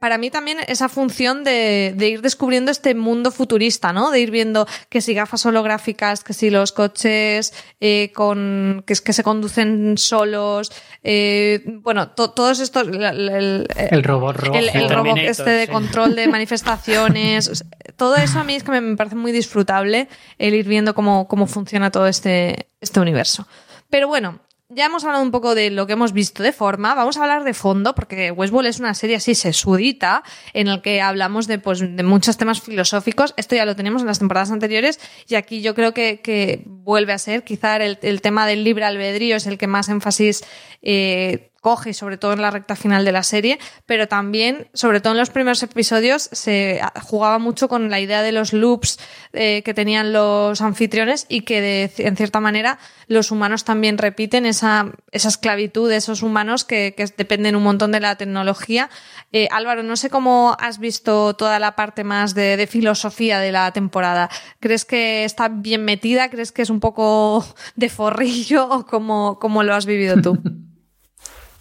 Para 0.04 0.18
mí 0.18 0.30
también 0.30 0.58
esa 0.68 0.90
función 0.90 1.46
de, 1.46 1.96
ir 1.98 2.22
descubriendo 2.22 2.72
este 2.72 2.94
mundo 2.94 3.32
futurista, 3.32 3.94
¿no? 3.94 4.12
De 4.12 4.20
ir 4.20 4.32
viendo 4.32 4.68
que 4.90 5.00
si 5.00 5.14
gafas 5.14 5.46
holográficas, 5.46 6.26
que 6.26 6.34
si 6.34 6.50
los 6.50 6.74
coches 6.74 7.54
eh, 7.80 8.12
con 8.14 8.84
que 8.86 8.96
se 8.96 9.24
conducen 9.24 9.98
solos, 9.98 10.74
eh, 11.04 11.62
bueno, 11.66 12.10
to- 12.12 12.32
todos 12.32 12.60
estos, 12.60 12.88
la- 12.88 13.10
el, 13.10 13.68
El 13.76 14.04
robot 14.04 14.38
rojo. 14.38 14.58
el, 14.58 14.90
robot 14.90 15.18
este 15.18 15.50
de 15.50 15.66
sí. 15.66 15.72
control 15.72 16.16
de 16.16 16.28
manifestaciones, 16.28 17.50
o 17.50 17.56
sea, 17.56 17.68
todo 17.98 18.16
eso 18.16 18.40
a 18.40 18.44
mí 18.44 18.56
es 18.56 18.64
que 18.64 18.72
me, 18.72 18.82
me 18.82 18.96
parece 18.96 19.16
muy 19.16 19.32
disfrutable 19.32 20.08
el 20.38 20.54
ir 20.56 20.68
viendo 20.68 20.94
cómo, 20.96 21.28
cómo 21.28 21.46
funciona 21.48 21.92
todo 21.92 22.08
este, 22.08 22.70
este 22.82 23.00
universo. 23.00 23.48
Pero 23.90 24.08
bueno, 24.08 24.40
ya 24.76 24.86
hemos 24.86 25.04
hablado 25.04 25.24
un 25.24 25.32
poco 25.32 25.56
de 25.56 25.70
lo 25.70 25.88
que 25.88 25.94
hemos 25.94 26.14
visto 26.14 26.44
de 26.44 26.52
forma, 26.52 26.96
vamos 26.96 27.18
a 27.18 27.22
hablar 27.22 27.44
de 27.44 27.54
fondo, 27.54 27.96
porque 27.96 28.32
Westworld 28.32 28.70
es 28.70 28.80
una 28.80 28.94
serie 28.94 29.16
así 29.16 29.36
sesudita, 29.36 30.24
en 30.54 30.68
el 30.68 30.82
que 30.82 31.02
hablamos 31.02 31.48
de, 31.48 31.60
pues, 31.60 31.80
de 31.80 32.04
muchos 32.04 32.38
temas 32.38 32.62
filosóficos. 32.62 33.34
Esto 33.38 33.56
ya 33.56 33.66
lo 33.66 33.76
teníamos 33.76 34.02
en 34.02 34.08
las 34.08 34.20
temporadas 34.20 34.52
anteriores, 34.52 35.00
y 35.28 35.36
aquí 35.36 35.62
yo 35.62 35.76
creo 35.76 35.94
que, 35.94 36.22
que 36.22 36.64
vuelve 36.66 37.14
a 37.14 37.18
ser, 37.18 37.44
quizá 37.44 37.78
el, 37.78 37.98
el 38.02 38.22
tema 38.22 38.46
del 38.46 38.64
libre 38.64 38.86
albedrío 38.86 39.36
es 39.36 39.48
el 39.48 39.58
que 39.58 39.68
más 39.68 39.90
énfasis 39.90 40.44
eh, 40.82 41.53
coge, 41.64 41.94
sobre 41.94 42.18
todo 42.18 42.34
en 42.34 42.42
la 42.42 42.52
recta 42.52 42.76
final 42.76 43.06
de 43.06 43.14
la 43.14 43.24
serie, 43.24 43.58
pero 43.86 44.10
también, 44.10 44.68
sobre 44.74 45.00
todo 45.00 45.14
en 45.14 45.20
los 45.20 45.30
primeros 45.30 45.64
episodios, 45.64 46.28
se 46.34 46.82
jugaba 47.04 47.40
mucho 47.40 47.70
con 47.70 47.90
la 47.90 48.02
idea 48.02 48.22
de 48.22 48.34
los 48.34 48.52
loops 48.52 49.00
eh, 49.32 49.62
que 49.64 49.74
tenían 49.74 50.12
los 50.12 50.60
anfitriones 50.60 51.26
y 51.30 51.42
que 51.42 51.62
de, 51.62 51.92
en 52.00 52.18
cierta 52.18 52.42
manera 52.42 52.80
los 53.08 53.32
humanos 53.32 53.64
también 53.64 53.98
repiten 53.98 54.46
esa, 54.46 54.92
esa 55.12 55.30
esclavitud 55.30 55.90
de 55.90 55.96
esos 55.96 56.22
humanos 56.22 56.66
que, 56.66 56.96
que 56.98 57.06
dependen 57.18 57.56
un 57.56 57.64
montón 57.64 57.94
de 57.94 58.02
la 58.02 58.18
tecnología. 58.18 58.90
Eh, 59.32 59.48
Álvaro, 59.50 59.84
no 59.84 59.96
sé 59.96 60.10
cómo 60.10 60.58
has 60.60 60.80
visto 60.80 61.34
toda 61.36 61.60
la 61.60 61.78
parte 61.78 62.04
más 62.04 62.36
de, 62.36 62.58
de 62.58 62.68
filosofía 62.68 63.40
de 63.40 63.54
la 63.54 63.72
temporada. 63.72 64.30
¿Crees 64.60 64.84
que 64.84 65.24
está 65.24 65.48
bien 65.48 65.86
metida? 65.86 66.30
¿Crees 66.30 66.52
que 66.52 66.62
es 66.62 66.70
un 66.70 66.82
poco 66.82 67.46
de 67.78 67.88
forrillo 67.88 68.68
o 68.70 68.86
cómo, 68.86 69.40
cómo 69.40 69.64
lo 69.64 69.74
has 69.74 69.86
vivido 69.86 70.22
tú? 70.22 70.38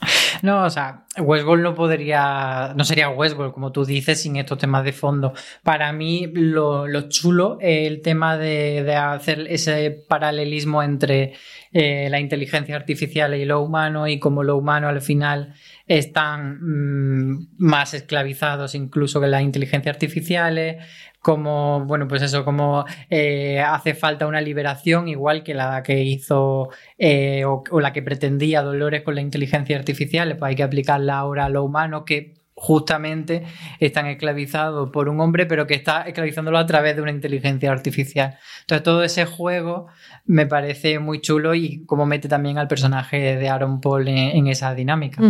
No, 0.43 0.65
o 0.65 0.71
sea, 0.71 1.05
Westworld 1.19 1.63
no 1.63 1.75
podría, 1.75 2.73
no 2.77 2.85
sería 2.85 3.09
Westworld, 3.09 3.53
como 3.53 3.71
tú 3.71 3.85
dices, 3.85 4.21
sin 4.21 4.37
estos 4.37 4.59
temas 4.59 4.85
de 4.85 4.93
fondo. 4.93 5.33
Para 5.63 5.93
mí, 5.93 6.29
lo, 6.33 6.89
lo 6.89 7.09
chulo 7.09 7.59
es 7.61 7.87
el 7.89 8.03
tema 8.03 8.37
de, 8.37 8.83
de 8.83 8.97
hacer 8.97 9.47
ese 9.49 9.91
paralelismo 10.09 10.83
entre 10.83 11.35
eh, 11.73 12.09
la 12.11 12.21
inteligencia 12.21 12.77
artificial 12.77 13.35
y 13.35 13.45
lo 13.45 13.61
humano, 13.63 14.09
y 14.09 14.19
como 14.19 14.43
lo 14.43 14.57
humano 14.57 14.89
al 14.89 15.01
final 15.01 15.55
están 15.87 16.59
mm, 16.61 17.49
más 17.59 17.95
esclavizados 17.95 18.75
incluso 18.75 19.21
que 19.21 19.27
las 19.27 19.43
inteligencias 19.43 19.95
artificiales, 19.95 20.85
como, 21.23 21.85
bueno, 21.87 22.09
pues 22.09 22.21
eso, 22.23 22.45
como 22.45 22.85
eh, 23.09 23.61
hace 23.61 23.95
falta 23.95 24.27
una 24.27 24.41
liberación 24.41 25.07
igual 25.07 25.45
que 25.45 25.55
la 25.55 25.83
que 25.85 26.03
hizo 26.03 26.71
eh, 26.99 27.45
o, 27.45 27.81
la 27.81 27.93
que 27.93 28.03
pretendía 28.03 28.63
Dolores 28.63 29.03
con 29.03 29.15
la 29.15 29.21
inteligencia 29.21 29.79
artificial, 29.79 30.37
pues 30.37 30.51
hay 30.51 30.57
que 30.57 30.65
aplicarla 30.65 31.19
ahora 31.19 31.45
a 31.45 31.49
lo 31.49 31.63
humano 31.63 32.05
que 32.05 32.35
justamente 32.55 33.45
están 33.79 34.07
esclavizados 34.07 34.91
por 34.91 35.09
un 35.09 35.21
hombre, 35.21 35.47
pero 35.47 35.67
que 35.67 35.75
está 35.75 36.03
esclavizándolo 36.03 36.59
a 36.59 36.67
través 36.67 36.97
de 36.97 37.03
una 37.03 37.13
inteligencia 37.13 37.71
artificial. 37.71 38.37
Entonces, 38.63 38.83
todo 38.83 39.05
ese 39.05 39.25
juego 39.25 39.87
me 40.27 40.47
parece 40.47 40.99
muy 40.99 41.21
chulo 41.21 41.55
y 41.55 41.85
como 41.87 42.05
mete 42.05 42.29
también 42.29 42.59
al 42.59 42.69
personaje 42.69 43.37
de 43.37 43.49
Aaron 43.49 43.81
Paul 43.81 44.09
en, 44.09 44.17
en 44.17 44.47
esa 44.49 44.75
dinámica. 44.75 45.23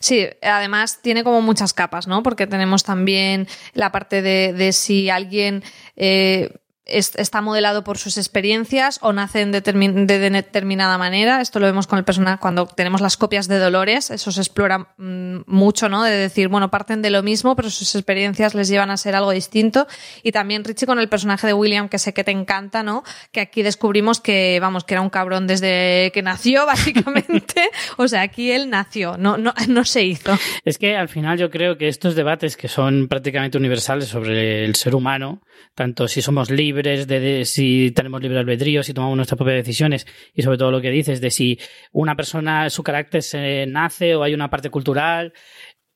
Sí, 0.00 0.26
además 0.42 1.00
tiene 1.02 1.24
como 1.24 1.42
muchas 1.42 1.72
capas, 1.72 2.06
¿no? 2.06 2.22
Porque 2.22 2.46
tenemos 2.46 2.84
también 2.84 3.48
la 3.74 3.92
parte 3.92 4.22
de, 4.22 4.52
de 4.52 4.72
si 4.72 5.10
alguien 5.10 5.62
eh, 5.96 6.50
está 6.86 7.40
modelado 7.40 7.82
por 7.84 7.98
sus 7.98 8.16
experiencias 8.16 8.98
o 9.02 9.12
nace 9.12 9.40
en 9.40 9.52
determin- 9.52 10.06
de, 10.06 10.18
de 10.18 10.30
determinada 10.30 10.98
manera. 10.98 11.40
Esto 11.40 11.58
lo 11.58 11.66
vemos 11.66 11.86
con 11.86 11.98
el 11.98 12.04
personaje 12.04 12.38
cuando 12.40 12.66
tenemos 12.66 13.00
las 13.00 13.16
copias 13.16 13.48
de 13.48 13.58
Dolores. 13.58 14.10
Eso 14.10 14.30
se 14.30 14.40
explora 14.40 14.94
mm, 14.96 15.40
mucho, 15.46 15.88
¿no? 15.88 16.04
De 16.04 16.12
decir, 16.12 16.48
bueno, 16.48 16.70
parten 16.70 17.02
de 17.02 17.10
lo 17.10 17.22
mismo, 17.22 17.56
pero 17.56 17.70
sus 17.70 17.94
experiencias 17.94 18.54
les 18.54 18.68
llevan 18.68 18.90
a 18.90 18.96
ser 18.96 19.16
algo 19.16 19.32
distinto. 19.32 19.86
Y 20.22 20.32
también 20.32 20.64
Richie 20.64 20.86
con 20.86 20.98
el 21.00 21.08
personaje 21.08 21.46
de 21.46 21.52
William, 21.54 21.88
que 21.88 21.98
sé 21.98 22.14
que 22.14 22.22
te 22.24 22.30
encanta, 22.30 22.82
¿no? 22.82 23.02
Que 23.32 23.40
aquí 23.40 23.62
descubrimos 23.62 24.20
que, 24.20 24.58
vamos, 24.60 24.84
que 24.84 24.94
era 24.94 25.00
un 25.00 25.10
cabrón 25.10 25.46
desde 25.48 26.12
que 26.14 26.22
nació, 26.22 26.66
básicamente. 27.06 27.68
o 27.96 28.06
sea, 28.06 28.22
aquí 28.22 28.52
él 28.52 28.70
nació, 28.70 29.16
no, 29.18 29.36
no, 29.38 29.52
no 29.68 29.84
se 29.84 30.04
hizo. 30.04 30.38
Es 30.64 30.78
que 30.78 30.96
al 30.96 31.08
final 31.08 31.36
yo 31.38 31.50
creo 31.50 31.76
que 31.78 31.88
estos 31.88 32.14
debates 32.14 32.56
que 32.56 32.68
son 32.68 33.08
prácticamente 33.08 33.58
universales 33.58 34.08
sobre 34.08 34.64
el 34.64 34.76
ser 34.76 34.94
humano, 34.94 35.40
tanto 35.74 36.06
si 36.06 36.22
somos 36.22 36.50
libres, 36.50 36.75
de, 36.82 37.04
de 37.06 37.44
si 37.44 37.90
tenemos 37.92 38.20
libre 38.20 38.38
albedrío, 38.38 38.82
si 38.82 38.94
tomamos 38.94 39.16
nuestras 39.16 39.36
propias 39.36 39.56
decisiones 39.56 40.06
y 40.34 40.42
sobre 40.42 40.58
todo 40.58 40.70
lo 40.70 40.80
que 40.80 40.90
dices 40.90 41.20
de 41.20 41.30
si 41.30 41.58
una 41.92 42.16
persona, 42.16 42.70
su 42.70 42.82
carácter 42.82 43.22
se 43.22 43.66
nace 43.66 44.14
o 44.14 44.22
hay 44.22 44.34
una 44.34 44.50
parte 44.50 44.70
cultural, 44.70 45.32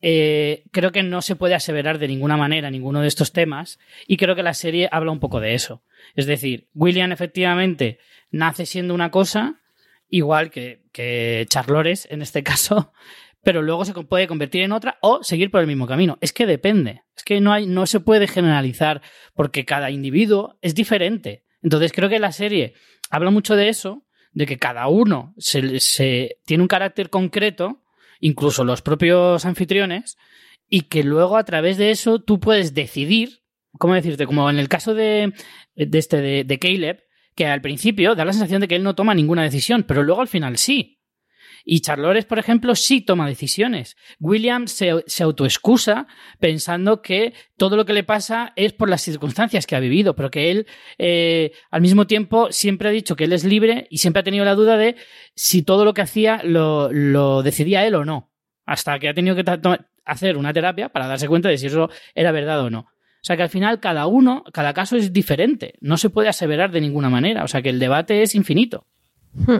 eh, 0.02 0.64
creo 0.70 0.92
que 0.92 1.02
no 1.02 1.20
se 1.20 1.36
puede 1.36 1.54
aseverar 1.54 1.98
de 1.98 2.08
ninguna 2.08 2.36
manera 2.36 2.70
ninguno 2.70 3.02
de 3.02 3.08
estos 3.08 3.32
temas 3.32 3.78
y 4.06 4.16
creo 4.16 4.34
que 4.34 4.42
la 4.42 4.54
serie 4.54 4.88
habla 4.90 5.10
un 5.10 5.20
poco 5.20 5.40
de 5.40 5.54
eso. 5.54 5.82
Es 6.16 6.26
decir, 6.26 6.68
William 6.74 7.12
efectivamente 7.12 7.98
nace 8.30 8.64
siendo 8.64 8.94
una 8.94 9.10
cosa, 9.10 9.60
igual 10.08 10.50
que, 10.50 10.82
que 10.92 11.44
Charlores 11.48 12.08
en 12.10 12.22
este 12.22 12.42
caso, 12.44 12.92
pero 13.42 13.62
luego 13.62 13.84
se 13.84 13.94
puede 13.94 14.26
convertir 14.26 14.62
en 14.62 14.72
otra 14.72 14.98
o 15.00 15.22
seguir 15.22 15.50
por 15.50 15.60
el 15.60 15.66
mismo 15.66 15.86
camino. 15.86 16.18
Es 16.20 16.32
que 16.32 16.46
depende. 16.46 17.02
Es 17.16 17.24
que 17.24 17.40
no, 17.40 17.52
hay, 17.52 17.66
no 17.66 17.86
se 17.86 18.00
puede 18.00 18.28
generalizar 18.28 19.00
porque 19.34 19.64
cada 19.64 19.90
individuo 19.90 20.58
es 20.60 20.74
diferente. 20.74 21.44
Entonces 21.62 21.92
creo 21.92 22.08
que 22.08 22.18
la 22.18 22.32
serie 22.32 22.74
habla 23.10 23.30
mucho 23.30 23.56
de 23.56 23.68
eso, 23.68 24.06
de 24.32 24.46
que 24.46 24.58
cada 24.58 24.88
uno 24.88 25.34
se, 25.38 26.38
tiene 26.44 26.62
un 26.62 26.68
carácter 26.68 27.10
concreto, 27.10 27.82
incluso 28.20 28.64
los 28.64 28.82
propios 28.82 29.44
anfitriones, 29.44 30.16
y 30.68 30.82
que 30.82 31.02
luego 31.02 31.36
a 31.36 31.44
través 31.44 31.78
de 31.78 31.90
eso 31.90 32.20
tú 32.20 32.38
puedes 32.38 32.74
decidir, 32.74 33.42
¿cómo 33.78 33.94
decirte? 33.94 34.26
Como 34.26 34.48
en 34.48 34.58
el 34.58 34.68
caso 34.68 34.94
de, 34.94 35.32
de 35.74 35.98
este 35.98 36.18
de, 36.18 36.44
de 36.44 36.58
Caleb, 36.58 37.02
que 37.34 37.46
al 37.46 37.60
principio 37.60 38.14
da 38.14 38.24
la 38.24 38.32
sensación 38.32 38.60
de 38.60 38.68
que 38.68 38.76
él 38.76 38.82
no 38.82 38.94
toma 38.94 39.14
ninguna 39.14 39.42
decisión, 39.42 39.82
pero 39.82 40.02
luego 40.02 40.20
al 40.20 40.28
final 40.28 40.58
sí. 40.58 40.99
Y 41.64 41.80
Charlores, 41.80 42.24
por 42.24 42.38
ejemplo, 42.38 42.74
sí 42.74 43.00
toma 43.00 43.28
decisiones. 43.28 43.96
William 44.18 44.66
se, 44.66 45.04
se 45.06 45.22
autoexcusa 45.22 46.06
pensando 46.38 47.02
que 47.02 47.34
todo 47.56 47.76
lo 47.76 47.84
que 47.84 47.92
le 47.92 48.04
pasa 48.04 48.52
es 48.56 48.72
por 48.72 48.88
las 48.88 49.02
circunstancias 49.02 49.66
que 49.66 49.76
ha 49.76 49.80
vivido, 49.80 50.14
pero 50.14 50.30
que 50.30 50.50
él, 50.50 50.66
eh, 50.98 51.52
al 51.70 51.80
mismo 51.80 52.06
tiempo, 52.06 52.52
siempre 52.52 52.88
ha 52.88 52.92
dicho 52.92 53.16
que 53.16 53.24
él 53.24 53.32
es 53.32 53.44
libre 53.44 53.86
y 53.90 53.98
siempre 53.98 54.20
ha 54.20 54.24
tenido 54.24 54.44
la 54.44 54.54
duda 54.54 54.76
de 54.76 54.96
si 55.34 55.62
todo 55.62 55.84
lo 55.84 55.94
que 55.94 56.02
hacía 56.02 56.40
lo, 56.44 56.92
lo 56.92 57.42
decidía 57.42 57.86
él 57.86 57.94
o 57.94 58.04
no. 58.04 58.30
Hasta 58.66 58.98
que 58.98 59.08
ha 59.08 59.14
tenido 59.14 59.36
que 59.36 59.44
hacer 60.04 60.36
una 60.36 60.52
terapia 60.52 60.90
para 60.90 61.06
darse 61.06 61.28
cuenta 61.28 61.48
de 61.48 61.58
si 61.58 61.66
eso 61.66 61.90
era 62.14 62.32
verdad 62.32 62.60
o 62.60 62.70
no. 62.70 62.80
O 63.20 63.22
sea 63.22 63.36
que 63.36 63.42
al 63.42 63.50
final 63.50 63.80
cada 63.80 64.06
uno, 64.06 64.44
cada 64.52 64.72
caso 64.72 64.96
es 64.96 65.12
diferente. 65.12 65.74
No 65.80 65.98
se 65.98 66.08
puede 66.08 66.28
aseverar 66.28 66.70
de 66.70 66.80
ninguna 66.80 67.10
manera. 67.10 67.44
O 67.44 67.48
sea 67.48 67.60
que 67.60 67.68
el 67.68 67.78
debate 67.78 68.22
es 68.22 68.34
infinito. 68.34 68.86
Hmm. 69.34 69.58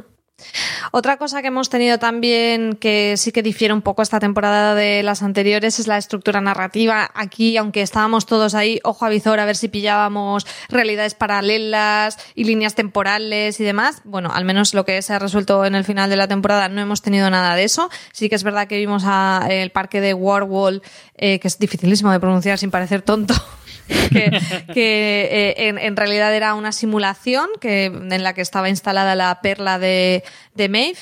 Otra 0.93 1.17
cosa 1.17 1.43
que 1.43 1.49
hemos 1.49 1.71
tenido 1.71 1.99
también 1.99 2.75
que 2.75 3.17
sí 3.17 3.33
que 3.33 3.43
difiere 3.43 3.75
un 3.75 3.83
poco 3.83 4.03
esta 4.03 4.21
temporada 4.21 4.75
de 4.75 5.03
las 5.03 5.23
anteriores 5.23 5.79
es 5.79 5.87
la 5.87 5.99
estructura 5.99 6.41
narrativa. 6.41 7.11
Aquí, 7.15 7.57
aunque 7.57 7.83
estábamos 7.83 8.27
todos 8.27 8.55
ahí, 8.55 8.81
ojo 8.85 9.05
a 9.05 9.09
visor, 9.09 9.41
a 9.41 9.45
ver 9.45 9.57
si 9.57 9.69
pillábamos 9.69 10.47
realidades 10.69 11.15
paralelas 11.15 12.19
y 12.35 12.45
líneas 12.45 12.75
temporales 12.75 13.61
y 13.61 13.65
demás. 13.65 14.03
Bueno, 14.05 14.31
al 14.33 14.45
menos 14.45 14.75
lo 14.75 14.85
que 14.85 15.01
se 15.03 15.13
ha 15.13 15.19
resuelto 15.19 15.65
en 15.65 15.75
el 15.75 15.85
final 15.85 16.11
de 16.11 16.17
la 16.17 16.29
temporada 16.29 16.69
no 16.69 16.81
hemos 16.81 17.03
tenido 17.03 17.31
nada 17.31 17.55
de 17.55 17.65
eso. 17.65 17.91
Sí 18.13 18.29
que 18.29 18.35
es 18.35 18.43
verdad 18.43 18.67
que 18.67 18.77
vimos 18.77 19.05
el 19.49 19.71
parque 19.71 20.01
de 20.01 20.15
Warwall, 20.15 20.83
eh, 21.17 21.39
que 21.39 21.49
es 21.49 21.59
dificilísimo 21.59 22.11
de 22.11 22.21
pronunciar 22.21 22.59
sin 22.59 22.71
parecer 22.71 23.03
tonto. 23.03 23.35
que, 24.13 24.31
que 24.73 25.29
eh, 25.31 25.69
en, 25.69 25.79
en 25.79 25.97
realidad 25.97 26.35
era 26.35 26.55
una 26.55 26.73
simulación 26.73 27.49
que, 27.61 27.87
en 27.87 28.23
la 28.23 28.35
que 28.35 28.41
estaba 28.41 28.69
instalada 28.69 29.15
la 29.15 29.41
perla 29.41 29.79
de, 29.79 30.23
de 30.55 30.69
Maeve. 30.69 30.99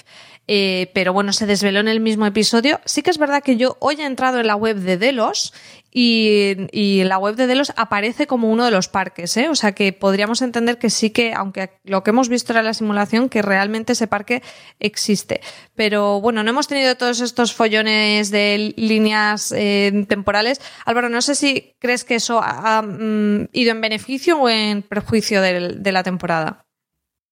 Eh, 0.51 0.91
pero 0.95 1.13
bueno, 1.13 1.35
se 1.35 1.45
desveló 1.45 1.79
en 1.81 1.89
el 1.89 2.01
mismo 2.01 2.25
episodio. 2.25 2.81
Sí 2.87 3.03
que 3.03 3.11
es 3.11 3.19
verdad 3.19 3.43
que 3.43 3.59
yo 3.59 3.77
hoy 3.81 3.97
he 4.01 4.07
entrado 4.07 4.41
en 4.41 4.47
la 4.47 4.57
web 4.57 4.79
de 4.79 4.97
Delos 4.97 5.53
y, 5.93 6.57
y 6.73 7.05
la 7.05 7.19
web 7.19 7.37
de 7.37 7.47
Delos 7.47 7.73
aparece 7.77 8.27
como 8.27 8.51
uno 8.51 8.65
de 8.65 8.71
los 8.71 8.89
parques, 8.89 9.37
¿eh? 9.37 9.51
O 9.51 9.55
sea 9.55 9.73
que 9.73 9.93
podríamos 9.93 10.41
entender 10.41 10.79
que 10.79 10.89
sí 10.89 11.11
que, 11.11 11.35
aunque 11.35 11.71
lo 11.85 12.03
que 12.03 12.11
hemos 12.11 12.31
visto 12.31 12.55
era 12.55 12.63
la 12.63 12.73
simulación, 12.73 13.29
que 13.29 13.43
realmente 13.43 13.93
ese 13.93 14.07
parque 14.07 14.43
existe. 14.81 15.43
Pero 15.75 16.23
bueno, 16.23 16.43
no 16.43 16.51
hemos 16.51 16.67
tenido 16.67 16.97
todos 16.97 17.21
estos 17.21 17.55
follones 17.55 18.31
de 18.31 18.73
líneas 18.77 19.53
eh, 19.53 20.07
temporales. 20.09 20.63
Álvaro, 20.87 21.11
no 21.11 21.21
sé 21.21 21.35
si 21.35 21.75
crees 21.79 22.05
que 22.05 22.15
eso 22.15 22.41
ha, 22.41 22.79
ha, 22.79 22.83
mm, 22.83 23.49
ido 23.53 23.73
en 23.73 23.81
beneficio 23.83 24.39
o 24.39 24.49
en 24.49 24.81
perjuicio 24.81 25.43
de 25.43 25.93
la 25.93 26.03
temporada. 26.03 26.68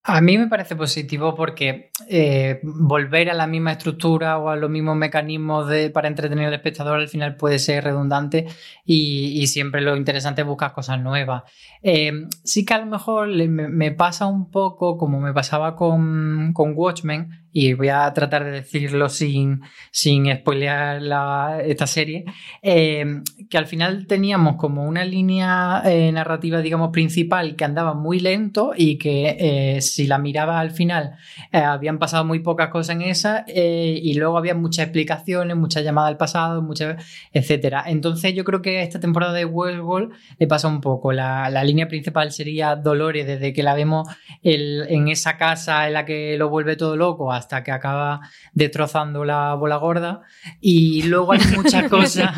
A 0.09 0.21
mí 0.21 0.39
me 0.39 0.47
parece 0.47 0.77
positivo 0.77 1.35
porque 1.35 1.91
eh, 2.09 2.61
volver 2.63 3.29
a 3.29 3.35
la 3.35 3.49
misma 3.49 3.73
estructura 3.73 4.39
o 4.39 4.51
a 4.51 4.55
los 4.55 4.71
mismos 4.71 4.95
mecanismos 4.95 5.69
de, 5.69 5.91
para 5.91 6.07
entretener 6.07 6.47
al 6.47 6.55
espectador 6.55 7.01
al 7.01 7.09
final 7.09 7.35
puede 7.35 7.59
ser 7.59 7.83
redundante 7.83 8.47
y, 8.85 9.45
siempre 9.49 9.81
lo 9.81 9.97
interesante 9.97 10.43
es 10.43 10.47
buscar 10.47 10.73
cosas 10.73 11.01
nuevas. 11.01 11.43
Eh, 11.83 12.13
sí 12.45 12.65
que 12.65 12.75
a 12.75 12.79
lo 12.79 12.87
mejor 12.87 13.29
me, 13.29 13.69
me, 13.69 13.91
pasa 13.91 14.27
un 14.27 14.49
poco 14.49 14.97
como 14.97 15.21
me 15.21 15.33
pasaba 15.33 15.75
con, 15.75 16.53
con 16.53 16.75
Watchmen 16.77 17.46
y 17.59 17.73
voy 17.73 17.89
a 17.89 18.13
tratar 18.13 18.45
de 18.45 18.51
decirlo 18.51 19.09
sin, 19.09 19.63
sin 19.91 20.31
spoilear 20.31 21.01
la, 21.01 21.63
esta 21.65 21.87
serie, 21.87 22.27
eh, 22.61 23.23
que 23.49 23.57
al 23.57 23.67
final 23.67 24.07
teníamos 24.07 24.57
como 24.57 24.85
una 24.85 25.07
línea 25.07 25.81
eh, 25.87 26.13
narrativa, 26.13 26.61
digamos, 26.61 26.91
principal 26.91 27.57
que 27.57 27.65
andaba 27.65 27.95
muy 27.95 28.21
lento 28.21 28.73
y 28.77 28.99
que 28.99 29.39
eh, 29.41 29.81
si 29.81 30.07
la 30.07 30.19
miraba 30.19 30.61
al 30.61 30.71
final 30.71 31.17
eh, 31.51 31.57
habían 31.57 31.99
pasado 31.99 32.27
muy 32.27 32.41
pocas 32.41 32.69
cosas 32.69 32.97
en 32.97 33.01
esa 33.01 33.47
y 33.49 34.13
luego 34.19 34.37
había 34.37 34.55
muchas 34.55 34.85
explicaciones, 34.85 35.57
muchas 35.57 35.83
llamadas 35.83 36.11
al 36.11 36.19
pasado, 36.19 36.61
muchas, 36.61 37.03
etcétera. 37.33 37.85
Entonces 37.87 38.35
yo 38.35 38.45
creo 38.45 38.61
que 38.61 38.81
a 38.81 38.83
esta 38.83 39.01
temporada 39.01 39.33
de 39.33 39.47
Westworld 39.47 40.13
le 40.39 40.47
pasa 40.47 40.69
un 40.69 40.83
poco. 40.83 41.11
La, 41.11 41.49
la 41.49 41.65
línea 41.65 41.89
principal 41.89 42.33
sería 42.33 42.77
Dolores 42.77 43.27
desde 43.27 43.55
que 43.55 43.63
la 43.63 43.75
vemos 43.75 44.09
el, 44.43 44.85
en 44.91 45.09
esa 45.09 45.39
casa 45.39 45.87
en 45.87 45.95
la 45.95 46.05
que 46.05 46.37
lo 46.37 46.51
vuelve 46.51 46.77
todo 46.77 46.97
loco 46.97 47.33
hasta 47.33 47.46
hasta 47.47 47.63
que 47.63 47.71
acaba 47.71 48.21
destrozando 48.53 49.25
la 49.25 49.55
bola 49.55 49.77
gorda. 49.77 50.23
Y 50.61 51.03
luego 51.05 51.33
hay 51.33 51.41
muchas 51.55 51.89
cosas, 51.91 52.37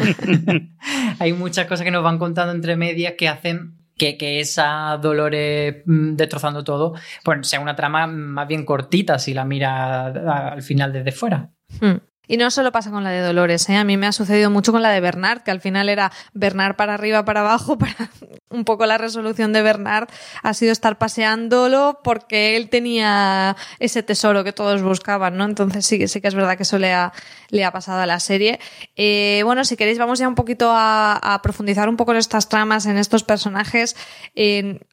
hay 1.18 1.32
muchas 1.32 1.66
cosas 1.66 1.84
que 1.84 1.90
nos 1.90 2.04
van 2.04 2.18
contando 2.18 2.52
entre 2.52 2.76
medias 2.76 3.14
que 3.16 3.28
hacen 3.28 3.74
que, 3.96 4.16
que, 4.16 4.38
esa 4.38 4.96
Dolores 5.02 5.82
destrozando 5.84 6.62
todo, 6.62 6.94
pues 7.24 7.48
sea 7.48 7.58
una 7.58 7.74
trama 7.74 8.06
más 8.06 8.46
bien 8.46 8.64
cortita 8.64 9.18
si 9.18 9.34
la 9.34 9.44
mira 9.44 10.06
al 10.52 10.62
final 10.62 10.92
desde 10.92 11.10
fuera. 11.10 11.50
Hmm. 11.80 11.96
Y 12.28 12.36
no 12.36 12.50
solo 12.50 12.70
pasa 12.72 12.90
con 12.90 13.02
la 13.02 13.10
de 13.10 13.22
Dolores, 13.22 13.66
¿eh? 13.70 13.76
a 13.76 13.84
mí 13.84 13.96
me 13.96 14.06
ha 14.06 14.12
sucedido 14.12 14.50
mucho 14.50 14.70
con 14.70 14.82
la 14.82 14.90
de 14.90 15.00
Bernard, 15.00 15.42
que 15.42 15.50
al 15.50 15.62
final 15.62 15.88
era 15.88 16.12
Bernard 16.34 16.76
para 16.76 16.92
arriba, 16.92 17.24
para 17.24 17.40
abajo, 17.40 17.78
para 17.78 18.10
un 18.50 18.64
poco 18.64 18.84
la 18.84 18.98
resolución 18.98 19.52
de 19.54 19.62
Bernard 19.62 20.08
ha 20.42 20.54
sido 20.54 20.72
estar 20.72 20.98
paseándolo 20.98 22.00
porque 22.04 22.56
él 22.56 22.68
tenía 22.68 23.56
ese 23.78 24.02
tesoro 24.02 24.44
que 24.44 24.52
todos 24.52 24.82
buscaban, 24.82 25.36
¿no? 25.38 25.44
Entonces 25.44 25.86
sí, 25.86 26.06
sí 26.06 26.20
que 26.20 26.28
es 26.28 26.34
verdad 26.34 26.56
que 26.56 26.64
eso 26.64 26.78
le 26.78 26.92
ha, 26.92 27.12
le 27.48 27.64
ha 27.64 27.72
pasado 27.72 28.00
a 28.00 28.06
la 28.06 28.20
serie. 28.20 28.60
Eh, 28.96 29.40
bueno, 29.44 29.64
si 29.64 29.76
queréis 29.76 29.98
vamos 29.98 30.18
ya 30.18 30.28
un 30.28 30.34
poquito 30.34 30.70
a, 30.70 31.40
profundizar 31.42 31.88
un 31.88 31.96
poco 31.96 32.12
en 32.12 32.18
estas 32.18 32.48
tramas, 32.48 32.84
en 32.86 32.98
estos 32.98 33.24
personajes. 33.24 33.96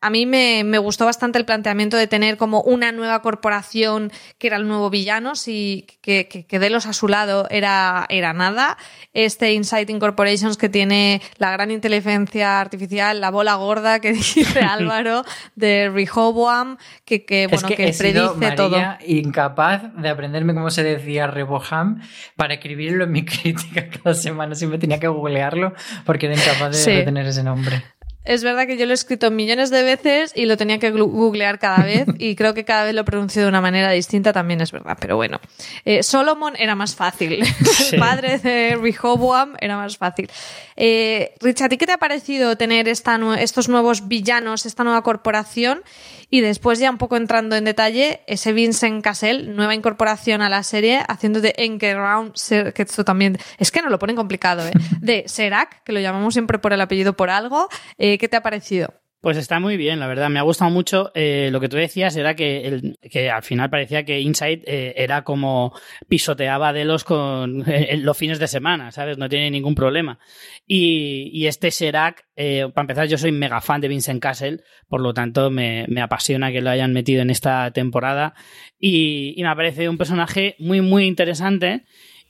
A 0.02 0.10
mí 0.10 0.26
me, 0.26 0.64
me, 0.64 0.78
gustó 0.78 1.06
bastante 1.06 1.38
el 1.38 1.46
planteamiento 1.46 1.98
de 1.98 2.08
tener 2.08 2.38
como 2.38 2.62
una 2.62 2.92
nueva 2.92 3.22
corporación 3.22 4.12
que 4.38 4.48
era 4.48 4.58
el 4.58 4.68
nuevo 4.68 4.90
villano, 4.90 5.36
si, 5.36 5.88
que, 6.02 6.28
que, 6.28 6.46
que 6.46 6.60
de 6.60 6.70
los 6.70 6.86
a 6.86 6.94
su 6.94 7.08
lado 7.08 7.25
era, 7.50 8.06
era 8.10 8.34
nada. 8.34 8.78
Este 9.14 9.54
Insight 9.54 9.90
Incorporations 9.90 10.58
que 10.58 10.68
tiene 10.70 11.22
la 11.38 11.52
gran 11.52 11.72
inteligencia 11.72 12.60
artificial, 12.60 13.22
la 13.22 13.32
bola 13.32 13.56
gorda 13.56 14.00
que 14.00 14.12
dice 14.14 14.60
Álvaro, 14.62 15.24
de 15.56 15.90
Rehoboam, 15.94 16.78
que, 17.06 17.26
que 17.26 17.48
bueno, 17.48 17.68
es 17.68 17.76
que, 17.76 17.76
que 17.86 17.94
predice 17.98 18.36
María 18.36 18.56
todo. 18.56 18.78
incapaz 19.08 19.84
de 19.96 20.10
aprenderme 20.10 20.54
cómo 20.54 20.70
se 20.70 20.84
decía 20.84 21.28
Rehoboam 21.28 22.02
para 22.36 22.56
escribirlo 22.56 23.06
en 23.06 23.12
mi 23.12 23.24
crítica 23.26 23.88
cada 23.90 24.14
semana. 24.14 24.56
Siempre 24.56 24.80
tenía 24.80 25.00
que 25.00 25.08
googlearlo 25.08 25.74
porque 26.06 26.26
era 26.26 26.36
incapaz 26.36 26.72
de 26.72 26.74
Sí. 26.78 26.92
retener 26.92 27.26
ese 27.28 27.44
nombre. 27.44 27.84
Es 28.26 28.44
verdad 28.44 28.66
que 28.68 28.76
yo 28.76 28.86
lo 28.86 28.92
he 28.92 28.96
escrito 28.96 29.30
millones 29.32 29.70
de 29.70 29.84
veces 29.84 30.34
y 30.36 30.46
lo 30.46 30.58
tenía 30.58 30.80
que 30.80 30.92
googlear 30.92 31.60
cada 31.60 31.84
vez 31.86 32.08
y 32.18 32.36
creo 32.36 32.54
que 32.54 32.66
cada 32.66 32.84
vez 32.84 32.96
lo 32.96 33.06
pronuncio 33.06 33.44
de 33.44 33.48
una 33.48 33.62
manera 33.62 33.92
distinta, 33.92 34.34
también 34.34 34.62
es 34.62 34.72
verdad, 34.72 34.98
pero 35.00 35.16
bueno. 35.16 35.40
Eh, 35.86 36.04
Solomon 36.04 36.56
era 36.58 36.76
más 36.76 36.96
fácil. 36.96 37.44
Sí. 37.76 37.96
El 37.96 38.00
padre 38.00 38.40
de 38.40 38.78
Rehoboam 38.82 39.56
era 39.60 39.76
más 39.76 39.98
fácil. 39.98 40.30
Eh, 40.76 41.34
Rich, 41.40 41.62
¿a 41.62 41.70
ti 41.70 41.78
qué 41.78 41.86
te 41.86 41.94
ha 41.94 41.98
parecido 41.98 42.58
tener 42.58 42.88
esta 42.88 43.18
estos 43.40 43.70
nuevos 43.70 44.08
villanos, 44.08 44.66
esta 44.66 44.84
nueva 44.84 45.02
corporación? 45.04 45.84
Y 46.30 46.42
después 46.42 46.80
ya 46.80 46.90
un 46.90 46.98
poco 46.98 47.18
entrando 47.18 47.56
en 47.56 47.66
detalle, 47.66 48.22
ese 48.28 48.52
Vincent 48.52 49.04
Cassell, 49.04 49.56
nueva 49.56 49.76
incorporación 49.76 50.42
a 50.42 50.50
la 50.50 50.64
serie, 50.64 51.02
haciendo 51.08 51.40
de 51.40 51.54
Enkerround, 51.58 52.34
que 52.74 52.82
esto 52.82 53.06
también, 53.06 53.38
es 53.58 53.72
que 53.72 53.82
no 53.82 53.90
lo 53.90 54.00
ponen 54.00 54.16
complicado, 54.16 54.68
¿eh? 54.68 54.74
De 55.02 55.24
Serac, 55.28 55.84
que 55.84 55.94
lo 55.94 56.00
llamamos 56.00 56.34
siempre 56.34 56.60
por 56.60 56.74
el 56.74 56.82
apellido 56.82 57.16
por 57.16 57.30
algo. 57.30 57.70
Eh, 57.98 58.18
¿Qué 58.18 58.28
te 58.28 58.38
ha 58.38 58.44
parecido? 58.44 58.94
Pues 59.26 59.38
está 59.38 59.60
muy 59.60 59.76
bien, 59.76 60.00
la 60.00 60.06
verdad. 60.06 60.30
Me 60.30 60.38
ha 60.38 60.44
gustado 60.44 60.70
mucho. 60.70 61.12
Eh, 61.16 61.50
lo 61.52 61.60
que 61.60 61.68
tú 61.68 61.78
decías 61.78 62.16
era 62.16 62.36
que, 62.36 62.94
al 63.34 63.42
final 63.42 63.72
parecía 63.72 64.06
que 64.06 64.20
Inside 64.20 64.62
eh, 64.68 64.94
era 64.98 65.24
como 65.24 65.74
pisoteaba 66.08 66.72
de 66.74 66.86
los 66.86 67.04
con 67.04 67.64
eh, 67.68 67.98
los 67.98 68.16
fines 68.16 68.38
de 68.38 68.46
semana, 68.46 68.92
¿sabes? 68.92 69.18
No 69.18 69.28
tiene 69.28 69.50
ningún 69.50 69.74
problema. 69.74 70.20
Y, 70.68 71.48
este 71.48 71.72
Serac, 71.72 72.28
eh, 72.36 72.68
para 72.72 72.84
empezar, 72.84 73.08
yo 73.08 73.18
soy 73.18 73.32
mega 73.32 73.62
fan 73.62 73.82
de 73.82 73.88
Vincent 73.88 74.22
Castle, 74.22 74.60
por 74.88 75.02
lo 75.02 75.12
tanto 75.12 75.50
me, 75.50 75.88
apasiona 76.00 76.52
que 76.52 76.62
lo 76.62 76.70
hayan 76.70 76.94
metido 76.94 77.24
en 77.24 77.32
esta 77.32 77.72
temporada. 77.72 78.36
Y, 78.78 79.34
y 79.36 79.42
me 79.42 79.56
parece 79.56 79.90
un 79.90 79.98
personaje 79.98 80.56
muy, 80.60 80.82
muy 80.82 81.06
interesante. 81.06 81.86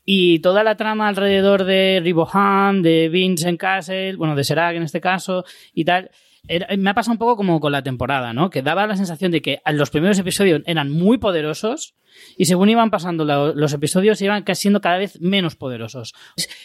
Y 0.06 0.40
toda 0.40 0.64
la 0.64 0.78
trama 0.78 1.10
alrededor 1.10 1.66
de 1.66 2.00
Riboham, 2.02 2.84
de 2.84 3.10
Vincent 3.10 3.60
Castle, 3.60 4.16
bueno, 4.16 4.36
de 4.36 4.46
Serac 4.46 4.78
en 4.78 4.84
este 4.84 5.02
caso, 5.02 5.44
y 5.74 5.84
tal, 5.84 6.12
era, 6.48 6.68
me 6.78 6.90
ha 6.90 6.94
pasado 6.94 7.14
un 7.14 7.18
poco 7.18 7.36
como 7.36 7.60
con 7.60 7.72
la 7.72 7.84
temporada, 7.84 8.34
¿no? 8.34 8.50
Que 8.50 8.62
daba 8.62 8.88
la 8.88 8.96
sensación 8.96 9.32
de 9.32 9.42
que 9.42 9.62
los 9.72 9.90
primeros 9.90 10.18
episodios 10.20 10.62
eran 10.66 10.92
muy 10.92 11.18
poderosos 11.18 11.96
y 12.38 12.46
según 12.46 12.70
iban 12.70 12.92
pasando 12.92 13.26
la, 13.26 13.54
los 13.54 13.74
episodios 13.74 14.22
iban 14.22 14.44
siendo 14.54 14.82
cada 14.82 14.98
vez 14.98 15.20
menos 15.22 15.56
poderosos. 15.56 16.14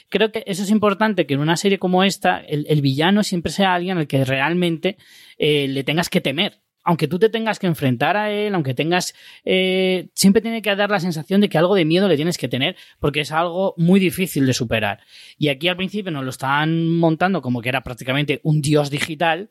Creo 0.08 0.32
que 0.32 0.44
eso 0.46 0.62
es 0.62 0.70
importante, 0.70 1.26
que 1.26 1.34
en 1.34 1.40
una 1.40 1.56
serie 1.56 1.78
como 1.78 2.04
esta 2.04 2.38
el, 2.40 2.66
el 2.68 2.80
villano 2.82 3.22
siempre 3.22 3.52
sea 3.52 3.74
alguien 3.74 3.98
al 3.98 4.06
que 4.06 4.24
realmente 4.24 4.96
eh, 5.38 5.68
le 5.68 5.84
tengas 5.84 6.08
que 6.08 6.20
temer 6.20 6.60
aunque 6.82 7.08
tú 7.08 7.18
te 7.18 7.28
tengas 7.28 7.58
que 7.58 7.66
enfrentar 7.66 8.16
a 8.16 8.30
él, 8.30 8.54
aunque 8.54 8.74
tengas, 8.74 9.14
eh, 9.44 10.08
siempre 10.14 10.42
tiene 10.42 10.62
que 10.62 10.74
dar 10.74 10.90
la 10.90 11.00
sensación 11.00 11.40
de 11.40 11.48
que 11.48 11.58
algo 11.58 11.74
de 11.74 11.84
miedo 11.84 12.08
le 12.08 12.16
tienes 12.16 12.38
que 12.38 12.48
tener, 12.48 12.76
porque 12.98 13.20
es 13.20 13.32
algo 13.32 13.74
muy 13.76 14.00
difícil 14.00 14.46
de 14.46 14.54
superar. 14.54 15.00
Y 15.38 15.48
aquí 15.48 15.68
al 15.68 15.76
principio 15.76 16.10
nos 16.10 16.24
lo 16.24 16.30
estaban 16.30 16.88
montando 16.88 17.42
como 17.42 17.60
que 17.60 17.68
era 17.68 17.82
prácticamente 17.82 18.40
un 18.44 18.62
dios 18.62 18.90
digital, 18.90 19.50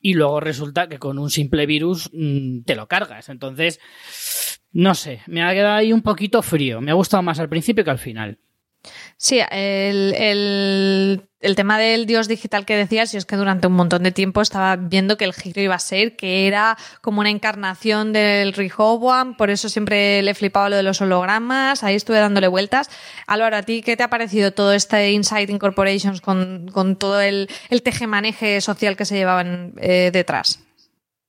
y 0.00 0.14
luego 0.14 0.40
resulta 0.40 0.88
que 0.88 0.98
con 0.98 1.18
un 1.18 1.30
simple 1.30 1.66
virus 1.66 2.10
mmm, 2.12 2.62
te 2.62 2.74
lo 2.74 2.88
cargas. 2.88 3.28
Entonces, 3.28 3.80
no 4.72 4.94
sé, 4.94 5.22
me 5.26 5.42
ha 5.42 5.52
quedado 5.52 5.76
ahí 5.76 5.92
un 5.92 6.02
poquito 6.02 6.42
frío. 6.42 6.80
Me 6.80 6.90
ha 6.90 6.94
gustado 6.94 7.22
más 7.22 7.38
al 7.38 7.48
principio 7.48 7.84
que 7.84 7.90
al 7.90 7.98
final. 7.98 8.38
Sí, 9.16 9.38
el, 9.50 10.14
el, 10.14 11.28
el, 11.40 11.54
tema 11.54 11.78
del 11.78 12.06
dios 12.06 12.26
digital 12.28 12.64
que 12.64 12.76
decías, 12.76 13.12
y 13.12 13.18
es 13.18 13.26
que 13.26 13.36
durante 13.36 13.66
un 13.66 13.74
montón 13.74 14.02
de 14.02 14.12
tiempo 14.12 14.40
estaba 14.40 14.76
viendo 14.76 15.18
que 15.18 15.26
el 15.26 15.34
giro 15.34 15.60
iba 15.60 15.74
a 15.74 15.78
ser 15.78 16.16
que 16.16 16.46
era 16.46 16.78
como 17.02 17.20
una 17.20 17.28
encarnación 17.28 18.14
del 18.14 18.54
Rehoboam, 18.54 19.36
por 19.36 19.50
eso 19.50 19.68
siempre 19.68 20.22
le 20.22 20.34
flipaba 20.34 20.70
lo 20.70 20.76
de 20.76 20.82
los 20.82 21.02
hologramas, 21.02 21.84
ahí 21.84 21.94
estuve 21.94 22.18
dándole 22.18 22.48
vueltas. 22.48 22.88
Álvaro, 23.26 23.56
¿a 23.56 23.62
ti 23.62 23.82
qué 23.82 23.96
te 23.96 24.02
ha 24.02 24.08
parecido 24.08 24.52
todo 24.52 24.72
este 24.72 25.12
Insight 25.12 25.50
Incorporations 25.50 26.22
con, 26.22 26.70
con 26.72 26.96
todo 26.96 27.20
el, 27.20 27.50
el 27.68 27.82
tejemaneje 27.82 28.62
social 28.62 28.96
que 28.96 29.04
se 29.04 29.16
llevaban 29.16 29.74
eh, 29.76 30.10
detrás? 30.12 30.60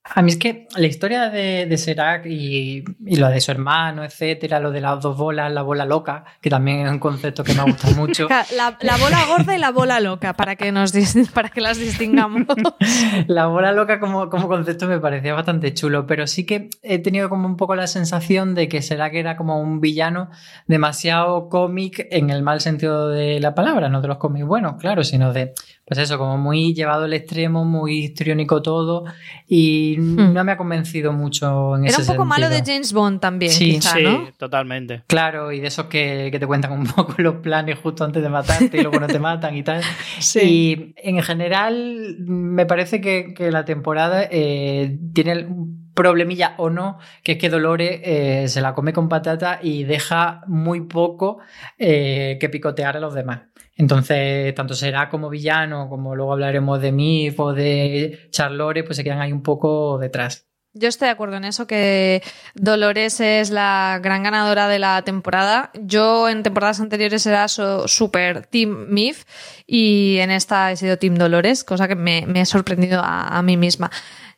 A 0.03 0.23
mí 0.23 0.31
es 0.31 0.37
que 0.37 0.67
la 0.75 0.87
historia 0.87 1.29
de, 1.29 1.67
de 1.67 1.77
Serac 1.77 2.25
y, 2.25 2.83
y, 3.05 3.15
lo 3.17 3.29
de 3.29 3.39
su 3.39 3.51
hermano, 3.51 4.03
etcétera, 4.03 4.59
lo 4.59 4.71
de 4.71 4.81
las 4.81 4.99
dos 4.99 5.15
bolas, 5.15 5.51
la 5.51 5.61
bola 5.61 5.85
loca, 5.85 6.25
que 6.41 6.49
también 6.49 6.87
es 6.87 6.91
un 6.91 6.97
concepto 6.97 7.43
que 7.43 7.53
me 7.53 7.61
gusta 7.63 7.91
mucho. 7.95 8.27
La, 8.27 8.77
la 8.81 8.97
bola 8.97 9.25
gorda 9.27 9.55
y 9.55 9.59
la 9.59 9.69
bola 9.69 9.99
loca, 9.99 10.33
para 10.33 10.55
que, 10.55 10.71
nos, 10.71 10.91
para 11.33 11.49
que 11.49 11.61
las 11.61 11.77
distingamos. 11.77 12.47
la 13.27 13.45
bola 13.45 13.71
loca 13.73 13.99
como, 13.99 14.27
como 14.31 14.47
concepto 14.47 14.87
me 14.87 14.99
parecía 14.99 15.35
bastante 15.35 15.71
chulo, 15.75 16.07
pero 16.07 16.25
sí 16.25 16.47
que 16.47 16.71
he 16.81 16.97
tenido 16.97 17.29
como 17.29 17.47
un 17.47 17.55
poco 17.55 17.75
la 17.75 17.85
sensación 17.85 18.55
de 18.55 18.67
que 18.67 18.81
Serac 18.81 19.13
era 19.13 19.37
como 19.37 19.61
un 19.61 19.81
villano 19.81 20.31
demasiado 20.65 21.47
cómic 21.47 22.07
en 22.09 22.31
el 22.31 22.41
mal 22.41 22.59
sentido 22.59 23.09
de 23.09 23.39
la 23.39 23.53
palabra, 23.53 23.87
no 23.87 24.01
de 24.01 24.07
los 24.07 24.17
cómics 24.17 24.47
buenos, 24.47 24.77
claro, 24.79 25.03
sino 25.03 25.31
de 25.31 25.53
pues 25.91 25.99
eso, 25.99 26.17
como 26.17 26.37
muy 26.37 26.73
llevado 26.73 27.03
al 27.03 27.11
extremo, 27.13 27.65
muy 27.65 28.05
histriónico 28.05 28.61
todo 28.61 29.03
y 29.45 29.97
Hmm. 29.99 30.31
no 30.33 30.43
me 30.45 30.53
ha 30.53 30.57
convencido 30.57 31.11
mucho 31.11 31.75
en 31.75 31.83
Era 31.83 31.91
ese 31.97 32.03
un 32.03 32.07
poco 32.15 32.23
malo 32.23 32.47
de 32.47 32.55
sentido. 32.55 32.75
James 32.75 32.93
Bond 32.93 33.19
también, 33.19 33.51
Sí, 33.51 33.73
quizá, 33.73 33.95
sí, 33.97 34.03
¿no? 34.03 34.29
totalmente. 34.37 35.03
Claro, 35.07 35.51
y 35.51 35.59
de 35.59 35.67
esos 35.67 35.87
que, 35.87 36.29
que 36.31 36.39
te 36.39 36.47
cuentan 36.47 36.71
un 36.71 36.85
poco 36.95 37.15
los 37.17 37.35
planes 37.35 37.77
justo 37.79 38.05
antes 38.05 38.23
de 38.23 38.29
matarte 38.29 38.77
y 38.77 38.81
luego 38.83 39.01
no 39.01 39.07
te 39.07 39.19
matan 39.19 39.53
y 39.57 39.63
tal. 39.63 39.81
Sí. 40.19 40.39
Y 40.41 40.93
en 41.09 41.21
general 41.21 42.15
me 42.19 42.65
parece 42.65 43.01
que, 43.01 43.33
que 43.33 43.51
la 43.51 43.65
temporada 43.65 44.23
eh, 44.31 44.97
tiene 45.13 45.45
un 45.45 45.81
problemilla 45.93 46.53
o 46.57 46.69
no, 46.69 46.99
que 47.21 47.33
es 47.33 47.37
que 47.37 47.49
Dolores 47.49 47.99
eh, 48.05 48.47
se 48.47 48.61
la 48.61 48.73
come 48.73 48.93
con 48.93 49.09
patata 49.09 49.59
y 49.61 49.83
deja 49.83 50.41
muy 50.47 50.81
poco 50.87 51.39
eh, 51.77 52.37
que 52.39 52.47
picotear 52.47 52.95
a 52.95 53.01
los 53.01 53.13
demás. 53.13 53.41
Entonces, 53.81 54.53
tanto 54.53 54.75
será 54.75 55.09
como 55.09 55.27
villano, 55.29 55.89
como 55.89 56.15
luego 56.15 56.33
hablaremos 56.33 56.79
de 56.79 56.91
Mif 56.91 57.39
o 57.39 57.51
de 57.51 58.27
Charlore, 58.29 58.83
pues 58.83 58.95
se 58.97 59.03
quedan 59.03 59.19
ahí 59.21 59.31
un 59.31 59.41
poco 59.41 59.97
detrás. 59.97 60.45
Yo 60.73 60.87
estoy 60.87 61.07
de 61.07 61.11
acuerdo 61.13 61.35
en 61.37 61.45
eso, 61.45 61.65
que 61.65 62.21
Dolores 62.53 63.19
es 63.19 63.49
la 63.49 63.99
gran 64.03 64.21
ganadora 64.21 64.67
de 64.67 64.77
la 64.77 65.01
temporada. 65.01 65.71
Yo 65.81 66.29
en 66.29 66.43
temporadas 66.43 66.79
anteriores 66.79 67.25
era 67.25 67.47
so- 67.47 67.87
super 67.87 68.45
Team 68.45 68.85
Mif 68.89 69.23
y 69.65 70.19
en 70.19 70.29
esta 70.29 70.71
he 70.71 70.77
sido 70.77 70.97
Team 70.97 71.15
Dolores, 71.15 71.63
cosa 71.63 71.87
que 71.87 71.95
me, 71.95 72.25
me 72.27 72.41
he 72.41 72.45
sorprendido 72.45 73.01
a 73.03 73.41
mí 73.41 73.57
misma. 73.57 73.89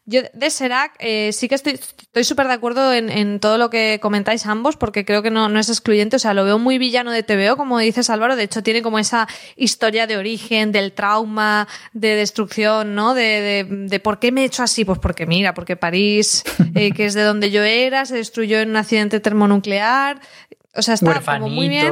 Yo 0.05 0.21
de 0.33 0.49
Serac 0.49 0.95
eh, 0.99 1.31
sí 1.31 1.47
que 1.47 1.55
estoy 1.55 1.73
estoy 2.13 2.25
súper 2.25 2.47
de 2.47 2.53
acuerdo 2.53 2.93
en, 2.93 3.09
en 3.09 3.39
todo 3.39 3.57
lo 3.57 3.69
que 3.69 3.99
comentáis 4.01 4.45
ambos, 4.45 4.75
porque 4.75 5.05
creo 5.05 5.23
que 5.23 5.31
no, 5.31 5.49
no 5.49 5.59
es 5.59 5.69
excluyente. 5.69 6.17
O 6.17 6.19
sea, 6.19 6.33
lo 6.33 6.43
veo 6.43 6.59
muy 6.59 6.77
villano 6.77 7.11
de 7.11 7.23
TVO, 7.23 7.57
como 7.57 7.79
dices 7.79 8.09
Álvaro. 8.09 8.35
De 8.35 8.43
hecho, 8.43 8.61
tiene 8.61 8.81
como 8.81 8.99
esa 8.99 9.27
historia 9.55 10.05
de 10.05 10.17
origen, 10.17 10.71
del 10.71 10.91
trauma, 10.91 11.67
de 11.93 12.15
destrucción, 12.15 12.95
¿no? 12.95 13.13
De, 13.13 13.23
de, 13.23 13.63
de 13.87 13.99
por 13.99 14.19
qué 14.19 14.31
me 14.31 14.41
he 14.41 14.45
hecho 14.45 14.61
así. 14.61 14.85
Pues 14.85 14.99
porque 14.99 15.25
mira, 15.25 15.53
porque 15.53 15.75
París, 15.75 16.43
eh, 16.75 16.91
que 16.91 17.05
es 17.05 17.13
de 17.13 17.23
donde 17.23 17.49
yo 17.49 17.63
era, 17.63 18.05
se 18.05 18.15
destruyó 18.17 18.59
en 18.59 18.69
un 18.71 18.75
accidente 18.75 19.19
termonuclear. 19.21 20.19
O 20.75 20.81
sea, 20.81 20.95
está 20.95 21.21
como 21.21 21.49
muy 21.49 21.69
bien 21.69 21.91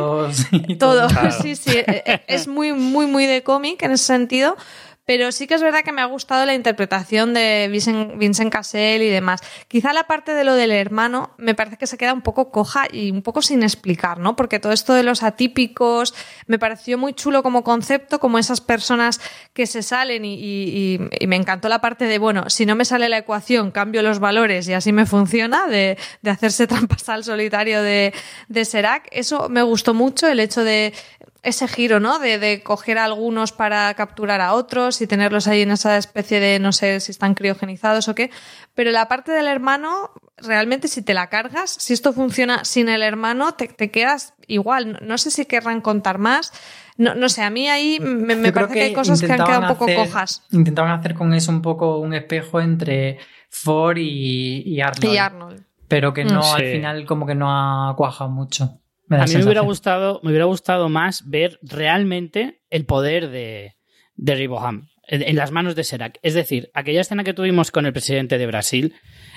todo. 0.80 1.08
Claro. 1.08 1.32
Sí, 1.41 1.56
sí. 1.56 1.71
eh, 1.78 2.04
eh, 2.06 2.21
Es 2.28 2.47
muy, 2.47 2.74
muy, 2.74 3.06
muy 3.06 3.26
de 3.26 3.43
cómic 3.43 3.82
en 3.84 3.91
ese 3.91 4.06
sentido. 4.06 4.58
Pero 5.06 5.32
sí 5.32 5.48
que 5.48 5.56
es 5.56 5.62
verdad 5.62 5.84
que 5.84 5.92
me 5.92 6.02
ha 6.02 6.06
gustado 6.06 6.46
la 6.46 6.54
interpretación 6.54 7.34
de 7.34 7.68
Vincent, 7.72 8.18
Vincent 8.18 8.52
Cassel 8.52 9.02
y 9.02 9.10
demás. 9.10 9.42
Quizá 9.68 9.94
la 9.94 10.04
parte 10.04 10.34
de 10.34 10.44
lo 10.44 10.54
del 10.54 10.72
hermano 10.72 11.32
me 11.38 11.56
parece 11.56 11.78
que 11.78 11.88
se 11.88 11.98
queda 11.98 12.14
un 12.14 12.22
poco 12.22 12.52
coja 12.52 12.86
y 12.92 13.12
un 13.12 13.22
poco 13.24 13.42
sin 13.42 13.64
explicar, 13.64 14.20
¿no? 14.20 14.36
Porque 14.36 14.60
todo 14.60 14.72
esto 14.72 14.94
de 14.94 15.04
los 15.04 15.24
atípicos 15.24 16.14
me 16.46 16.60
pareció 16.60 16.98
muy 16.98 17.14
chulo 17.14 17.42
como 17.42 17.64
concepto, 17.64 18.20
como 18.20 18.38
esas 18.38 18.62
personas 18.62 19.20
que 19.54 19.66
se 19.66 19.82
salen 19.82 20.24
y, 20.24 21.00
me 21.28 21.36
encantó 21.36 21.70
la 21.70 21.80
parte 21.80 22.06
de, 22.06 22.18
bueno, 22.18 22.50
si 22.50 22.66
no 22.66 22.76
me 22.76 22.86
sale 22.86 23.08
la 23.08 23.18
ecuación, 23.18 23.72
cambio 23.72 24.04
los 24.04 24.20
valores 24.20 24.68
y 24.68 24.74
así 24.74 24.92
me 24.92 25.06
funciona, 25.06 25.68
de, 25.68 25.98
de 26.22 26.30
hacerse 26.30 26.68
trampas 26.72 27.08
al 27.10 27.24
solitario 27.24 27.82
de, 27.82 28.14
de 28.50 28.66
Serac. 28.66 29.08
Eso 29.12 29.50
me 29.50 29.64
gustó 29.64 29.94
mucho, 29.94 30.28
el 30.28 30.40
hecho 30.40 30.64
de 30.64 30.94
ese 31.43 31.67
giro, 31.67 31.99
¿no? 31.99 32.19
De, 32.19 32.38
de 32.38 32.62
coger 32.62 32.97
a 32.99 33.06
algunos 33.06 33.51
para 33.51 33.91
capturar 33.95 34.41
a 34.41 34.54
otros 34.54 35.01
y 35.01 35.08
tenerlos 35.08 35.47
ahí 35.47 35.62
en 35.62 35.71
esa 35.71 35.97
especie 35.97 36.39
de, 36.39 36.60
no 36.60 36.71
sé 36.71 36.99
si 36.99 37.12
están 37.12 37.34
criogenizados 37.34 38.08
o 38.08 38.13
qué. 38.15 38.30
Pero 38.75 38.91
la 38.91 39.08
parte 39.08 39.32
del 39.32 39.47
hermano, 39.47 40.12
realmente 40.38 40.88
si 40.88 41.01
te 41.01 41.13
la 41.15 41.27
cargas, 41.30 41.71
si 41.71 41.93
esto 41.93 42.13
funciona 42.13 42.63
sin 42.63 42.89
el 42.89 43.01
hermano, 43.01 43.54
te, 43.54 43.67
te 43.67 43.89
quedas 43.89 44.34
igual. 44.47 44.93
No, 44.93 44.99
no 45.01 45.17
sé 45.17 45.32
si 45.32 45.45
querrán 45.45 45.82
contar 45.82 46.19
más. 46.19 46.54
No, 46.97 47.15
no 47.15 47.27
sé, 47.30 47.41
a 47.41 47.49
mí 47.49 47.67
ahí 47.69 47.99
me, 47.99 48.51
parece 48.51 48.73
que 48.75 48.82
hay 48.82 48.93
cosas 48.93 49.19
que 49.21 49.32
han 49.32 49.43
quedado 49.43 49.62
un 49.62 49.67
poco 49.69 49.86
hacer- 49.86 49.95
cojas. 49.97 50.43
Intentaban 50.51 50.91
hacer 50.91 51.15
con 51.15 51.34
eso 51.34 51.51
un 51.51 51.63
poco 51.63 51.97
un 51.97 52.13
espejo 52.13 52.62
entre 52.62 53.17
Ford 53.49 53.97
y, 53.97 54.62
y 54.65 54.82
Arnold. 54.82 55.06
Y 55.13 55.17
Arnold. 55.17 55.65
Pero 55.88 56.13
que 56.13 56.23
no, 56.23 56.41
Mm, 56.41 56.56
al 56.56 56.62
final 56.65 57.06
como 57.08 57.25
que 57.25 57.34
no 57.36 57.49
ha 57.89 57.95
cuajado 57.95 58.30
mucho. 58.30 58.77
Me 59.12 59.17
A 59.17 59.26
mí 59.26 59.36
me 59.36 59.43
hubiera, 59.43 59.60
gustado, 59.60 60.21
me 60.24 60.30
hubiera 60.30 60.45
gustado 60.45 60.88
más 60.88 61.30
ver 61.30 61.60
realmente 61.63 62.62
el 62.69 62.86
poder 62.86 63.30
de, 63.30 63.76
de 64.15 64.36
Riboham 64.36 64.88
en, 65.06 65.36
las 65.36 65.52
manos 65.52 65.76
de 65.76 65.84
Serac. 65.84 66.17
Es 66.21 66.34
decir, 66.34 66.71
aquella 66.74 67.02
escena 67.02 67.26
que 67.26 67.34
tuvimos 67.34 67.71
con 67.71 67.86
el 67.86 67.91
presidente 67.91 68.38
de 68.38 68.47
Brasil, 68.47 68.93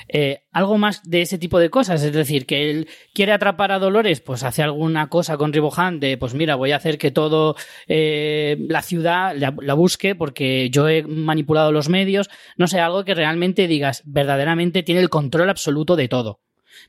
eh, 0.06 0.44
algo 0.52 0.78
más 0.78 1.02
de 1.02 1.22
ese 1.22 1.38
tipo 1.38 1.58
de 1.58 1.70
cosas. 1.70 2.04
Es 2.04 2.12
decir, 2.12 2.46
que 2.46 2.70
él 2.70 2.88
quiere 3.14 3.32
atrapar 3.32 3.72
a 3.72 3.80
Dolores, 3.80 4.20
pues 4.20 4.44
hace 4.44 4.62
alguna 4.62 5.08
cosa 5.08 5.37
con 5.37 5.52
Riboham 5.52 5.98
de, 5.98 6.18
pues 6.18 6.34
mira, 6.34 6.54
voy 6.54 6.70
a 6.70 6.76
hacer 6.76 6.96
que 6.96 7.10
todo 7.10 7.56
eh, 7.88 8.56
la 8.68 8.80
ciudad 8.82 9.34
la, 9.37 9.56
la 9.60 9.74
busque 9.74 10.14
porque 10.14 10.70
yo 10.70 10.88
he 10.88 11.02
manipulado 11.02 11.72
los 11.72 11.88
medios. 11.88 12.30
No 12.56 12.68
sé, 12.68 12.78
algo 12.78 13.04
que 13.04 13.14
realmente 13.16 13.66
digas, 13.66 14.04
verdaderamente 14.06 14.84
tiene 14.84 15.00
el 15.00 15.10
control 15.10 15.50
absoluto 15.50 15.96
de 15.96 16.06
todo. 16.06 16.38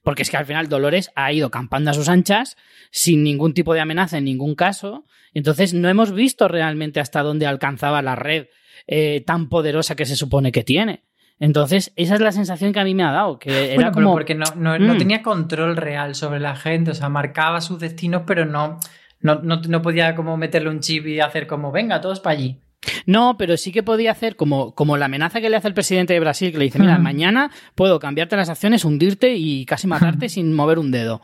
Porque 0.03 0.21
es 0.23 0.29
que 0.29 0.37
al 0.37 0.45
final 0.45 0.69
Dolores 0.69 1.11
ha 1.15 1.31
ido 1.33 1.49
campando 1.51 1.91
a 1.91 1.93
sus 1.93 2.09
anchas 2.09 2.57
sin 2.91 3.23
ningún 3.23 3.53
tipo 3.53 3.73
de 3.73 3.81
amenaza 3.81 4.17
en 4.17 4.25
ningún 4.25 4.55
caso. 4.55 5.05
Entonces 5.33 5.73
no 5.73 5.89
hemos 5.89 6.11
visto 6.13 6.47
realmente 6.47 6.99
hasta 6.99 7.21
dónde 7.23 7.47
alcanzaba 7.47 8.01
la 8.01 8.15
red 8.15 8.47
eh, 8.87 9.23
tan 9.25 9.49
poderosa 9.49 9.95
que 9.95 10.05
se 10.05 10.15
supone 10.15 10.51
que 10.51 10.63
tiene. 10.63 11.03
Entonces, 11.39 11.91
esa 11.97 12.15
es 12.15 12.21
la 12.21 12.31
sensación 12.31 12.71
que 12.71 12.79
a 12.79 12.85
mí 12.85 12.95
me 12.95 13.03
ha 13.03 13.11
dado, 13.11 13.39
que 13.39 13.65
era 13.73 13.75
Bueno, 13.75 13.91
como... 13.91 14.13
porque 14.13 14.35
no, 14.35 14.45
no, 14.55 14.79
no 14.79 14.93
Mm. 14.93 14.97
tenía 14.97 15.21
control 15.21 15.75
real 15.75 16.15
sobre 16.15 16.39
la 16.39 16.55
gente, 16.55 16.91
o 16.91 16.93
sea, 16.93 17.09
marcaba 17.09 17.59
sus 17.59 17.77
destinos, 17.79 18.21
pero 18.25 18.45
no, 18.45 18.79
no, 19.19 19.41
no, 19.43 19.57
no 19.67 19.81
podía 19.81 20.15
como 20.15 20.37
meterle 20.37 20.69
un 20.69 20.79
chip 20.79 21.05
y 21.07 21.19
hacer 21.19 21.45
como, 21.45 21.73
venga, 21.73 21.99
todos 21.99 22.21
para 22.21 22.37
allí. 22.37 22.61
No, 23.05 23.37
pero 23.37 23.57
sí 23.57 23.71
que 23.71 23.83
podía 23.83 24.11
hacer 24.11 24.35
como, 24.35 24.73
como 24.75 24.97
la 24.97 25.05
amenaza 25.05 25.41
que 25.41 25.49
le 25.49 25.57
hace 25.57 25.67
el 25.67 25.73
presidente 25.73 26.13
de 26.13 26.19
Brasil, 26.19 26.51
que 26.51 26.57
le 26.59 26.65
dice, 26.65 26.79
mira, 26.79 26.97
mañana 26.99 27.51
puedo 27.75 27.99
cambiarte 27.99 28.35
las 28.35 28.49
acciones, 28.49 28.85
hundirte 28.85 29.35
y 29.35 29.65
casi 29.65 29.87
matarte 29.87 30.29
sin 30.29 30.53
mover 30.53 30.77
un 30.79 30.91
dedo. 30.91 31.21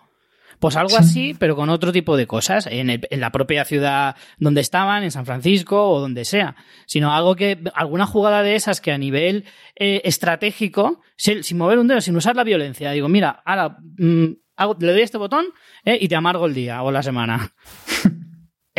Pues 0.60 0.76
algo 0.76 0.96
así, 1.00 1.36
pero 1.40 1.56
con 1.56 1.70
otro 1.70 1.92
tipo 1.92 2.16
de 2.18 2.28
cosas, 2.28 2.68
en, 2.68 2.92
el- 2.92 3.08
en 3.10 3.20
la 3.20 3.32
propia 3.32 3.66
ciudad 3.66 4.16
donde 4.38 4.62
estaban, 4.62 5.04
en 5.04 5.10
San 5.10 5.26
Francisco 5.26 5.90
o 5.90 6.00
donde 6.00 6.24
sea. 6.24 6.56
Sino 6.86 7.14
algo 7.16 7.36
que, 7.36 7.60
alguna 7.74 8.06
jugada 8.06 8.44
de 8.44 8.54
esas 8.56 8.80
que 8.80 8.92
a 8.92 8.98
nivel 9.00 9.46
eh, 9.76 10.02
estratégico, 10.06 11.02
sin, 11.18 11.44
sin 11.44 11.58
mover 11.58 11.80
un 11.80 11.88
dedo, 11.88 12.00
sin 12.00 12.16
usar 12.16 12.36
la 12.36 12.44
violencia, 12.44 12.92
digo, 12.92 13.10
mira, 13.10 13.42
ahora 13.44 13.78
mm, 13.98 14.26
hago- 14.56 14.78
le 14.80 14.92
doy 14.92 15.02
este 15.02 15.18
botón 15.18 15.46
eh, 15.84 15.98
y 16.00 16.08
te 16.08 16.16
amargo 16.16 16.46
el 16.46 16.54
día 16.54 16.84
o 16.84 16.92
la 16.92 17.02
semana. 17.04 17.54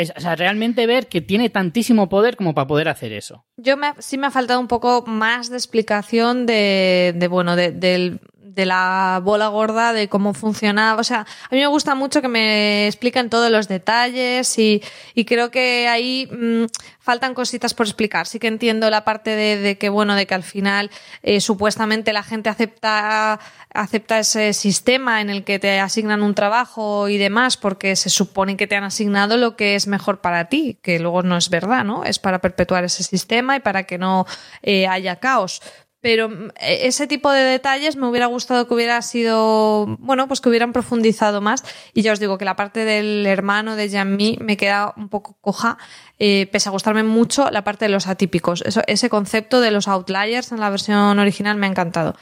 Es- 0.03 0.13
o 0.17 0.21
sea, 0.21 0.35
realmente 0.37 0.87
ver 0.87 1.07
que 1.09 1.21
tiene 1.21 1.49
tantísimo 1.51 2.09
poder 2.09 2.37
como 2.37 2.55
para 2.55 2.67
poder 2.67 2.89
hacer 2.89 3.13
eso. 3.13 3.45
Yo 3.57 3.77
me, 3.77 3.93
sí 3.99 4.19
me 4.19 4.27
ha 4.27 4.31
faltado 4.31 4.61
un 4.61 4.69
poco 4.69 5.05
más 5.07 5.49
de 5.51 5.57
explicación 5.57 6.47
de, 6.47 7.15
de 7.17 7.29
bueno, 7.29 7.57
de, 7.57 7.73
del- 7.73 8.21
de 8.55 8.67
la 8.67 9.21
bola 9.23 9.49
gorda, 9.49 9.93
de 9.93 10.09
cómo 10.09 10.35
funcionaba. 10.35 11.01
O 11.01 11.05
sea, 11.05 11.21
a 11.21 11.55
mí 11.55 11.61
me 11.61 11.67
gusta 11.67 11.95
mucho 11.95 12.21
que 12.21 12.29
me 12.29 12.87
expliquen 12.87 13.31
todos 13.31 13.51
los 13.51 13.69
detalles 13.69 14.59
y, 14.59 14.83
y 15.15 15.25
creo 15.25 15.51
que 15.51 15.89
ahí 15.89 16.29
mm, 16.31 16.65
faltan 17.01 17.35
cositas 17.35 17.75
por 17.75 17.87
explicar. 17.87 18.27
Sí 18.27 18.39
que 18.39 18.49
entiendo 18.49 18.91
la 18.91 19.05
parte 19.05 19.31
de, 19.31 19.57
de 19.59 19.79
que, 19.79 19.89
bueno, 19.89 20.15
de 20.15 20.27
que 20.27 20.35
al 20.35 20.43
final 20.43 20.91
eh, 21.23 21.41
supuestamente 21.41 22.13
la 22.13 22.23
gente 22.23 22.49
acepta, 22.49 23.41
acepta 23.73 24.19
ese 24.19 24.53
sistema 24.53 25.21
en 25.21 25.31
el 25.31 25.45
que 25.45 25.59
te 25.59 25.81
asignan 25.81 26.23
un 26.23 26.35
trabajo 26.35 27.09
y 27.09 27.19
demás 27.19 27.57
porque 27.57 27.97
se 27.97 28.11
supone 28.11 28.57
que 28.57 28.67
te 28.67 28.77
han 28.77 28.85
asignado 28.85 29.37
lo 29.37 29.57
que 29.57 29.75
es 29.75 29.87
mejor 29.87 30.21
para 30.21 30.49
ti, 30.49 30.79
que 30.83 30.99
luego 30.99 31.23
no 31.23 31.37
es 31.37 31.49
verdad, 31.49 31.85
¿no? 31.85 32.05
Es 32.05 32.19
para 32.19 32.41
perpetuar 32.41 32.85
ese 32.85 33.03
sistema 33.03 33.57
y 33.57 33.61
para 33.61 33.85
que 33.85 33.99
no 33.99 34.27
eh, 34.63 34.87
haya 34.87 35.17
caos. 35.17 35.63
Pero 36.03 36.29
mm, 36.29 36.51
ese 36.61 37.07
tipo 37.07 37.31
de 37.31 37.43
detalles 37.43 37.97
me 37.97 38.07
hubiera 38.07 38.27
gustado 38.27 38.69
que 38.69 38.75
hubiera 38.75 39.01
sido, 39.01 39.87
bueno, 40.01 40.29
pues 40.29 40.43
que 40.43 40.51
hubieran 40.51 40.75
profundizado 40.75 41.41
más. 41.41 41.65
Y 41.95 42.03
ya 42.03 42.13
os 42.13 42.21
digo 42.21 42.37
que 42.37 42.45
la 42.45 42.57
parte 42.57 42.85
del 42.85 43.25
hermano 43.25 43.77
de 43.77 43.89
Jean-Mi 43.89 44.37
me 44.43 44.59
queda 44.59 44.93
un 44.99 45.09
poco 45.09 45.39
coja, 45.41 45.79
eh, 46.19 46.49
pese 46.53 46.69
a 46.69 46.73
gustarme 46.73 47.05
mucho 47.05 47.51
la 47.51 47.65
parte 47.65 47.87
de 47.87 47.91
los 47.91 48.07
atípicos. 48.07 48.63
Eso, 48.67 48.83
ese 48.87 49.09
concepto 49.09 49.63
de 49.63 49.71
los 49.71 49.89
outliers 49.89 50.53
en 50.53 50.61
la 50.61 50.69
versión 50.69 51.19
original 51.19 51.57
me 51.57 51.67
ha 51.67 51.71
encantado. 51.71 52.15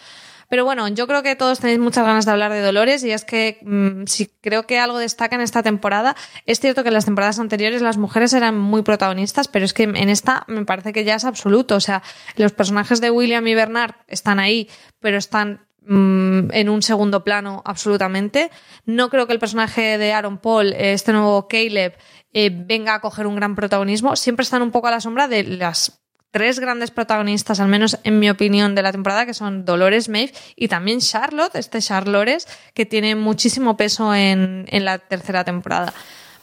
Pero 0.51 0.65
bueno, 0.65 0.89
yo 0.89 1.07
creo 1.07 1.23
que 1.23 1.37
todos 1.37 1.61
tenéis 1.61 1.79
muchas 1.79 2.05
ganas 2.05 2.27
de 2.27 2.33
hablar 2.33 2.53
de 2.53 2.61
Dolores 2.61 3.05
y 3.05 3.13
es 3.13 3.25
que 3.25 3.61
mm, 3.63 4.07
si 4.07 4.27
creo 4.27 4.67
que 4.67 4.81
algo 4.81 4.99
destaca 4.99 5.37
en 5.37 5.43
esta 5.43 5.63
temporada, 5.63 6.17
es 6.45 6.59
cierto 6.59 6.83
que 6.83 6.89
en 6.89 6.95
las 6.95 7.05
temporadas 7.05 7.39
anteriores 7.39 7.83
las 7.83 7.99
mujeres 7.99 8.33
eran 8.33 8.59
muy 8.59 8.83
protagonistas, 8.83 9.47
pero 9.47 9.65
es 9.65 9.73
que 9.73 9.85
en 9.85 10.09
esta 10.09 10.43
me 10.49 10.65
parece 10.65 10.93
que 10.93 11.05
ya 11.05 11.15
es 11.15 11.25
absoluto. 11.25 11.77
O 11.77 11.81
sea, 11.81 12.03
los 12.35 12.53
personajes 12.53 13.01
de 13.01 13.13
William 13.13 13.47
y 13.47 13.55
Bernard 13.55 13.95
están 14.09 14.41
ahí, 14.41 14.69
pero 14.99 15.19
están 15.19 15.69
mm, 15.83 16.51
en 16.51 16.69
un 16.69 16.83
segundo 16.83 17.23
plano 17.23 17.63
absolutamente. 17.65 18.51
No 18.87 19.09
creo 19.09 19.29
que 19.29 19.35
el 19.35 19.39
personaje 19.39 19.99
de 19.99 20.13
Aaron 20.13 20.39
Paul, 20.39 20.73
eh, 20.73 20.95
este 20.95 21.13
nuevo 21.13 21.47
Caleb, 21.47 21.97
eh, 22.33 22.51
venga 22.53 22.95
a 22.95 23.01
coger 23.01 23.29
un 23.29 23.37
gran 23.37 23.55
protagonismo. 23.55 24.17
Siempre 24.17 24.43
están 24.43 24.63
un 24.63 24.73
poco 24.73 24.89
a 24.89 24.91
la 24.91 25.01
sombra 25.01 25.29
de 25.29 25.45
las 25.45 26.01
tres 26.31 26.61
grandes 26.61 26.91
protagonistas, 26.91 27.61
al 27.61 27.69
menos 27.69 27.99
en 28.05 28.19
mi 28.19 28.31
opinión, 28.31 28.75
de 28.75 28.83
la 28.83 28.93
temporada, 28.93 29.27
que 29.27 29.35
son 29.35 29.65
Dolores, 29.65 30.09
Maeve 30.09 30.33
y 30.57 30.69
también 30.69 31.01
Charlotte, 31.01 31.55
este 31.57 31.81
Charlores, 31.81 32.47
que 32.75 32.87
tiene 32.87 33.15
muchísimo 33.15 33.77
peso 33.77 34.15
en, 34.15 34.67
en 34.69 34.85
la 34.85 34.99
tercera 34.99 35.45
temporada. 35.45 35.93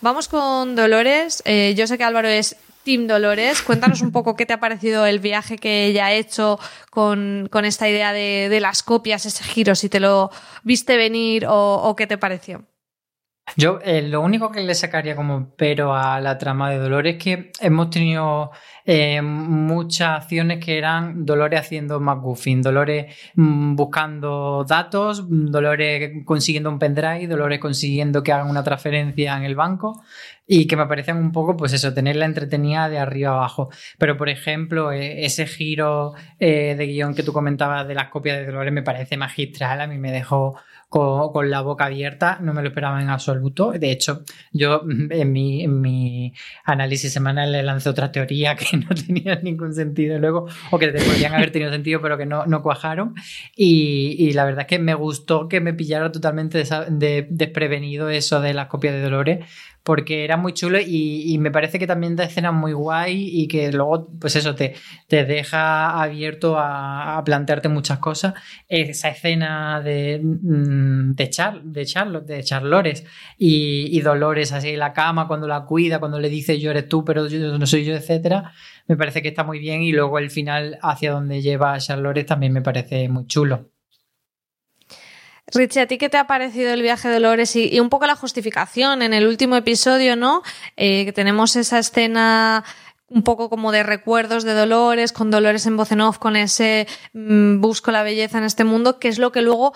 Vamos 0.02 0.28
con 0.28 0.76
Dolores. 0.76 1.42
Eh, 1.46 1.74
yo 1.76 1.88
sé 1.88 1.98
que 1.98 2.04
Álvaro 2.04 2.28
es 2.28 2.56
Team 2.84 3.08
Dolores. 3.08 3.62
Cuéntanos 3.64 4.02
un 4.02 4.12
poco 4.12 4.36
qué 4.36 4.46
te 4.46 4.54
ha 4.54 4.60
parecido 4.60 5.06
el 5.06 5.20
viaje 5.20 5.58
que 5.58 5.88
ella 5.88 6.06
ha 6.06 6.14
hecho 6.14 6.60
con, 6.92 7.50
con 7.52 7.66
esta 7.66 7.90
idea 7.90 8.14
de, 8.14 8.48
de, 8.50 8.60
las 8.60 8.84
copias, 8.84 9.26
ese 9.26 9.44
giro, 9.44 9.76
si 9.76 9.90
te 9.90 10.00
lo 10.00 10.30
viste 10.64 10.98
venir 10.98 11.46
o, 11.48 11.82
o 11.84 11.96
qué 11.96 12.08
te 12.08 12.18
pareció. 12.18 12.64
Yo 13.56 13.80
eh, 13.84 14.02
lo 14.02 14.22
único 14.22 14.52
que 14.52 14.62
le 14.62 14.76
sacaría 14.76 15.16
como 15.16 15.54
pero 15.56 15.96
a 15.96 16.20
la 16.20 16.38
trama 16.38 16.70
de 16.70 16.78
Dolores 16.80 17.16
es 17.16 17.24
que 17.24 17.52
hemos 17.62 17.90
tenido 17.90 18.52
eh, 18.86 19.22
muchas 19.22 20.24
acciones 20.24 20.64
que 20.64 20.78
eran 20.78 21.26
Dolores 21.26 21.62
haciendo 21.62 22.00
McGuffin, 22.00 22.62
Dolores 22.62 23.16
mmm, 23.36 23.76
buscando 23.76 24.66
datos, 24.68 25.26
Dolores 25.28 26.24
consiguiendo 26.26 26.70
un 26.70 26.78
pendrive, 26.78 27.28
Dolores 27.28 27.60
consiguiendo 27.60 28.22
que 28.22 28.34
hagan 28.34 28.50
una 28.50 28.64
transferencia 28.64 29.38
en 29.38 29.44
el 29.44 29.56
banco 29.56 30.04
y 30.46 30.66
que 30.68 30.78
me 30.78 30.86
parecían 30.86 31.18
un 31.18 31.32
poco, 31.32 31.58
pues 31.58 31.74
eso, 31.74 31.94
tenerla 31.94 32.26
entretenida 32.26 32.88
de 32.90 33.00
arriba 33.00 33.32
abajo. 33.32 33.70
Pero, 33.98 34.16
por 34.16 34.30
ejemplo, 34.30 34.92
eh, 34.94 35.26
ese 35.26 35.46
giro 35.46 36.14
eh, 36.40 36.76
de 36.78 36.86
guion 36.88 37.14
que 37.14 37.24
tú 37.24 37.34
comentabas 37.34 37.88
de 37.88 37.96
las 37.96 38.08
copias 38.10 38.38
de 38.38 38.46
Dolores 38.46 38.74
me 38.74 38.84
parece 38.84 39.18
magistral, 39.18 39.82
a 39.82 39.88
mí 39.88 39.98
me 39.98 40.12
dejó 40.12 40.56
con, 40.90 41.32
con, 41.34 41.50
la 41.50 41.62
boca 41.62 41.86
abierta, 41.86 42.40
no 42.42 42.54
me 42.54 42.62
lo 42.62 42.70
esperaba 42.70 43.02
en 43.02 43.10
absoluto. 43.10 43.72
De 43.72 43.92
hecho, 43.92 44.24
yo 44.52 44.82
en 44.88 45.32
mi, 45.32 45.64
en 45.64 45.82
mi 45.82 46.34
análisis 46.64 47.12
semanal 47.12 47.52
le 47.52 47.64
lancé 47.64 47.90
otra 47.90 48.12
teoría 48.12 48.56
que 48.56 48.78
no 48.78 48.90
tenía 48.96 49.36
ningún 49.42 49.74
sentido 49.74 50.18
luego, 50.20 50.48
o 50.72 50.80
que 50.80 50.88
podrían 50.90 51.34
haber 51.34 51.52
tenido 51.52 51.72
sentido, 51.72 52.02
pero 52.02 52.18
que 52.18 52.26
no, 52.26 52.46
no 52.46 52.62
cuajaron. 52.62 53.16
Y, 53.56 54.16
y, 54.18 54.34
la 54.34 54.46
verdad 54.46 54.62
es 54.62 54.68
que 54.68 54.80
me 54.80 54.94
gustó 54.94 55.48
que 55.48 55.60
me 55.60 55.74
pillara 55.74 56.12
totalmente 56.12 56.58
de, 56.58 56.86
de, 56.90 57.28
desprevenido 57.30 58.10
eso 58.10 58.42
de 58.42 58.54
las 58.54 58.68
copias 58.68 58.94
de 58.94 59.02
Dolores, 59.02 59.46
porque 59.88 60.26
era 60.26 60.36
muy 60.36 60.52
chulo 60.52 60.80
y, 60.86 61.38
me 61.40 61.50
parece 61.50 61.80
que 61.80 61.88
también 61.88 62.18
da 62.18 62.26
escenas 62.26 62.54
muy 62.54 62.74
guay 62.74 63.30
y 63.32 63.48
que 63.48 63.72
luego, 63.72 64.10
pues 64.20 64.36
eso, 64.36 64.54
te, 64.54 64.76
te 65.08 65.24
deja 65.24 66.02
abierto 66.02 66.60
a, 66.60 67.18
a, 67.18 67.24
plantearte 67.24 67.70
muchas 67.70 68.00
cosas. 68.00 68.34
Esa 68.68 69.08
escena 69.08 69.80
de, 69.80 70.20
de, 70.22 71.30
Char, 71.30 71.64
de 71.64 71.86
Charlotte, 71.86 72.26
de 72.26 72.44
Charlores 72.44 73.06
y, 73.38 73.98
y, 73.98 74.02
Dolores 74.02 74.52
así 74.52 74.72
en 74.72 74.80
la 74.80 74.92
cama 74.92 75.26
cuando 75.26 75.48
la 75.48 75.64
cuida, 75.64 76.00
cuando 76.00 76.20
le 76.20 76.28
dice 76.28 76.60
yo 76.60 76.72
eres 76.72 76.90
tú, 76.90 77.06
pero 77.06 77.26
yo 77.28 77.58
no 77.58 77.66
soy 77.66 77.86
yo, 77.86 77.96
etcétera, 77.96 78.52
me 78.88 78.98
parece 78.98 79.22
que 79.22 79.30
está 79.30 79.46
muy 79.46 79.60
bien 79.60 79.84
y 79.84 79.94
luego 79.94 80.20
el 80.20 80.30
final 80.32 80.80
hacia 80.82 81.14
donde 81.14 81.42
lleva 81.42 81.74
a 81.74 81.80
Charlores 81.80 82.26
también 82.26 82.52
me 82.52 82.62
parece 82.62 83.08
muy 83.08 83.26
chulo. 83.26 83.77
Richie, 85.54 85.82
¿a 85.82 85.88
ti 85.88 85.98
qué 85.98 86.10
te 86.10 86.18
ha 86.18 86.28
parecido 86.28 86.74
el 86.74 86.82
viaje 86.82 87.08
de 87.08 87.16
Dolores 87.16 87.56
y, 87.56 87.80
un 87.80 87.90
poco 87.90 88.06
la 88.06 88.16
justificación 88.16 89.02
en 89.02 89.14
el 89.14 89.28
último 89.28 89.56
episodio, 89.56 90.16
¿no? 90.16 90.42
Eh, 90.76 91.06
que 91.06 91.14
tenemos 91.14 91.56
esa 91.56 91.80
escena 91.80 92.66
un 93.10 93.24
poco 93.24 93.50
como 93.50 93.72
de 93.72 93.84
recuerdos 93.84 94.44
de 94.44 94.54
Dolores, 94.54 95.14
con 95.14 95.32
Dolores 95.32 95.66
en 95.66 95.78
voz 95.78 95.94
en 95.94 96.02
off, 96.02 96.18
con 96.18 96.36
ese 96.36 96.88
mmm, 97.14 97.62
busco 97.62 97.92
la 97.92 98.04
belleza 98.04 98.38
en 98.38 98.44
este 98.44 98.66
mundo, 98.66 99.00
que 99.00 99.08
es 99.08 99.18
lo 99.18 99.32
que 99.32 99.42
luego 99.42 99.74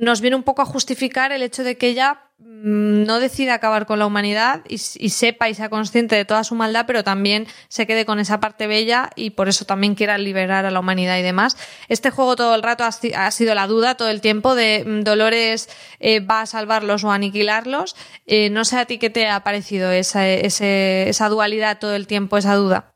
nos 0.00 0.20
viene 0.20 0.36
un 0.36 0.42
poco 0.42 0.62
a 0.62 0.66
justificar 0.66 1.32
el 1.32 1.42
hecho 1.42 1.64
de 1.64 1.76
que 1.76 1.88
ella 1.88 2.30
mmm, 2.38 3.04
no 3.04 3.20
decida 3.20 3.54
acabar 3.54 3.86
con 3.86 3.98
la 3.98 4.06
humanidad 4.06 4.62
y, 4.68 4.78
sepa 4.78 5.48
y 5.48 5.54
sea 5.54 5.68
consciente 5.68 6.16
de 6.16 6.24
toda 6.24 6.44
su 6.44 6.54
maldad, 6.54 6.84
pero 6.86 7.04
también 7.04 7.46
se 7.68 7.86
quede 7.86 8.04
con 8.04 8.18
esa 8.18 8.40
parte 8.40 8.66
bella 8.66 9.10
y 9.16 9.30
por 9.30 9.48
eso 9.48 9.64
también 9.64 9.94
quiera 9.94 10.18
liberar 10.18 10.66
a 10.66 10.70
la 10.70 10.80
humanidad 10.80 11.18
y 11.18 11.22
demás. 11.22 11.56
Este 11.88 12.10
juego 12.10 12.36
todo 12.36 12.54
el 12.54 12.62
rato 12.62 12.84
ha, 12.84 13.30
sido 13.30 13.54
la 13.54 13.66
duda 13.66 13.96
todo 13.96 14.08
el 14.08 14.20
tiempo 14.20 14.54
de 14.54 14.84
mmm, 14.86 15.00
Dolores 15.02 15.68
eh, 16.00 16.20
va 16.20 16.42
a 16.42 16.46
salvarlos 16.46 17.04
o 17.04 17.10
a 17.10 17.14
aniquilarlos. 17.14 17.96
Eh, 18.26 18.50
no 18.50 18.64
sé 18.64 18.78
a 18.78 18.86
ti 18.86 18.98
qué 18.98 19.10
te 19.10 19.28
ha 19.28 19.44
parecido 19.44 19.90
esa 19.90 21.28
dualidad 21.28 21.78
todo 21.78 21.94
el 21.94 22.06
tiempo, 22.06 22.38
esa 22.38 22.54
duda. 22.54 22.93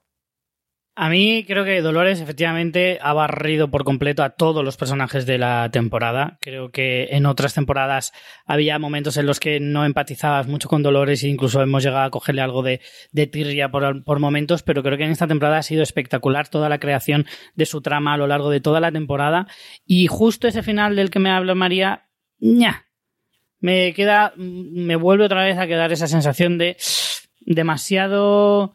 A 1.00 1.08
mí 1.10 1.44
creo 1.46 1.64
que 1.64 1.80
Dolores 1.80 2.20
efectivamente 2.20 2.98
ha 3.00 3.12
barrido 3.12 3.70
por 3.70 3.84
completo 3.84 4.24
a 4.24 4.30
todos 4.30 4.64
los 4.64 4.76
personajes 4.76 5.26
de 5.26 5.38
la 5.38 5.70
temporada. 5.70 6.38
Creo 6.40 6.72
que 6.72 7.10
en 7.12 7.24
otras 7.24 7.54
temporadas 7.54 8.12
había 8.46 8.80
momentos 8.80 9.16
en 9.16 9.24
los 9.24 9.38
que 9.38 9.60
no 9.60 9.84
empatizabas 9.84 10.48
mucho 10.48 10.68
con 10.68 10.82
Dolores 10.82 11.22
e 11.22 11.28
incluso 11.28 11.62
hemos 11.62 11.84
llegado 11.84 12.02
a 12.02 12.10
cogerle 12.10 12.42
algo 12.42 12.64
de, 12.64 12.80
tirria 13.30 13.70
por, 13.70 14.02
por, 14.02 14.18
momentos, 14.18 14.64
pero 14.64 14.82
creo 14.82 14.98
que 14.98 15.04
en 15.04 15.12
esta 15.12 15.28
temporada 15.28 15.58
ha 15.58 15.62
sido 15.62 15.84
espectacular 15.84 16.48
toda 16.48 16.68
la 16.68 16.80
creación 16.80 17.26
de 17.54 17.66
su 17.66 17.80
trama 17.80 18.14
a 18.14 18.16
lo 18.16 18.26
largo 18.26 18.50
de 18.50 18.60
toda 18.60 18.80
la 18.80 18.90
temporada 18.90 19.46
y 19.86 20.08
justo 20.08 20.48
ese 20.48 20.64
final 20.64 20.96
del 20.96 21.10
que 21.10 21.20
me 21.20 21.30
habla 21.30 21.54
María, 21.54 22.08
ña, 22.40 22.88
me 23.60 23.94
queda, 23.94 24.32
me 24.36 24.96
vuelve 24.96 25.26
otra 25.26 25.44
vez 25.44 25.58
a 25.58 25.68
quedar 25.68 25.92
esa 25.92 26.08
sensación 26.08 26.58
de 26.58 26.76
demasiado... 27.46 28.74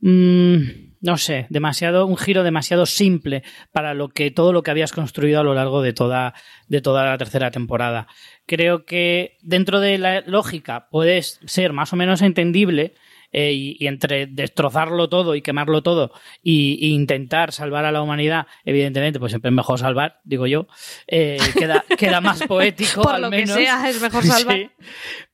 Mmm, 0.00 0.92
no 1.04 1.18
sé, 1.18 1.46
demasiado, 1.50 2.06
un 2.06 2.16
giro 2.16 2.44
demasiado 2.44 2.86
simple 2.86 3.42
para 3.72 3.92
lo 3.92 4.08
que 4.08 4.30
todo 4.30 4.54
lo 4.54 4.62
que 4.62 4.70
habías 4.70 4.90
construido 4.90 5.38
a 5.38 5.42
lo 5.42 5.52
largo 5.52 5.82
de 5.82 5.92
toda, 5.92 6.32
de 6.66 6.80
toda 6.80 7.04
la 7.04 7.18
tercera 7.18 7.50
temporada. 7.50 8.06
Creo 8.46 8.86
que 8.86 9.36
dentro 9.42 9.80
de 9.80 9.98
la 9.98 10.22
lógica 10.22 10.88
puede 10.90 11.20
ser 11.20 11.74
más 11.74 11.92
o 11.92 11.96
menos 11.96 12.22
entendible. 12.22 12.94
Eh, 13.36 13.52
y, 13.52 13.76
y, 13.80 13.88
entre 13.88 14.28
destrozarlo 14.28 15.08
todo 15.08 15.34
y 15.34 15.42
quemarlo 15.42 15.82
todo 15.82 16.12
y, 16.40 16.78
y, 16.80 16.92
intentar 16.92 17.50
salvar 17.50 17.84
a 17.84 17.90
la 17.90 18.00
humanidad, 18.00 18.46
evidentemente, 18.64 19.18
pues 19.18 19.32
siempre 19.32 19.48
es 19.48 19.54
mejor 19.56 19.76
salvar, 19.80 20.20
digo 20.22 20.46
yo. 20.46 20.68
Eh, 21.08 21.38
queda, 21.58 21.84
queda 21.98 22.20
más 22.20 22.44
poético. 22.44 23.02
Por 23.02 23.16
al 23.16 23.22
lo 23.22 23.30
menos. 23.30 23.56
que 23.56 23.64
sea, 23.64 23.90
es 23.90 24.00
mejor 24.00 24.22
salvar. 24.22 24.56
Sí. 24.56 24.70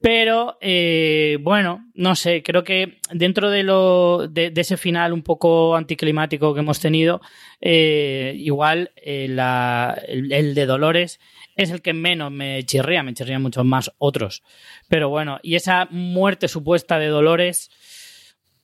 Pero, 0.01 0.57
eh, 0.63 1.37
bueno, 1.43 1.91
no 1.93 2.15
sé, 2.15 2.43
creo 2.43 2.65
que 2.65 3.01
dentro 3.13 3.51
de, 3.51 3.65
lo, 3.65 4.29
de, 4.31 4.51
de, 4.51 4.61
ese 4.63 4.79
final 4.79 5.13
un 5.13 5.23
poco 5.23 5.77
anticlimático 5.77 6.55
que 6.55 6.61
hemos 6.61 6.81
tenido, 6.81 7.21
igual 7.61 8.93
la, 9.05 10.01
el, 10.09 10.33
el, 10.33 10.55
de 10.55 10.65
Dolores 10.65 11.21
es 11.55 11.71
el 11.71 11.83
que 11.83 11.93
menos 11.93 12.33
me 12.33 12.65
chirría, 12.65 13.03
me 13.03 13.13
chirrían 13.13 13.43
muchos 13.43 13.67
más 13.67 13.93
otros. 13.99 14.43
Pero 14.89 15.11
bueno, 15.11 15.39
y 15.43 15.57
esa 15.57 15.87
muerte 15.91 16.49
supuesta 16.49 16.99
de 16.99 17.09
Dolores 17.09 17.71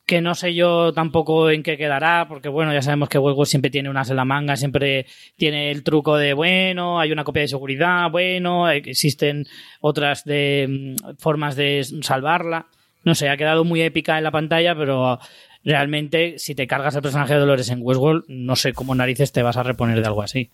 que 0.07 0.20
no 0.20 0.36
sé 0.36 0.54
yo 0.54 0.92
tampoco 0.92 1.50
en 1.50 1.64
qué 1.64 1.76
quedará, 1.76 2.26
porque 2.28 2.48
bueno, 2.48 2.72
ya 2.72 2.80
sabemos 2.80 3.09
que 3.09 3.18
Westworld 3.18 3.48
siempre 3.48 3.70
tiene 3.70 3.90
unas 3.90 4.09
en 4.09 4.16
la 4.16 4.24
manga, 4.24 4.57
siempre 4.57 5.07
tiene 5.36 5.72
el 5.72 5.82
truco 5.82 6.16
de, 6.16 6.32
bueno, 6.32 7.00
hay 7.00 7.11
una 7.11 7.24
copia 7.24 7.42
de 7.42 7.48
seguridad, 7.48 8.09
bueno, 8.11 8.70
existen 8.70 9.46
otras 9.80 10.24
de 10.24 10.94
mm, 10.96 11.16
formas 11.18 11.57
de 11.57 11.84
salvarla. 12.02 12.66
No 13.02 13.14
sé, 13.14 13.28
ha 13.28 13.36
quedado 13.36 13.64
muy 13.64 13.82
épica 13.82 14.16
en 14.16 14.24
la 14.24 14.30
pantalla, 14.30 14.74
pero 14.76 15.18
realmente 15.64 16.38
si 16.38 16.54
te 16.54 16.68
cargas 16.68 16.94
el 16.94 17.02
personaje 17.02 17.34
de 17.34 17.40
Dolores 17.40 17.68
en 17.70 17.80
Westworld, 17.82 18.24
no 18.28 18.54
sé 18.54 18.72
cómo 18.72 18.94
narices 18.94 19.32
te 19.32 19.42
vas 19.42 19.57
a 19.57 19.64
reponer 19.64 20.00
de 20.00 20.07
algo 20.07 20.22
así. 20.22 20.50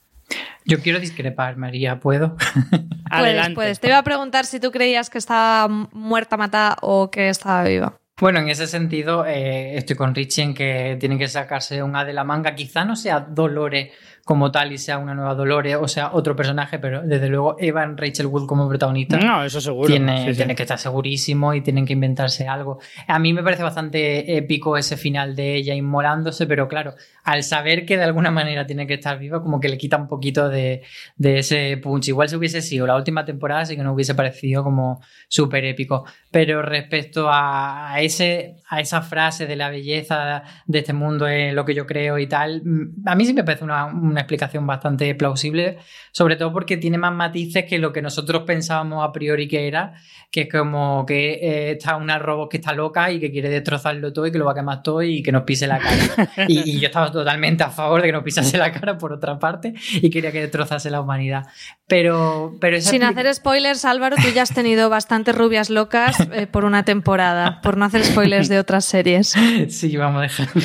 Yo 0.65 0.81
quiero 0.81 0.99
discrepar, 0.99 1.57
María, 1.57 2.01
¿puedo? 2.01 2.37
Adelante. 3.11 3.55
Puedes, 3.55 3.55
puedes. 3.55 3.81
Te 3.81 3.89
iba 3.89 3.99
a 3.99 4.05
preguntar 4.05 4.47
si 4.47 4.61
tú 4.61 4.71
creías 4.71 5.11
que 5.11 5.19
estaba 5.19 5.69
muerta, 5.93 6.37
matada 6.37 6.77
o 6.81 7.11
que 7.11 7.29
estaba 7.29 7.65
viva. 7.65 8.02
Bueno, 8.23 8.39
en 8.39 8.49
ese 8.49 8.69
sentido, 8.69 9.27
eh, 9.27 9.77
estoy 9.77 9.97
con 9.97 10.15
Richie 10.15 10.45
en 10.45 10.55
que 10.55 10.97
tienen 11.01 11.19
que 11.19 11.27
sacarse 11.27 11.83
un 11.83 11.97
A 11.97 12.05
de 12.05 12.13
la 12.13 12.23
manga. 12.23 12.55
Quizá 12.55 12.85
no 12.85 12.95
sea 12.95 13.19
Dolores 13.19 13.91
como 14.25 14.53
tal 14.53 14.73
y 14.73 14.79
sea 14.79 14.99
una 14.99 15.15
nueva 15.15 15.35
Dolores 15.35 15.77
o 15.81 15.89
sea 15.89 16.11
otro 16.13 16.37
personaje, 16.37 16.79
pero 16.79 17.03
desde 17.03 17.29
luego 17.29 17.57
Evan 17.59 17.97
Rachel 17.97 18.27
Wood 18.27 18.47
como 18.47 18.69
protagonista. 18.69 19.19
No, 19.19 19.45
eso 19.45 19.61
seguro. 19.61 19.89
Tiene, 19.89 20.25
sí, 20.25 20.31
sí. 20.31 20.37
tiene 20.37 20.55
que 20.55 20.63
estar 20.63 20.79
segurísimo 20.79 21.55
y 21.55 21.61
tienen 21.61 21.85
que 21.85 21.93
inventarse 21.93 22.47
algo. 22.47 22.79
A 23.09 23.19
mí 23.19 23.33
me 23.33 23.43
parece 23.43 23.63
bastante 23.63 24.37
épico 24.37 24.77
ese 24.77 24.97
final 24.97 25.35
de 25.35 25.57
ella 25.57 25.75
inmolándose, 25.75 26.47
pero 26.47 26.69
claro, 26.69 26.95
al 27.25 27.43
saber 27.43 27.85
que 27.85 27.97
de 27.97 28.05
alguna 28.05 28.31
manera 28.31 28.67
tiene 28.67 28.87
que 28.87 28.95
estar 28.95 29.19
viva, 29.19 29.43
como 29.43 29.59
que 29.59 29.69
le 29.69 29.79
quita 29.79 29.97
un 29.97 30.09
poquito 30.09 30.49
de, 30.49 30.83
de 31.17 31.39
ese 31.39 31.77
punch. 31.83 32.09
Igual 32.09 32.29
si 32.29 32.37
hubiese 32.37 32.63
sido 32.63 32.87
la 32.87 32.97
última 32.97 33.25
temporada, 33.25 33.65
sí 33.65 33.77
que 33.77 33.83
no 33.83 33.93
hubiese 33.93 34.15
parecido 34.15 34.63
como 34.63 35.01
súper 35.29 35.65
épico. 35.65 36.05
Pero 36.31 36.63
respecto 36.63 37.29
a, 37.31 37.97
ese, 38.01 38.57
a 38.69 38.81
esa 38.81 39.03
frase 39.03 39.47
de 39.47 39.57
la 39.57 39.69
belleza 39.69 40.43
de 40.67 40.79
este 40.79 40.93
mundo 40.93 41.27
es 41.27 41.53
lo 41.55 41.65
que 41.65 41.75
yo 41.75 41.87
creo 41.87 42.19
y 42.19 42.27
tal, 42.27 42.63
a 43.07 43.15
mí 43.15 43.25
sí 43.25 43.35
me 43.35 43.45
parece 43.45 43.65
una, 43.65 43.87
una 43.87 44.12
explicación 44.21 44.67
bastante 44.67 45.15
plausible, 45.15 45.79
sobre 46.13 46.37
todo 46.37 46.53
porque 46.53 46.77
tiene 46.77 46.99
más 46.99 47.13
matices 47.13 47.65
que 47.65 47.79
lo 47.79 47.93
que 47.93 48.03
nosotros 48.03 48.43
pensábamos 48.47 49.05
a 49.05 49.13
priori 49.13 49.49
que 49.49 49.67
era, 49.67 49.95
que 50.31 50.43
es 50.43 50.49
como 50.49 51.05
que 51.07 51.35
eh, 51.35 51.71
está 51.73 51.97
una 51.97 52.19
robot 52.19 52.51
que 52.51 52.57
está 52.59 52.73
loca 52.73 53.11
y 53.11 53.21
que 53.21 53.31
quiere 53.31 53.49
destrozarlo 53.49 54.13
todo 54.13 54.27
y 54.27 54.33
que 54.33 54.39
lo 54.39 54.47
va 54.47 54.53
a 54.53 54.55
quemar 54.55 54.83
todo 54.83 55.03
y 55.03 55.23
que 55.23 55.33
nos 55.33 55.43
pise 55.43 55.67
la 55.67 55.79
cara. 55.79 56.31
y, 56.49 56.71
y, 56.71 56.81
yo 56.81 56.87
estaba 56.87 57.11
totalmente 57.11 57.65
a 57.65 57.71
favor 57.71 58.01
de 58.01 58.09
que 58.09 58.13
nos 58.13 58.23
pisase 58.23 58.59
la 58.59 58.73
cara 58.73 58.97
por 58.97 59.13
otra 59.13 59.39
parte 59.39 59.75
y 59.93 60.11
quería 60.11 60.33
que 60.33 60.41
destrozase 60.41 60.91
la 60.91 61.01
humanidad. 61.01 61.47
Pero, 61.87 62.57
pero 62.61 62.81
Sin 62.81 63.03
hacer 63.03 63.33
spoilers, 63.35 63.85
Álvaro, 63.85 64.17
tú 64.17 64.29
ya 64.35 64.43
has 64.43 64.55
tenido 64.55 64.89
bastantes 64.89 65.35
rubias 65.35 65.69
locas 65.69 66.17
eh, 66.33 66.47
por 66.47 66.65
una 66.65 66.85
temporada, 66.85 67.61
por 67.61 67.77
no 67.77 67.85
hacer 67.85 68.05
spoilers 68.05 68.49
de 68.49 68.59
otras 68.59 68.85
series. 68.85 69.35
Sí, 69.69 69.97
vamos 69.97 70.21
a 70.21 70.23
dejarlo. 70.23 70.63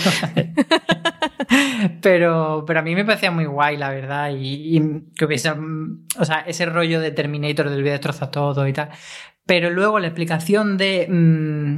pero, 2.01 2.63
pero 2.65 2.79
a 2.79 2.83
mí 2.83 2.95
me 2.95 3.05
parecía 3.05 3.31
muy 3.37 3.45
guay, 3.45 3.77
la 3.77 3.89
verdad, 3.89 4.31
y, 4.35 4.81
que 5.15 5.25
hubiese, 5.25 5.51
o 5.51 6.25
sea, 6.25 6.39
ese 6.47 6.65
rollo 6.65 6.99
de 6.99 7.11
Terminator 7.11 7.69
del 7.69 7.81
voy 7.81 7.89
a 7.89 7.93
destrozar 7.93 8.31
todo 8.31 8.67
y 8.67 8.73
tal. 8.73 8.89
Pero 9.45 9.69
luego 9.69 9.99
la 9.99 10.07
explicación 10.07 10.77
de 10.77 11.07
mmm, 11.07 11.77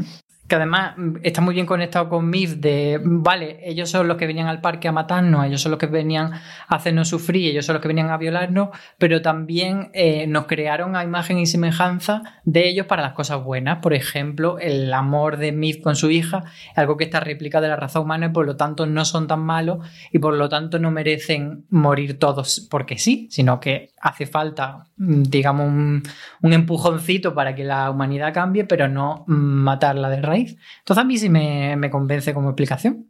que 0.50 0.56
además 0.56 0.96
mm, 0.98 1.18
está 1.24 1.40
muy 1.40 1.54
bien 1.54 1.66
conectado 1.66 2.10
con 2.10 2.30
Mif 2.30 2.56
de, 2.56 3.00
vale, 3.02 3.60
ellos 3.64 3.90
son 3.90 4.08
los 4.08 4.18
que 4.18 4.28
venían 4.28 4.48
al 4.48 4.60
parque 4.60 4.88
a 4.88 4.92
matarnos, 4.92 5.46
ellos 5.46 5.62
son 5.62 5.72
los 5.72 5.80
que 5.80 5.86
venían 5.86 6.34
a 6.34 6.76
hacernos 6.76 7.08
sufrir, 7.08 7.52
ellos 7.52 7.66
son 7.66 7.76
los 7.76 7.82
que 7.82 7.88
venían 7.88 8.10
a 8.10 8.18
violarnos, 8.18 8.70
pero 8.98 9.22
también 9.22 9.92
eh, 9.94 10.28
nos 10.28 10.48
crearon 10.48 10.96
a 10.96 11.04
imagen 11.04 11.38
y 11.38 11.46
semejanza 11.46 12.24
de 12.44 12.68
ellos 12.68 12.88
para 12.88 13.04
las 13.04 13.14
cosas 13.14 13.44
buenas. 13.44 13.78
Por 13.78 13.94
ejemplo, 13.94 14.58
el 14.60 14.92
amor 14.92 15.38
de 15.38 15.52
Mif 15.52 15.82
con 15.82 15.96
su 15.96 16.10
hija, 16.10 16.44
algo 16.76 16.98
que 16.98 17.04
está 17.04 17.20
réplica 17.20 17.62
de 17.62 17.68
la 17.68 17.76
raza 17.76 18.00
humana 18.00 18.26
y 18.26 18.30
por 18.30 18.46
lo 18.46 18.58
tanto 18.58 18.88
no 18.88 19.06
son 19.06 19.28
tan 19.28 19.42
malos 19.42 19.88
y 20.12 20.20
por 20.20 20.34
lo 20.34 20.50
tanto 20.50 20.80
no 20.80 20.90
merecen 20.90 21.66
morir 21.70 22.18
todos 22.18 22.68
porque 22.72 22.98
sí, 22.98 23.28
sino 23.30 23.60
que 23.60 23.92
hace 24.02 24.26
falta, 24.26 24.88
mm, 24.98 25.24
digamos, 25.24 25.68
un, 25.68 26.04
un 26.42 26.54
empujoncito 26.54 27.34
para 27.34 27.56
que 27.56 27.64
la 27.64 27.90
humanidad 27.92 28.34
cambie, 28.34 28.66
pero 28.66 28.88
no 28.88 29.26
mm, 29.28 29.34
matarla 29.34 30.10
de 30.10 30.22
raíz. 30.22 30.58
Entonces 30.80 31.02
a 31.02 31.06
mí 31.06 31.18
sí 31.18 31.30
me, 31.30 31.76
me 31.76 31.90
convence 31.90 32.34
como 32.34 32.50
explicación. 32.50 33.09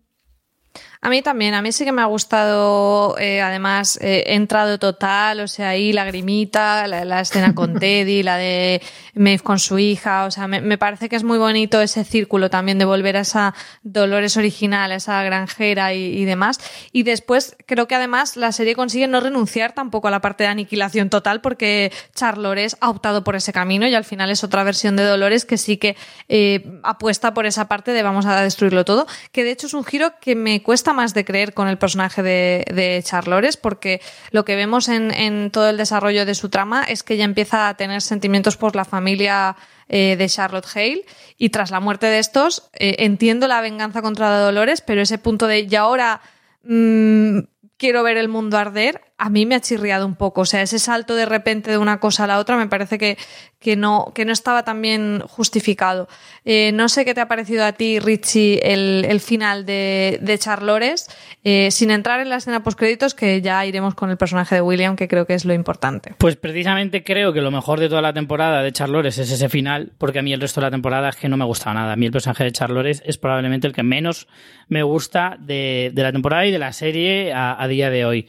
A 1.02 1.10
mí 1.10 1.22
también, 1.22 1.54
a 1.54 1.62
mí 1.62 1.72
sí 1.72 1.86
que 1.86 1.94
me 1.94 2.02
ha 2.02 2.06
gustado, 2.06 3.18
eh, 3.20 3.42
además, 3.42 3.98
eh, 4.02 4.26
he 4.28 4.36
entrado 4.36 4.80
total, 4.80 5.40
o 5.40 5.48
sea, 5.48 5.70
ahí 5.70 5.94
lagrimita, 5.94 6.88
la, 6.88 7.06
la 7.06 7.22
escena 7.22 7.56
con 7.56 7.74
Teddy, 7.80 8.22
la 8.22 8.36
de 8.36 8.82
Maeve 9.16 9.42
con 9.42 9.60
su 9.60 9.80
hija, 9.80 10.26
o 10.26 10.32
sea, 10.32 10.48
me, 10.50 10.60
me, 10.60 10.78
parece 10.78 11.08
que 11.08 11.16
es 11.16 11.24
muy 11.24 11.38
bonito 11.38 11.80
ese 11.80 12.04
círculo 12.04 12.50
también 12.50 12.80
de 12.80 12.84
volver 12.84 13.16
a 13.16 13.22
esa 13.22 13.56
Dolores 13.82 14.36
original, 14.36 14.92
a 14.92 14.96
esa 14.96 15.24
granjera 15.24 15.94
y, 15.94 16.04
y, 16.04 16.26
demás. 16.26 16.60
Y 16.92 17.04
después 17.04 17.56
creo 17.66 17.88
que 17.88 17.96
además 17.96 18.36
la 18.36 18.52
serie 18.52 18.76
consigue 18.76 19.08
no 19.08 19.22
renunciar 19.22 19.72
tampoco 19.72 20.10
a 20.10 20.12
la 20.12 20.20
parte 20.20 20.44
de 20.44 20.50
aniquilación 20.50 21.10
total 21.10 21.40
porque 21.40 21.94
Charlores 22.14 22.76
ha 22.82 22.90
optado 22.90 23.24
por 23.24 23.38
ese 23.38 23.54
camino 23.54 23.88
y 23.88 23.96
al 23.96 24.04
final 24.04 24.32
es 24.32 24.44
otra 24.44 24.66
versión 24.66 24.98
de 24.98 25.04
Dolores 25.04 25.46
que 25.46 25.58
sí 25.58 25.78
que 25.78 25.96
eh, 26.28 26.78
apuesta 26.84 27.34
por 27.34 27.46
esa 27.46 27.70
parte 27.70 27.92
de 27.92 28.04
vamos 28.04 28.26
a 28.26 28.42
destruirlo 28.42 28.84
todo, 28.84 29.08
que 29.32 29.46
de 29.46 29.52
hecho 29.52 29.68
es 29.68 29.74
un 29.74 29.86
giro 29.86 30.12
que 30.20 30.36
me 30.36 30.62
cuesta 30.62 30.89
más 30.94 31.14
de 31.14 31.26
creer 31.26 31.54
con 31.54 31.68
el 31.68 31.78
personaje 31.78 32.24
de, 32.24 33.02
Charlores, 33.04 33.58
porque 33.58 34.02
lo 34.32 34.46
que 34.46 34.56
vemos 34.56 34.90
en, 34.90 35.52
todo 35.52 35.70
el 35.70 35.78
desarrollo 35.78 36.26
de 36.26 36.36
su 36.36 36.50
trama 36.50 36.84
es 36.84 37.04
que 37.04 37.16
ella 37.16 37.26
empieza 37.26 37.70
a 37.70 37.76
tener 37.76 38.02
sentimientos 38.02 38.58
por 38.58 38.76
la 38.76 38.86
familia 38.86 39.56
eh, 39.88 40.16
de 40.18 40.30
Charlotte 40.30 40.68
Hale 40.76 41.06
y 41.38 41.50
tras 41.50 41.72
la 41.72 41.80
muerte 41.80 42.08
de 42.08 42.20
estos 42.20 42.70
eh, 42.74 42.98
entiendo 43.00 43.48
la 43.48 43.62
venganza 43.62 44.02
contra 44.02 44.40
Dolores, 44.40 44.82
pero 44.82 45.02
ese 45.02 45.18
punto 45.18 45.48
de 45.48 45.62
y 45.62 45.76
ahora 45.76 46.22
mmm, 46.64 47.40
quiero 47.78 48.04
ver 48.04 48.18
el 48.18 48.28
mundo 48.28 48.58
arder 48.58 49.09
a 49.20 49.30
mí 49.30 49.46
me 49.46 49.56
ha 49.56 49.60
chirriado 49.60 50.06
un 50.06 50.16
poco. 50.16 50.42
O 50.42 50.46
sea, 50.46 50.62
ese 50.62 50.80
salto 50.80 51.14
de 51.14 51.26
repente 51.26 51.70
de 51.70 51.78
una 51.78 52.00
cosa 52.00 52.24
a 52.24 52.28
la 52.28 52.40
otra 52.40 52.56
me 52.56 52.68
parece 52.68 52.98
que, 52.98 53.18
que, 53.60 53.76
no, 53.76 54.14
que 54.16 54.24
no 54.24 54.32
estaba 54.32 54.64
tan 54.64 54.82
bien 54.82 55.20
justificado. 55.28 56.08
Eh, 56.46 56.72
no 56.74 56.88
sé 56.88 57.04
qué 57.04 57.14
te 57.14 57.20
ha 57.20 57.28
parecido 57.28 57.66
a 57.66 57.74
ti, 57.74 58.00
Richie, 58.00 58.60
el, 58.64 59.06
el 59.08 59.20
final 59.20 59.66
de, 59.66 60.20
de 60.22 60.38
Charlores, 60.40 61.10
eh, 61.44 61.70
sin 61.70 61.92
entrar 61.92 62.22
en 62.22 62.30
la 62.30 62.38
escena 62.38 62.64
postcréditos, 62.64 63.14
que 63.14 63.42
ya 63.42 63.66
iremos 63.66 63.94
con 63.94 64.10
el 64.10 64.16
personaje 64.16 64.56
de 64.56 64.62
William, 64.62 64.96
que 64.96 65.10
creo 65.10 65.28
que 65.28 65.34
es 65.34 65.44
lo 65.44 65.54
importante. 65.54 66.16
Pues 66.18 66.38
precisamente 66.38 67.04
creo 67.04 67.34
que 67.34 67.42
lo 67.42 67.52
mejor 67.52 67.82
de 67.82 67.90
toda 67.90 68.02
la 68.02 68.14
temporada 68.14 68.64
de 68.64 68.72
Charlores 68.72 69.18
es 69.18 69.30
ese 69.30 69.50
final, 69.50 69.92
porque 69.98 70.20
a 70.20 70.22
mí 70.22 70.32
el 70.32 70.40
resto 70.40 70.62
de 70.62 70.68
la 70.68 70.72
temporada 70.72 71.10
es 71.10 71.18
que 71.18 71.28
no 71.28 71.36
me 71.36 71.46
gusta 71.46 71.74
nada. 71.74 71.92
A 71.92 71.96
mí 71.98 72.06
el 72.06 72.14
personaje 72.14 72.46
de 72.46 72.54
Charlores 72.54 73.04
es 73.06 73.18
probablemente 73.18 73.68
el 73.68 73.74
que 73.74 73.84
menos 73.84 74.30
me 74.70 74.82
gusta 74.82 75.36
de, 75.42 75.92
de 75.94 76.04
la 76.04 76.14
temporada 76.14 76.46
y 76.46 76.52
de 76.52 76.60
la 76.60 76.72
serie 76.72 77.34
a 77.34 77.68
día 77.68 77.90
de 77.90 78.06
hoy 78.06 78.28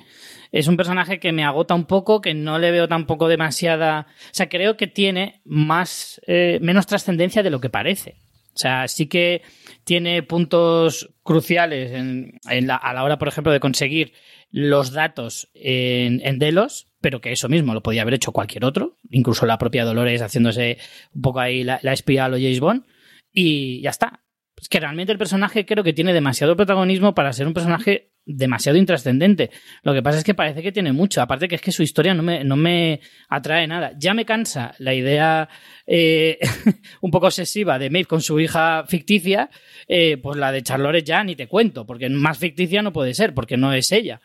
es 0.52 0.66
un 0.66 0.76
personaje 0.76 1.20
que 1.20 1.32
me 1.32 1.44
agota 1.44 1.74
un 1.74 1.84
poco, 1.84 2.20
que 2.20 2.34
no 2.34 2.58
le 2.58 2.70
veo 2.70 2.88
tampoco 2.88 3.28
demasiada. 3.28 4.06
O 4.26 4.34
sea, 4.34 4.48
creo 4.48 4.76
que 4.76 4.86
tiene 4.86 5.40
más. 5.44 6.20
Eh, 6.26 6.58
menos 6.60 6.86
trascendencia 6.86 7.42
de 7.42 7.50
lo 7.50 7.60
que 7.60 7.70
parece. 7.70 8.16
O 8.52 8.58
sea, 8.58 8.88
sí 8.88 9.06
que 9.06 9.42
tiene 9.84 10.22
puntos 10.22 11.14
cruciales 11.22 11.92
en, 11.92 12.40
a 12.44 12.92
la 12.92 13.04
hora, 13.04 13.18
por 13.18 13.28
ejemplo, 13.28 13.52
de 13.52 13.60
conseguir 13.60 14.12
los 14.50 14.92
datos 14.92 15.48
en, 15.54 16.20
en, 16.26 16.38
Delos, 16.40 16.88
pero 17.00 17.20
que 17.20 17.30
eso 17.30 17.48
mismo 17.48 17.72
lo 17.72 17.82
podía 17.82 18.02
haber 18.02 18.14
hecho 18.14 18.32
cualquier 18.32 18.64
otro, 18.64 18.96
incluso 19.08 19.46
la 19.46 19.58
propia 19.58 19.84
Dolores 19.84 20.20
haciéndose 20.20 20.78
un 21.14 21.22
poco 21.22 21.38
ahí 21.38 21.62
la, 21.62 21.78
la 21.82 21.92
espía 21.92 22.24
a 22.24 22.30
James 22.30 22.58
Bond, 22.58 22.84
y 23.32 23.80
ya 23.82 23.90
está. 23.90 24.20
Que 24.68 24.80
realmente 24.80 25.12
el 25.12 25.18
personaje 25.18 25.64
creo 25.64 25.84
que 25.84 25.92
tiene 25.92 26.12
demasiado 26.12 26.56
protagonismo 26.56 27.14
para 27.14 27.32
ser 27.32 27.46
un 27.46 27.54
personaje 27.54 28.10
demasiado 28.26 28.78
intrascendente. 28.78 29.50
Lo 29.82 29.92
que 29.92 30.02
pasa 30.02 30.18
es 30.18 30.24
que 30.24 30.34
parece 30.34 30.62
que 30.62 30.72
tiene 30.72 30.92
mucho. 30.92 31.22
Aparte 31.22 31.48
que 31.48 31.56
es 31.56 31.60
que 31.60 31.72
su 31.72 31.82
historia 31.82 32.14
no 32.14 32.22
me, 32.22 32.44
no 32.44 32.56
me 32.56 33.00
atrae 33.28 33.66
nada. 33.66 33.92
Ya 33.96 34.14
me 34.14 34.24
cansa 34.24 34.74
la 34.78 34.94
idea 34.94 35.48
eh, 35.86 36.38
un 37.00 37.10
poco 37.10 37.26
obsesiva 37.26 37.78
de 37.78 37.90
Maeve 37.90 38.06
con 38.06 38.20
su 38.20 38.38
hija 38.40 38.84
ficticia. 38.86 39.50
Eh, 39.88 40.16
pues 40.18 40.36
la 40.36 40.52
de 40.52 40.62
Charlotte 40.62 41.04
ya 41.04 41.24
ni 41.24 41.36
te 41.36 41.48
cuento, 41.48 41.86
porque 41.86 42.08
más 42.08 42.38
ficticia 42.38 42.82
no 42.82 42.92
puede 42.92 43.14
ser, 43.14 43.34
porque 43.34 43.56
no 43.56 43.72
es 43.72 43.90
ella. 43.92 44.20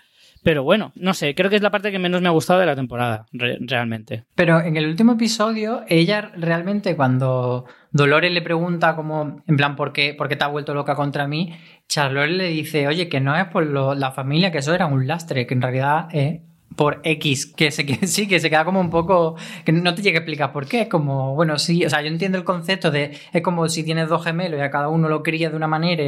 Pero 0.45 0.63
bueno, 0.63 0.91
no 0.93 1.15
sé, 1.15 1.33
creo 1.33 1.49
que 1.49 1.55
es 1.55 1.63
la 1.63 1.71
parte 1.71 1.91
que 1.91 1.97
menos 1.97 2.21
me 2.21 2.27
ha 2.27 2.31
gustado 2.31 2.59
de 2.59 2.67
la 2.67 2.75
temporada, 2.75 3.25
re 3.33 3.57
realmente. 3.61 4.25
Pero 4.35 4.61
en 4.61 4.77
el 4.77 4.85
último 4.85 5.13
episodio, 5.13 5.81
ella 5.87 6.33
realmente 6.37 6.95
cuando 6.95 7.65
Dolores 7.89 8.31
le 8.31 8.43
pregunta 8.43 8.95
como, 8.95 9.41
en 9.47 9.57
plan, 9.57 9.75
¿por 9.75 9.91
qué, 9.91 10.13
¿por 10.13 10.27
qué 10.27 10.35
te 10.35 10.45
has 10.45 10.51
vuelto 10.51 10.75
loca 10.75 10.93
contra 10.93 11.27
mí? 11.27 11.57
Charlotte 11.87 12.29
le 12.29 12.49
dice, 12.49 12.87
oye, 12.87 13.09
que 13.09 13.19
no 13.21 13.35
es 13.35 13.45
por 13.45 13.65
lo, 13.65 13.95
la 13.95 14.11
familia, 14.11 14.51
que 14.51 14.59
eso 14.59 14.75
era 14.75 14.85
un 14.85 15.07
lastre, 15.07 15.47
que 15.47 15.55
en 15.55 15.63
realidad 15.63 16.09
es 16.11 16.41
por 16.75 17.01
X, 17.03 17.45
que, 17.45 17.71
se, 17.71 17.85
que 17.85 18.07
sí, 18.07 18.27
que 18.27 18.39
se 18.39 18.49
queda 18.49 18.65
como 18.65 18.79
un 18.79 18.89
poco, 18.89 19.35
que 19.63 19.71
no 19.71 19.95
te 19.95 20.01
llega 20.01 20.19
a 20.19 20.21
explicar 20.21 20.51
por 20.51 20.67
qué, 20.67 20.81
es 20.81 20.87
como, 20.87 21.35
bueno, 21.35 21.57
sí, 21.57 21.85
o 21.85 21.89
sea, 21.89 22.01
yo 22.01 22.07
entiendo 22.07 22.37
el 22.37 22.43
concepto 22.43 22.91
de, 22.91 23.17
es 23.33 23.41
como 23.41 23.67
si 23.69 23.83
tienes 23.83 24.09
dos 24.09 24.23
gemelos 24.23 24.59
y 24.59 24.63
a 24.63 24.69
cada 24.69 24.89
uno 24.89 25.09
lo 25.09 25.23
cría 25.23 25.49
de 25.49 25.55
una 25.55 25.67
manera 25.67 26.03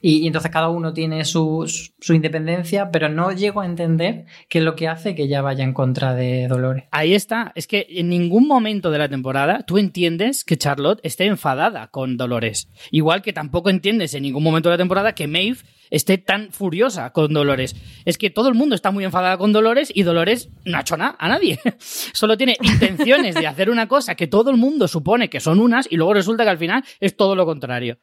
y, 0.00 0.18
y 0.18 0.26
entonces 0.26 0.50
cada 0.50 0.68
uno 0.68 0.92
tiene 0.92 1.24
su, 1.24 1.64
su, 1.66 1.92
su, 2.00 2.14
independencia, 2.14 2.90
pero 2.90 3.08
no 3.08 3.32
llego 3.32 3.60
a 3.60 3.66
entender 3.66 4.26
qué 4.48 4.58
es 4.58 4.64
lo 4.64 4.76
que 4.76 4.88
hace 4.88 5.14
que 5.14 5.24
ella 5.24 5.42
vaya 5.42 5.64
en 5.64 5.72
contra 5.72 6.14
de 6.14 6.48
Dolores. 6.48 6.84
Ahí 6.90 7.14
está, 7.14 7.52
es 7.54 7.66
que 7.66 7.86
en 7.90 8.08
ningún 8.08 8.46
momento 8.46 8.90
de 8.90 8.98
la 8.98 9.08
temporada 9.08 9.64
tú 9.66 9.78
entiendes 9.78 10.44
que 10.44 10.56
Charlotte 10.56 11.00
esté 11.02 11.26
enfadada 11.26 11.88
con 11.88 12.16
Dolores, 12.16 12.68
igual 12.90 13.22
que 13.22 13.32
tampoco 13.32 13.70
entiendes 13.70 14.14
en 14.14 14.22
ningún 14.22 14.42
momento 14.42 14.68
de 14.68 14.74
la 14.74 14.78
temporada 14.78 15.14
que 15.14 15.26
Maeve 15.26 15.58
esté 15.90 16.18
tan 16.18 16.52
furiosa 16.52 17.12
con 17.12 17.32
Dolores. 17.32 17.76
Es 18.04 18.18
que 18.18 18.30
todo 18.30 18.48
el 18.48 18.54
mundo 18.54 18.74
está 18.74 18.90
muy 18.90 19.04
enfadada 19.04 19.36
con 19.36 19.52
Dolores 19.52 19.92
y 19.94 20.02
Dolores 20.02 20.48
no 20.64 20.78
ha 20.78 20.80
hecho 20.80 20.96
nada 20.96 21.16
a 21.18 21.28
nadie. 21.28 21.58
Solo 21.78 22.36
tiene 22.36 22.56
intenciones 22.62 23.34
de 23.34 23.46
hacer 23.46 23.70
una 23.70 23.88
cosa 23.88 24.14
que 24.14 24.26
todo 24.26 24.50
el 24.50 24.56
mundo 24.56 24.88
supone 24.88 25.28
que 25.28 25.40
son 25.40 25.60
unas 25.60 25.86
y 25.90 25.96
luego 25.96 26.14
resulta 26.14 26.44
que 26.44 26.50
al 26.50 26.58
final 26.58 26.84
es 27.00 27.16
todo 27.16 27.34
lo 27.34 27.44
contrario. 27.44 27.98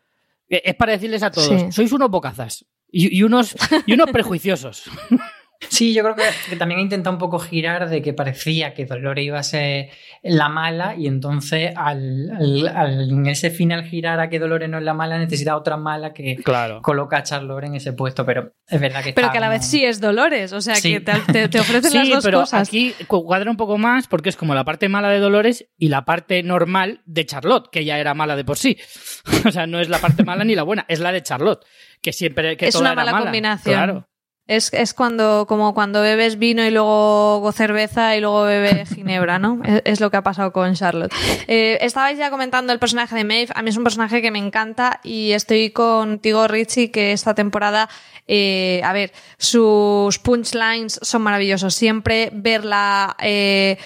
Es 0.49 0.75
para 0.75 0.93
decirles 0.93 1.23
a 1.23 1.31
todos, 1.31 1.47
sí. 1.47 1.71
sois 1.71 1.91
unos 1.91 2.09
bocazas 2.09 2.65
y, 2.89 3.17
y, 3.17 3.23
unos, 3.23 3.55
y 3.85 3.93
unos 3.93 4.11
prejuiciosos. 4.11 4.83
Sí, 5.69 5.93
yo 5.93 6.03
creo 6.03 6.15
que, 6.15 6.23
que, 6.49 6.55
también 6.55 6.79
intenta 6.79 7.09
un 7.09 7.17
poco 7.17 7.39
girar 7.39 7.89
de 7.89 8.01
que 8.01 8.13
parecía 8.13 8.73
que 8.73 8.85
Dolores 8.85 9.25
iba 9.25 9.39
a 9.39 9.43
ser 9.43 9.89
la 10.21 10.49
mala 10.49 10.95
y 10.95 11.07
entonces 11.07 11.71
al, 11.75 12.29
al, 12.31 12.67
al, 12.67 13.09
en 13.09 13.25
ese 13.27 13.49
final 13.49 13.83
girar 13.83 14.19
a 14.19 14.29
que 14.29 14.39
Dolores 14.39 14.69
no 14.69 14.77
es 14.77 14.83
la 14.83 14.93
mala 14.93 15.17
necesita 15.17 15.55
otra 15.55 15.77
mala 15.77 16.13
que 16.13 16.35
claro. 16.37 16.81
coloca 16.81 17.17
a 17.17 17.23
Charlotte 17.23 17.63
en 17.63 17.75
ese 17.75 17.93
puesto, 17.93 18.25
pero 18.25 18.53
es 18.67 18.79
verdad 18.79 19.03
que 19.03 19.13
Pero 19.13 19.31
que 19.31 19.37
a 19.37 19.41
la 19.41 19.49
vez 19.49 19.65
sí 19.65 19.83
es 19.83 19.99
Dolores, 19.99 20.53
o 20.53 20.61
sea 20.61 20.75
sí. 20.75 20.93
que 20.93 20.99
te, 20.99 21.47
te 21.47 21.59
ofrecen 21.59 21.91
sí, 21.91 21.97
las 21.97 22.09
dos 22.09 22.23
pero 22.23 22.39
cosas. 22.41 22.67
aquí 22.67 22.93
cuadra 23.07 23.49
un 23.49 23.57
poco 23.57 23.77
más 23.77 24.07
porque 24.07 24.29
es 24.29 24.35
como 24.35 24.53
la 24.53 24.63
parte 24.63 24.89
mala 24.89 25.09
de 25.09 25.19
Dolores 25.19 25.67
y 25.77 25.89
la 25.89 26.05
parte 26.05 26.43
normal 26.43 27.01
de 27.05 27.25
Charlotte, 27.25 27.69
que 27.71 27.83
ya 27.83 27.97
era 27.97 28.13
mala 28.13 28.35
de 28.35 28.45
por 28.45 28.57
sí. 28.57 28.77
o 29.45 29.51
sea, 29.51 29.65
no 29.65 29.79
es 29.79 29.89
la 29.89 29.99
parte 29.99 30.23
mala 30.23 30.43
ni 30.43 30.55
la 30.55 30.63
buena, 30.63 30.85
es 30.87 30.99
la 30.99 31.11
de 31.11 31.23
Charlotte, 31.23 31.65
que 32.01 32.13
siempre 32.13 32.57
que 32.57 32.67
es 32.67 32.73
toda 32.73 32.91
una 32.91 32.95
mala, 32.95 33.11
mala 33.11 33.25
combinación. 33.25 33.75
Claro. 33.75 34.07
Es, 34.47 34.71
es 34.73 34.93
cuando, 34.93 35.45
como 35.47 35.73
cuando 35.73 36.01
bebes 36.01 36.39
vino 36.39 36.65
y 36.65 36.71
luego 36.71 37.51
cerveza 37.51 38.15
y 38.15 38.21
luego 38.21 38.43
bebes 38.43 38.89
ginebra, 38.95 39.39
¿no? 39.39 39.59
Es, 39.63 39.81
es, 39.83 39.99
lo 39.99 40.09
que 40.09 40.17
ha 40.17 40.23
pasado 40.23 40.53
con 40.53 40.73
Charlotte. 40.73 41.13
Eh, 41.47 41.77
estabais 41.81 42.17
ya 42.17 42.29
comentando 42.29 42.71
el 42.71 42.79
personaje 42.79 43.15
de 43.15 43.23
Maeve. 43.23 43.51
A 43.55 43.61
mí 43.61 43.69
es 43.69 43.77
un 43.77 43.83
personaje 43.83 44.21
que 44.21 44.31
me 44.31 44.39
encanta 44.39 45.01
y 45.03 45.31
estoy 45.31 45.71
contigo, 45.71 46.47
Richie, 46.47 46.91
que 46.91 47.11
esta 47.11 47.35
temporada, 47.35 47.89
eh, 48.27 48.81
a 48.83 48.93
ver, 48.93 49.11
sus 49.37 50.17
punchlines 50.19 50.99
son 51.01 51.21
maravillosos. 51.23 51.75
Siempre 51.75 52.29
verla 52.31 53.17
eh, 53.19 53.77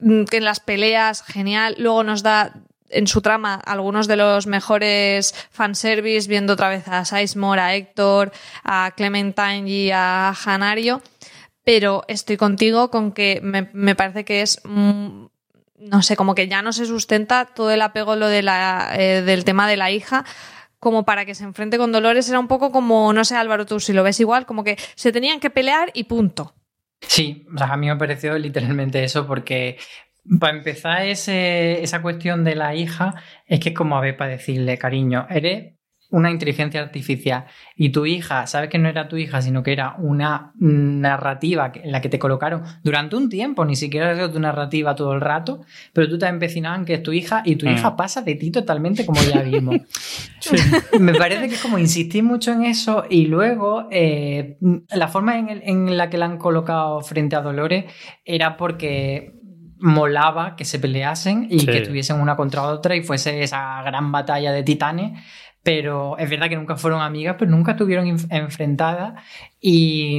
en 0.00 0.44
las 0.44 0.60
peleas, 0.60 1.22
genial. 1.22 1.76
Luego 1.78 2.04
nos 2.04 2.22
da 2.22 2.52
en 2.90 3.06
su 3.06 3.22
trama 3.22 3.54
algunos 3.54 4.06
de 4.06 4.16
los 4.16 4.46
mejores 4.46 5.34
fanservice, 5.50 6.28
viendo 6.28 6.54
otra 6.54 6.68
vez 6.68 6.86
a 6.88 7.04
Sizemore, 7.04 7.60
a 7.60 7.74
Héctor, 7.74 8.32
a 8.64 8.92
Clementine 8.96 9.68
y 9.68 9.90
a 9.90 10.34
Hanario. 10.44 11.02
Pero 11.64 12.04
estoy 12.08 12.36
contigo 12.36 12.90
con 12.90 13.12
que 13.12 13.40
me, 13.42 13.94
parece 13.94 14.24
que 14.24 14.42
es. 14.42 14.60
Mm, 14.64 15.26
no 15.78 16.02
sé, 16.02 16.14
como 16.16 16.34
que 16.34 16.46
ya 16.46 16.60
no 16.60 16.72
se 16.72 16.84
sustenta 16.84 17.46
todo 17.46 17.70
el 17.70 17.80
apego 17.80 18.14
lo 18.14 18.28
de 18.28 18.42
la, 18.42 18.90
eh, 18.94 19.22
del 19.22 19.44
tema 19.44 19.66
de 19.66 19.78
la 19.78 19.90
hija 19.90 20.26
como 20.78 21.04
para 21.04 21.26
que 21.26 21.34
se 21.34 21.44
enfrente 21.44 21.78
con 21.78 21.92
Dolores 21.92 22.28
era 22.28 22.40
un 22.40 22.48
poco 22.48 22.72
como, 22.72 23.12
no 23.12 23.24
sé 23.24 23.36
Álvaro, 23.36 23.66
tú 23.66 23.78
si 23.78 23.92
lo 23.92 24.02
ves 24.02 24.18
igual, 24.18 24.46
como 24.46 24.64
que 24.64 24.78
se 24.94 25.12
tenían 25.12 25.38
que 25.38 25.50
pelear 25.50 25.90
y 25.94 26.04
punto. 26.04 26.54
Sí, 27.02 27.46
a 27.58 27.76
mí 27.76 27.86
me 27.86 27.96
pareció 27.96 28.36
literalmente 28.38 29.04
eso 29.04 29.26
porque 29.26 29.78
Para 30.38 30.56
empezar, 30.56 31.06
ese, 31.06 31.82
esa 31.82 32.02
cuestión 32.02 32.44
de 32.44 32.54
la 32.54 32.74
hija 32.74 33.14
es 33.46 33.60
que 33.60 33.70
es 33.70 33.74
como 33.74 33.96
a 33.96 34.00
ver 34.00 34.16
para 34.16 34.30
decirle, 34.32 34.78
cariño, 34.78 35.26
eres 35.30 35.74
una 36.12 36.30
inteligencia 36.32 36.82
artificial 36.82 37.44
y 37.76 37.90
tu 37.90 38.04
hija, 38.04 38.48
sabes 38.48 38.68
que 38.68 38.78
no 38.78 38.88
era 38.88 39.06
tu 39.06 39.16
hija, 39.16 39.40
sino 39.42 39.62
que 39.62 39.72
era 39.72 39.94
una 39.98 40.52
narrativa 40.58 41.70
en 41.72 41.92
la 41.92 42.00
que 42.00 42.08
te 42.08 42.18
colocaron 42.18 42.64
durante 42.82 43.14
un 43.14 43.28
tiempo, 43.28 43.64
ni 43.64 43.76
siquiera 43.76 44.10
era 44.10 44.30
tu 44.30 44.40
narrativa 44.40 44.96
todo 44.96 45.12
el 45.14 45.20
rato, 45.20 45.60
pero 45.92 46.08
tú 46.08 46.18
te 46.18 46.26
has 46.26 46.32
empecinado 46.32 46.74
en 46.74 46.84
que 46.84 46.94
es 46.94 47.02
tu 47.04 47.12
hija 47.12 47.42
y 47.44 47.54
tu 47.54 47.66
Mm. 47.66 47.72
hija 47.72 47.94
pasa 47.96 48.22
de 48.22 48.34
ti 48.34 48.50
totalmente 48.50 49.06
como 49.06 49.22
ya 49.22 49.40
vimos. 49.42 49.76
Me 50.98 51.14
parece 51.14 51.48
que 51.48 51.54
es 51.54 51.62
como 51.62 51.78
insistir 51.78 52.24
mucho 52.24 52.52
en 52.52 52.64
eso 52.64 53.04
y 53.08 53.26
luego 53.26 53.86
eh, 53.92 54.58
la 54.90 55.06
forma 55.08 55.38
en, 55.38 55.48
el- 55.48 55.62
en 55.64 55.96
la 55.96 56.10
que 56.10 56.18
la 56.18 56.26
han 56.26 56.38
colocado 56.38 57.00
frente 57.02 57.36
a 57.36 57.40
Dolores 57.40 57.84
era 58.24 58.56
porque 58.56 59.34
molaba 59.80 60.56
que 60.56 60.64
se 60.64 60.78
peleasen 60.78 61.46
y 61.50 61.60
Sí. 61.60 61.66
que 61.66 61.78
estuviesen 61.78 62.20
una 62.20 62.36
contra 62.36 62.62
otra 62.64 62.94
y 62.96 63.02
fuese 63.02 63.42
esa 63.42 63.82
gran 63.82 64.12
batalla 64.12 64.52
de 64.52 64.62
titanes. 64.62 65.18
Pero 65.62 66.16
es 66.16 66.30
verdad 66.30 66.48
que 66.48 66.56
nunca 66.56 66.76
fueron 66.76 67.02
amigas, 67.02 67.36
pero 67.38 67.50
nunca 67.50 67.72
estuvieron 67.72 68.06
enfrentadas. 68.30 69.14
Y, 69.60 70.18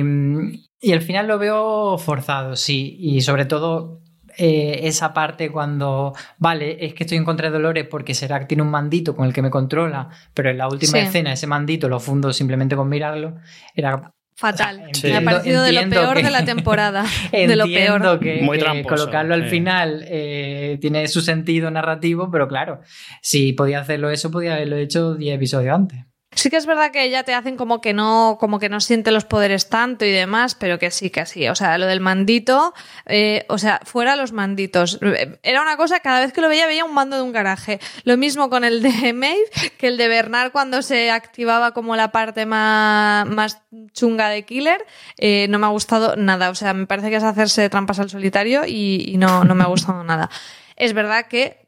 y 0.80 0.92
al 0.94 1.02
final 1.02 1.28
lo 1.28 1.40
veo 1.40 1.98
forzado, 1.98 2.56
sí. 2.56 2.96
Y 3.00 3.22
sobre 3.22 3.46
todo 3.46 4.02
eh, 4.38 4.82
esa 4.88 5.14
parte 5.14 5.52
cuando, 5.52 6.14
vale, 6.38 6.86
es 6.86 6.94
que 6.94 7.04
estoy 7.04 7.18
en 7.18 7.26
contra 7.26 7.48
de 7.50 7.54
Dolores 7.54 7.86
porque 7.90 8.14
Serac 8.14 8.48
tiene 8.48 8.64
un 8.64 8.70
mandito 8.70 9.16
con 9.16 9.26
el 9.26 9.34
que 9.34 9.42
me 9.42 9.50
controla, 9.50 10.10
pero 10.34 10.50
en 10.52 10.58
la 10.58 10.68
última 10.70 10.94
Sí. 10.94 11.00
escena 11.00 11.34
ese 11.34 11.48
mandito 11.48 11.90
lo 11.90 12.00
fundo 12.00 12.32
simplemente 12.32 12.76
con 12.76 12.88
mirarlo. 12.88 13.36
Era 13.76 14.14
Fatal. 14.42 14.82
O 14.90 14.98
sea, 14.98 15.12
Me 15.12 15.18
ha 15.18 15.32
parecido 15.32 15.62
de 15.62 15.72
lo 15.72 15.88
peor 15.88 16.18
que- 16.18 16.24
de 16.24 16.32
la 16.32 16.44
temporada. 16.44 17.06
de 17.32 17.56
lo 17.56 17.66
peor. 17.66 18.20
que, 18.20 18.42
Muy 18.42 18.58
que 18.58 18.64
tramposo, 18.64 18.96
colocarlo 18.96 19.36
al 19.36 19.46
final 19.50 20.04
eh, 20.08 20.80
tiene 20.82 21.08
su 21.08 21.22
sentido 21.22 21.70
narrativo, 21.70 22.32
pero 22.32 22.48
claro, 22.48 22.82
si 23.22 23.54
podía 23.54 23.82
hacerlo 23.82 24.10
eso, 24.10 24.32
podía 24.32 24.56
haberlo 24.56 24.78
hecho 24.78 25.14
10 25.14 25.36
episodios 25.36 25.76
antes. 25.76 26.00
Sí 26.34 26.50
que 26.50 26.56
es 26.56 26.66
verdad 26.66 26.92
que 26.92 27.10
ya 27.10 27.24
te 27.24 27.34
hacen 27.34 27.58
como 27.58 27.82
que 27.82 27.94
no, 27.94 28.38
como 28.40 28.58
que 28.58 28.70
no 28.70 28.80
siente 28.80 29.12
los 29.12 29.26
poderes 29.26 29.68
tanto 29.68 30.06
y 30.06 30.12
demás, 30.12 30.56
pero 30.56 30.80
que 30.80 30.90
sí, 30.90 31.10
que 31.10 31.26
sí. 31.26 31.50
O 31.50 31.56
sea, 31.56 31.78
lo 31.78 31.88
del 31.88 32.00
mandito, 32.00 32.74
eh, 33.06 33.46
o 33.50 33.58
sea, 33.58 33.82
fuera 33.84 34.16
los 34.16 34.32
manditos. 34.32 34.98
Era 35.44 35.62
una 35.62 35.76
cosa, 35.76 36.00
cada 36.00 36.22
vez 36.22 36.32
que 36.32 36.40
lo 36.40 36.48
veía, 36.48 36.68
veía 36.68 36.86
un 36.86 36.94
mando 36.94 37.18
de 37.18 37.24
un 37.24 37.34
garaje. 37.34 37.82
Lo 38.06 38.16
mismo 38.16 38.50
con 38.50 38.64
el 38.64 38.82
de 38.82 39.12
Maeve, 39.14 39.44
que 39.78 39.88
el 39.88 39.98
de 39.98 40.08
Bernard 40.08 40.54
cuando 40.54 40.82
se 40.82 41.12
activaba 41.12 41.74
como 41.74 41.98
la 41.98 42.14
parte 42.14 42.46
más, 42.46 43.28
más 43.28 43.62
chunga 43.92 44.30
de 44.30 44.44
Killer. 44.46 44.86
eh, 45.18 45.48
no 45.50 45.60
me 45.60 45.66
ha 45.66 45.70
gustado 45.70 46.16
nada. 46.16 46.50
O 46.50 46.56
sea, 46.56 46.74
me 46.74 46.88
parece 46.88 47.10
que 47.10 47.18
es 47.18 47.24
hacerse 47.24 47.70
trampas 47.70 48.00
al 48.00 48.10
solitario 48.10 48.66
y, 48.66 49.04
y 49.06 49.18
no, 49.18 49.44
no 49.44 49.54
me 49.54 49.66
ha 49.66 49.68
gustado 49.68 50.04
nada. 50.06 50.30
Es 50.78 50.94
verdad 50.94 51.28
que 51.28 51.61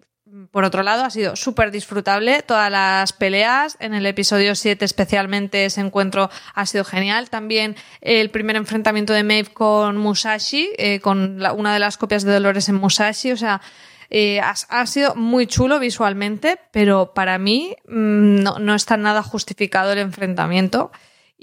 por 0.52 0.64
otro 0.64 0.82
lado, 0.82 1.04
ha 1.04 1.10
sido 1.10 1.36
súper 1.36 1.70
disfrutable. 1.70 2.42
Todas 2.42 2.72
las 2.72 3.14
peleas, 3.14 3.78
en 3.80 3.94
el 3.94 4.06
episodio 4.06 4.56
7 4.56 4.84
especialmente 4.84 5.66
ese 5.66 5.82
encuentro 5.82 6.30
ha 6.56 6.66
sido 6.66 6.84
genial. 6.84 7.30
También 7.30 7.76
el 8.02 8.30
primer 8.32 8.56
enfrentamiento 8.56 9.14
de 9.14 9.24
Maeve 9.24 9.54
con 9.54 9.98
Musashi, 9.98 10.72
eh, 10.78 11.00
con 11.02 11.40
una 11.56 11.74
de 11.74 11.80
las 11.80 11.98
copias 11.98 12.24
de 12.24 12.34
Dolores 12.34 12.68
en 12.70 12.76
Musashi. 12.76 13.32
O 13.32 13.38
sea, 13.38 13.62
eh, 14.10 14.40
ha, 14.42 14.56
ha 14.70 14.86
sido 14.88 15.16
muy 15.16 15.46
chulo 15.46 15.80
visualmente, 15.80 16.60
pero 16.72 17.14
para 17.14 17.38
mí 17.38 17.76
mm, 17.88 18.42
no, 18.42 18.60
no 18.60 18.74
está 18.74 18.98
nada 18.98 19.22
justificado 19.22 19.92
el 19.92 20.00
enfrentamiento. 20.00 20.92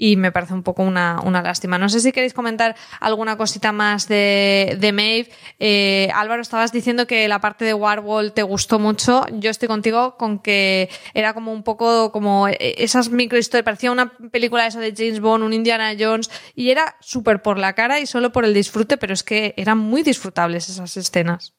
Y 0.03 0.15
me 0.15 0.31
parece 0.31 0.55
un 0.55 0.63
poco 0.63 0.81
una, 0.81 1.19
una 1.23 1.43
lástima. 1.43 1.77
No 1.77 1.87
sé 1.87 1.99
si 1.99 2.11
queréis 2.11 2.33
comentar 2.33 2.75
alguna 2.99 3.37
cosita 3.37 3.71
más 3.71 4.07
de, 4.07 4.75
de 4.79 4.91
Maeve. 4.91 5.29
Eh, 5.59 6.09
Álvaro, 6.15 6.41
estabas 6.41 6.71
diciendo 6.71 7.05
que 7.05 7.27
la 7.27 7.39
parte 7.39 7.65
de 7.65 7.75
Warwall 7.75 8.33
te 8.33 8.41
gustó 8.41 8.79
mucho. 8.79 9.23
Yo 9.33 9.51
estoy 9.51 9.67
contigo 9.67 10.17
con 10.17 10.39
que 10.39 10.89
era 11.13 11.35
como 11.35 11.53
un 11.53 11.61
poco 11.61 12.11
como 12.11 12.47
esas 12.47 13.11
microhistorias. 13.11 13.63
Parecía 13.63 13.91
una 13.91 14.11
película 14.31 14.65
esa 14.65 14.79
de 14.79 14.91
James 14.97 15.19
Bond, 15.19 15.43
un 15.43 15.53
Indiana 15.53 15.93
Jones. 15.95 16.31
Y 16.55 16.71
era 16.71 16.95
súper 16.99 17.43
por 17.43 17.59
la 17.59 17.73
cara 17.73 17.99
y 17.99 18.07
solo 18.07 18.31
por 18.31 18.43
el 18.43 18.55
disfrute, 18.55 18.97
pero 18.97 19.13
es 19.13 19.21
que 19.21 19.53
eran 19.55 19.77
muy 19.77 20.01
disfrutables 20.01 20.67
esas 20.67 20.97
escenas. 20.97 21.53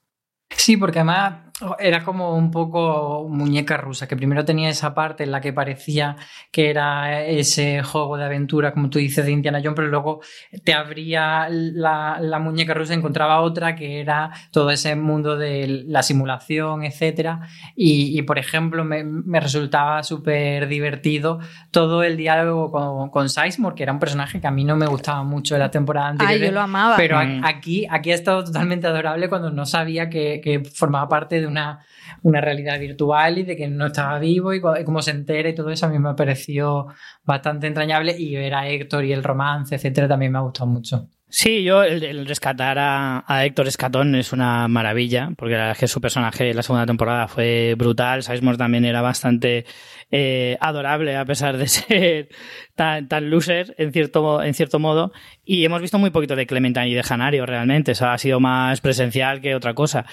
Sí, 0.51 0.77
porque 0.77 0.99
además 0.99 1.52
era 1.79 2.03
como 2.05 2.35
un 2.37 2.51
poco 2.51 3.27
muñeca 3.29 3.77
rusa, 3.77 4.07
que 4.09 4.17
primero 4.17 4.45
tenía 4.45 4.69
esa 4.69 4.95
parte 4.95 5.25
en 5.25 5.31
la 5.31 5.41
que 5.41 5.53
parecía 5.53 6.17
que 6.51 6.71
era 6.71 7.23
ese 7.25 7.83
juego 7.83 8.17
de 8.17 8.25
aventura, 8.25 8.73
como 8.73 8.91
tú 8.91 8.99
dices, 8.99 9.25
de 9.25 9.33
Indiana 9.33 9.61
Jones, 9.63 9.77
pero 9.77 9.89
luego 9.89 10.21
te 10.65 10.75
abría 10.75 11.49
la, 11.51 12.19
la 12.21 12.39
muñeca 12.39 12.75
rusa 12.75 12.95
y 12.95 12.97
encontraba 12.99 13.41
otra 13.41 13.75
que 13.75 14.01
era 14.01 14.31
todo 14.51 14.71
ese 14.71 14.95
mundo 14.97 15.37
de 15.37 15.85
la 15.87 16.03
simulación, 16.03 16.85
etcétera. 16.85 17.41
Y, 17.77 18.19
y, 18.19 18.23
por 18.23 18.39
ejemplo, 18.39 18.85
me, 18.85 19.05
me 19.05 19.41
resultaba 19.41 20.03
súper 20.03 20.69
divertido 20.69 21.39
todo 21.71 22.03
el 22.03 22.17
diálogo 22.17 22.71
con, 22.71 23.11
con 23.11 23.29
Sizemore, 23.29 23.75
que 23.77 23.83
era 23.85 23.93
un 23.93 23.99
personaje 23.99 24.41
que 24.41 24.47
a 24.47 24.51
mí 24.51 24.65
no 24.65 24.77
me 24.77 24.87
gustaba 24.87 25.23
mucho 25.23 25.55
de 25.55 25.61
la 25.61 25.71
temporada 25.71 26.09
anterior. 26.09 26.33
Ay, 26.41 26.47
yo 26.47 26.53
lo 26.53 26.61
amaba. 26.61 26.97
Pero 26.97 27.13
Mm. 27.23 27.45
aquí, 27.45 27.87
aquí 27.89 28.11
ha 28.11 28.15
estado 28.15 28.43
totalmente 28.43 28.87
adorable 28.87 29.29
cuando 29.29 29.51
no 29.51 29.65
sabía 29.67 30.09
que, 30.11 30.41
que 30.43 30.63
formaba 30.65 31.09
parte 31.09 31.41
de 31.41 31.47
una, 31.53 31.85
una 32.23 32.41
realidad 32.41 32.81
virtual 32.81 33.39
y 33.39 33.43
de 33.45 33.57
que 33.57 33.69
no 33.69 33.87
estaba 33.87 34.19
vivo 34.19 34.53
y, 34.53 34.59
y 34.59 34.85
cómo 34.85 35.01
se 35.03 35.13
entera 35.13 35.49
y 35.49 35.55
todo 35.55 35.71
eso 35.71 35.87
a 35.87 35.89
mí 35.89 35.99
me 35.99 36.15
pareció 36.15 36.89
bastante 37.25 37.67
entrañable 37.69 38.15
y 38.19 38.35
ver 38.35 38.55
a 38.55 38.69
Héctor 38.69 39.05
y 39.05 39.13
el 39.13 39.23
romance, 39.23 39.75
etcétera, 39.75 40.09
también 40.09 40.33
me 40.33 40.39
ha 40.39 40.43
gustado 40.43 40.67
mucho. 40.67 41.09
Sí, 41.35 41.63
yo 41.63 41.83
el, 41.83 42.27
rescatar 42.27 42.79
a, 42.79 43.25
a 43.27 43.47
Héctor 43.47 43.67
Escatón 43.67 44.15
es 44.17 44.35
una 44.35 44.69
maravilla, 44.69 45.31
porque 45.39 45.55
la 45.55 45.61
verdad 45.61 45.73
es 45.73 45.79
que 45.79 45.89
su 45.89 45.99
personaje 45.99 46.51
en 46.51 46.57
la 46.57 46.63
segunda 46.63 46.85
temporada 46.85 47.27
fue 47.27 47.75
brutal. 47.79 48.23
Sizemore 48.23 48.59
también 48.59 48.85
era 48.85 49.01
bastante 49.01 49.65
eh, 50.11 50.59
adorable 50.61 51.17
a 51.17 51.25
pesar 51.25 51.57
de 51.57 51.69
ser 51.69 52.29
tan, 52.75 53.09
tan 53.09 53.31
loser 53.31 53.75
en 53.79 53.93
cierto, 53.95 54.43
en 54.43 54.53
cierto 54.53 54.79
modo. 54.79 55.11
Y 55.43 55.65
hemos 55.65 55.81
visto 55.81 55.99
muy 55.99 56.11
poquito 56.11 56.37
de 56.37 56.47
Clementine 56.47 56.91
y 56.91 56.95
de 56.95 57.03
Janario 57.03 57.47
realmente. 57.47 57.93
Eso 57.93 58.07
ha 58.07 58.19
sido 58.19 58.39
más 58.39 58.83
presencial 58.83 59.41
que 59.41 59.55
otra 59.55 59.73
cosa. 59.73 60.05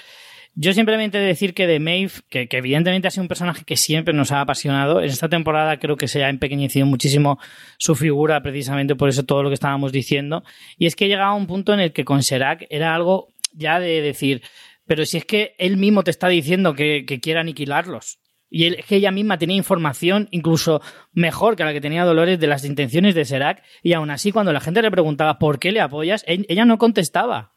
Yo 0.54 0.72
simplemente 0.72 1.18
decir 1.18 1.54
que 1.54 1.66
de 1.66 1.78
Maeve, 1.78 2.12
que, 2.28 2.48
evidentemente 2.50 3.06
ha 3.06 3.10
sido 3.10 3.22
un 3.22 3.28
personaje 3.28 3.64
que 3.64 3.76
siempre 3.76 4.12
nos 4.12 4.32
ha 4.32 4.40
apasionado, 4.40 5.00
en 5.00 5.08
esta 5.08 5.28
temporada 5.28 5.78
creo 5.78 5.96
que 5.96 6.08
se 6.08 6.24
ha 6.24 6.28
empequeñecido 6.28 6.86
muchísimo 6.86 7.38
su 7.78 7.94
figura, 7.94 8.42
precisamente 8.42 8.96
por 8.96 9.08
eso 9.08 9.24
todo 9.24 9.42
lo 9.42 9.50
que 9.50 9.54
estábamos 9.54 9.92
diciendo. 9.92 10.42
Y 10.76 10.86
es 10.86 10.96
que 10.96 11.08
llegaba 11.08 11.30
a 11.30 11.34
un 11.34 11.46
punto 11.46 11.72
en 11.72 11.80
el 11.80 11.92
que 11.92 12.04
con 12.04 12.22
Serac 12.22 12.66
era 12.68 12.94
algo 12.94 13.28
ya 13.52 13.78
de 13.78 14.02
decir, 14.02 14.42
pero 14.86 15.06
si 15.06 15.18
es 15.18 15.24
que 15.24 15.54
él 15.58 15.76
mismo 15.76 16.02
te 16.02 16.10
está 16.10 16.28
diciendo 16.28 16.74
que, 16.74 17.04
que 17.06 17.20
quiere 17.20 17.40
aniquilarlos. 17.40 18.18
Y 18.52 18.64
es 18.64 18.84
que 18.84 18.96
ella 18.96 19.12
misma 19.12 19.38
tenía 19.38 19.56
información 19.56 20.26
incluso 20.32 20.82
mejor 21.12 21.54
que 21.54 21.62
la 21.62 21.72
que 21.72 21.80
tenía 21.80 22.04
Dolores 22.04 22.40
de 22.40 22.48
las 22.48 22.64
intenciones 22.64 23.14
de 23.14 23.24
Serac. 23.24 23.62
Y 23.84 23.92
aún 23.92 24.10
así, 24.10 24.32
cuando 24.32 24.52
la 24.52 24.60
gente 24.60 24.82
le 24.82 24.90
preguntaba 24.90 25.38
por 25.38 25.60
qué 25.60 25.70
le 25.70 25.80
apoyas, 25.80 26.24
ella 26.26 26.64
no 26.64 26.76
contestaba 26.76 27.54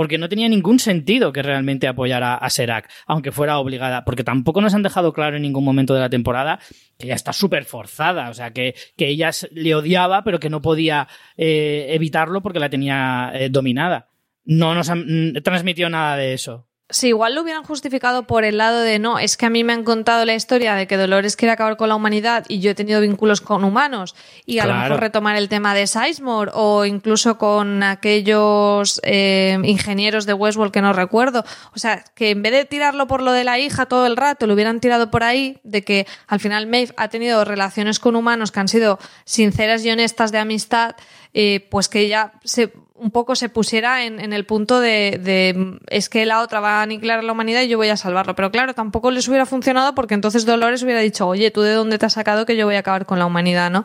porque 0.00 0.16
no 0.16 0.30
tenía 0.30 0.48
ningún 0.48 0.78
sentido 0.78 1.30
que 1.30 1.42
realmente 1.42 1.86
apoyara 1.86 2.34
a 2.34 2.48
Serac, 2.48 2.90
aunque 3.06 3.32
fuera 3.32 3.58
obligada, 3.58 4.02
porque 4.06 4.24
tampoco 4.24 4.62
nos 4.62 4.72
han 4.72 4.82
dejado 4.82 5.12
claro 5.12 5.36
en 5.36 5.42
ningún 5.42 5.62
momento 5.62 5.92
de 5.92 6.00
la 6.00 6.08
temporada 6.08 6.58
que 6.98 7.04
ella 7.04 7.16
está 7.16 7.34
súper 7.34 7.66
forzada, 7.66 8.30
o 8.30 8.32
sea, 8.32 8.50
que, 8.54 8.74
que, 8.96 9.08
ella 9.08 9.30
le 9.50 9.74
odiaba, 9.74 10.24
pero 10.24 10.40
que 10.40 10.48
no 10.48 10.62
podía 10.62 11.06
eh, 11.36 11.88
evitarlo 11.90 12.40
porque 12.40 12.60
la 12.60 12.70
tenía 12.70 13.30
eh, 13.34 13.50
dominada. 13.50 14.08
No 14.46 14.74
nos 14.74 14.88
han 14.88 15.34
transmitido 15.44 15.90
nada 15.90 16.16
de 16.16 16.32
eso. 16.32 16.69
Sí, 16.90 17.08
igual 17.08 17.34
lo 17.34 17.42
hubieran 17.42 17.62
justificado 17.62 18.24
por 18.24 18.44
el 18.44 18.58
lado 18.58 18.80
de 18.80 18.98
no, 18.98 19.18
es 19.18 19.36
que 19.36 19.46
a 19.46 19.50
mí 19.50 19.64
me 19.64 19.72
han 19.72 19.84
contado 19.84 20.24
la 20.24 20.34
historia 20.34 20.74
de 20.74 20.86
que 20.86 20.96
Dolores 20.96 21.36
quiere 21.36 21.52
acabar 21.52 21.76
con 21.76 21.88
la 21.88 21.94
humanidad 21.96 22.44
y 22.48 22.60
yo 22.60 22.70
he 22.72 22.74
tenido 22.74 23.00
vínculos 23.00 23.40
con 23.40 23.64
humanos 23.64 24.14
y 24.46 24.58
a 24.58 24.64
Claro. 24.64 24.78
lo 24.78 24.84
mejor 24.84 25.00
retomar 25.00 25.36
el 25.36 25.48
tema 25.48 25.74
de 25.74 25.86
Sizemore 25.86 26.50
o 26.54 26.84
incluso 26.84 27.38
con 27.38 27.82
aquellos 27.82 29.00
eh, 29.04 29.58
ingenieros 29.64 30.26
de 30.26 30.34
Westworld 30.34 30.72
que 30.72 30.82
no 30.82 30.92
recuerdo. 30.92 31.44
O 31.74 31.78
sea, 31.78 32.04
que 32.14 32.30
en 32.30 32.42
vez 32.42 32.52
de 32.52 32.64
tirarlo 32.64 33.06
por 33.06 33.22
lo 33.22 33.32
de 33.32 33.44
la 33.44 33.58
hija 33.58 33.86
todo 33.86 34.06
el 34.06 34.16
rato, 34.16 34.46
lo 34.46 34.54
hubieran 34.54 34.80
tirado 34.80 35.10
por 35.10 35.22
ahí 35.22 35.58
de 35.62 35.82
que 35.82 36.06
al 36.26 36.40
final 36.40 36.66
Maeve 36.66 36.92
ha 36.96 37.08
tenido 37.08 37.44
relaciones 37.44 37.98
con 37.98 38.16
humanos 38.16 38.52
que 38.52 38.60
han 38.60 38.68
sido 38.68 38.98
sinceras 39.24 39.84
y 39.84 39.90
honestas 39.90 40.32
de 40.32 40.38
amistad, 40.38 40.96
eh, 41.34 41.66
pues 41.70 41.88
que 41.88 42.00
ella 42.00 42.32
se 42.44 42.72
un 43.00 43.10
poco 43.10 43.34
se 43.34 43.48
pusiera 43.48 44.04
en, 44.04 44.20
en 44.20 44.34
el 44.34 44.44
punto 44.44 44.78
de, 44.78 45.18
de, 45.22 45.78
es 45.88 46.10
que 46.10 46.26
la 46.26 46.42
otra 46.42 46.60
va 46.60 46.80
a 46.80 46.82
aniquilar 46.82 47.20
a 47.20 47.22
la 47.22 47.32
humanidad 47.32 47.62
y 47.62 47.68
yo 47.68 47.78
voy 47.78 47.88
a 47.88 47.96
salvarlo. 47.96 48.34
Pero 48.34 48.50
claro, 48.50 48.74
tampoco 48.74 49.10
les 49.10 49.26
hubiera 49.26 49.46
funcionado 49.46 49.94
porque 49.94 50.12
entonces 50.12 50.44
Dolores 50.44 50.82
hubiera 50.82 51.00
dicho, 51.00 51.26
oye, 51.26 51.50
¿tú 51.50 51.62
de 51.62 51.72
dónde 51.72 51.96
te 51.96 52.04
has 52.04 52.12
sacado 52.12 52.44
que 52.44 52.56
yo 52.56 52.66
voy 52.66 52.74
a 52.74 52.80
acabar 52.80 53.06
con 53.06 53.18
la 53.18 53.24
humanidad, 53.24 53.70
no? 53.70 53.84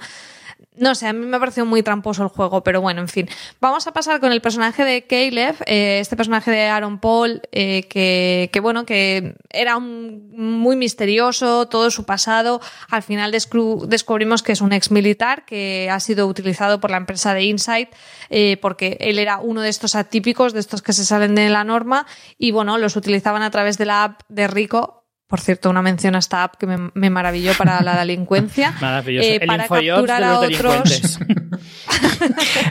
No 0.77 0.95
sé, 0.95 1.07
a 1.07 1.13
mí 1.13 1.25
me 1.25 1.37
ha 1.37 1.39
parecido 1.39 1.65
muy 1.65 1.83
tramposo 1.83 2.23
el 2.23 2.29
juego, 2.29 2.63
pero 2.63 2.81
bueno, 2.81 3.01
en 3.01 3.07
fin. 3.07 3.29
Vamos 3.61 3.87
a 3.87 3.93
pasar 3.93 4.19
con 4.19 4.31
el 4.31 4.41
personaje 4.41 4.83
de 4.83 5.05
Caleb, 5.05 5.55
eh, 5.65 5.99
este 6.01 6.15
personaje 6.15 6.51
de 6.51 6.67
Aaron 6.67 6.99
Paul, 6.99 7.41
eh, 7.51 7.83
que, 7.89 8.49
que, 8.51 8.59
bueno, 8.59 8.85
que 8.85 9.35
era 9.49 9.77
un, 9.77 10.31
muy 10.31 10.75
misterioso, 10.75 11.67
todo 11.67 11.91
su 11.91 12.05
pasado. 12.05 12.61
Al 12.89 13.03
final 13.03 13.31
descubrimos 13.31 14.43
que 14.43 14.51
es 14.51 14.61
un 14.61 14.73
ex 14.73 14.91
militar 14.91 15.45
que 15.45 15.89
ha 15.91 15.99
sido 15.99 16.27
utilizado 16.27 16.79
por 16.79 16.91
la 16.91 16.97
empresa 16.97 17.33
de 17.33 17.43
Insight, 17.43 17.89
eh, 18.29 18.57
porque 18.61 18.97
él 18.99 19.19
era 19.19 19.39
uno 19.39 19.61
de 19.61 19.69
estos 19.69 19.95
atípicos, 19.95 20.53
de 20.53 20.59
estos 20.59 20.81
que 20.81 20.93
se 20.93 21.05
salen 21.05 21.35
de 21.35 21.49
la 21.49 21.63
norma, 21.63 22.05
y 22.37 22.51
bueno, 22.51 22.77
los 22.77 22.95
utilizaban 22.95 23.41
a 23.41 23.51
través 23.51 23.77
de 23.77 23.85
la 23.85 24.03
app 24.03 24.21
de 24.29 24.47
Rico. 24.47 25.04
Por 25.35 25.41
cierto, 25.41 25.69
una 25.69 25.81
mención 25.81 26.15
a 26.15 26.19
esta 26.19 26.45
app 26.45 26.55
que 26.55 26.65
me, 26.65 26.91
me 26.93 27.09
maravilló 27.09 27.51
para 27.57 27.83
la 27.83 27.97
delincuencia. 27.99 28.71
Maravilloso. 28.79 29.27
Eh, 29.27 29.39
el 29.41 29.47
para 29.47 29.63
Infojobs 29.63 29.85
capturar 29.85 30.21
de 30.21 30.25
a 30.25 30.29
los 30.29 30.45
otros. 30.45 31.19
delincuentes. 31.19 31.19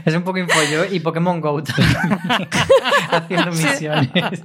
Es 0.06 0.14
un 0.14 0.22
poco 0.22 0.38
infoyo 0.38 0.86
y 0.90 0.98
Pokémon 1.00 1.42
Go 1.42 1.62
también, 1.62 1.90
haciendo 3.10 3.50
misiones. 3.50 4.40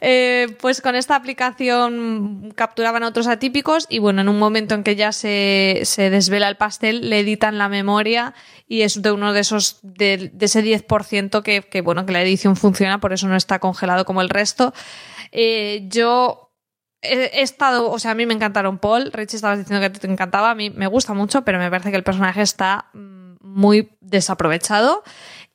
Eh, 0.00 0.56
pues 0.60 0.80
con 0.80 0.96
esta 0.96 1.14
aplicación 1.14 2.52
capturaban 2.56 3.04
a 3.04 3.08
otros 3.08 3.28
atípicos 3.28 3.86
y 3.88 4.00
bueno, 4.00 4.22
en 4.22 4.28
un 4.28 4.40
momento 4.40 4.74
en 4.74 4.82
que 4.82 4.96
ya 4.96 5.12
se, 5.12 5.82
se 5.84 6.10
desvela 6.10 6.48
el 6.48 6.56
pastel, 6.56 7.10
le 7.10 7.20
editan 7.20 7.58
la 7.58 7.68
memoria 7.68 8.34
y 8.66 8.82
es 8.82 9.02
de 9.02 9.12
uno 9.12 9.32
de 9.32 9.40
esos, 9.40 9.78
de, 9.82 10.32
de 10.32 10.46
ese 10.46 10.64
10% 10.64 11.42
que, 11.44 11.62
que, 11.62 11.80
bueno, 11.80 12.04
que 12.06 12.12
la 12.12 12.22
edición 12.22 12.56
funciona, 12.56 12.98
por 12.98 13.12
eso 13.12 13.28
no 13.28 13.36
está 13.36 13.60
congelado 13.60 14.04
como 14.04 14.20
el 14.20 14.30
resto. 14.30 14.74
Eh, 15.32 15.86
yo 15.88 16.52
he, 17.02 17.42
estado, 17.42 17.90
o 17.90 17.98
sea, 17.98 18.12
a 18.12 18.14
mí 18.14 18.26
me 18.26 18.34
encantaron 18.34 18.78
Paul, 18.78 19.12
Richie 19.12 19.36
estabas 19.36 19.58
diciendo 19.58 19.80
que 19.80 19.98
te 19.98 20.06
encantaba, 20.06 20.50
a 20.50 20.54
mí 20.54 20.70
me 20.70 20.86
gusta 20.86 21.14
mucho, 21.14 21.42
pero 21.42 21.58
me 21.58 21.70
parece 21.70 21.90
que 21.90 21.96
el 21.96 22.02
personaje 22.02 22.42
está 22.42 22.86
mm, 22.94 23.34
muy 23.40 23.90
desaprovechado 24.00 25.02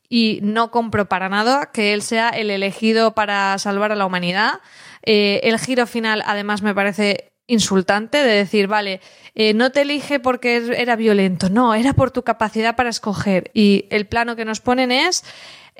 y 0.07 0.39
no 0.41 0.71
compro 0.71 1.07
para 1.07 1.29
nada 1.29 1.71
que 1.71 1.93
él 1.93 2.01
sea 2.01 2.29
el 2.29 2.49
elegido 2.49 3.13
para 3.13 3.57
salvar 3.59 3.91
a 3.91 3.95
la 3.95 4.05
humanidad. 4.05 4.59
Eh, 5.03 5.41
el 5.43 5.59
giro 5.59 5.85
final, 5.87 6.23
además, 6.25 6.61
me 6.61 6.73
parece 6.73 7.31
insultante 7.47 8.19
de 8.19 8.31
decir, 8.35 8.67
vale, 8.67 9.01
eh, 9.35 9.53
no 9.53 9.71
te 9.71 9.81
elige 9.81 10.19
porque 10.19 10.71
era 10.77 10.95
violento, 10.95 11.49
no, 11.49 11.73
era 11.73 11.93
por 11.93 12.11
tu 12.11 12.23
capacidad 12.23 12.75
para 12.75 12.89
escoger. 12.89 13.49
Y 13.53 13.85
el 13.89 14.05
plano 14.05 14.35
que 14.35 14.45
nos 14.45 14.61
ponen 14.61 14.91
es 14.91 15.23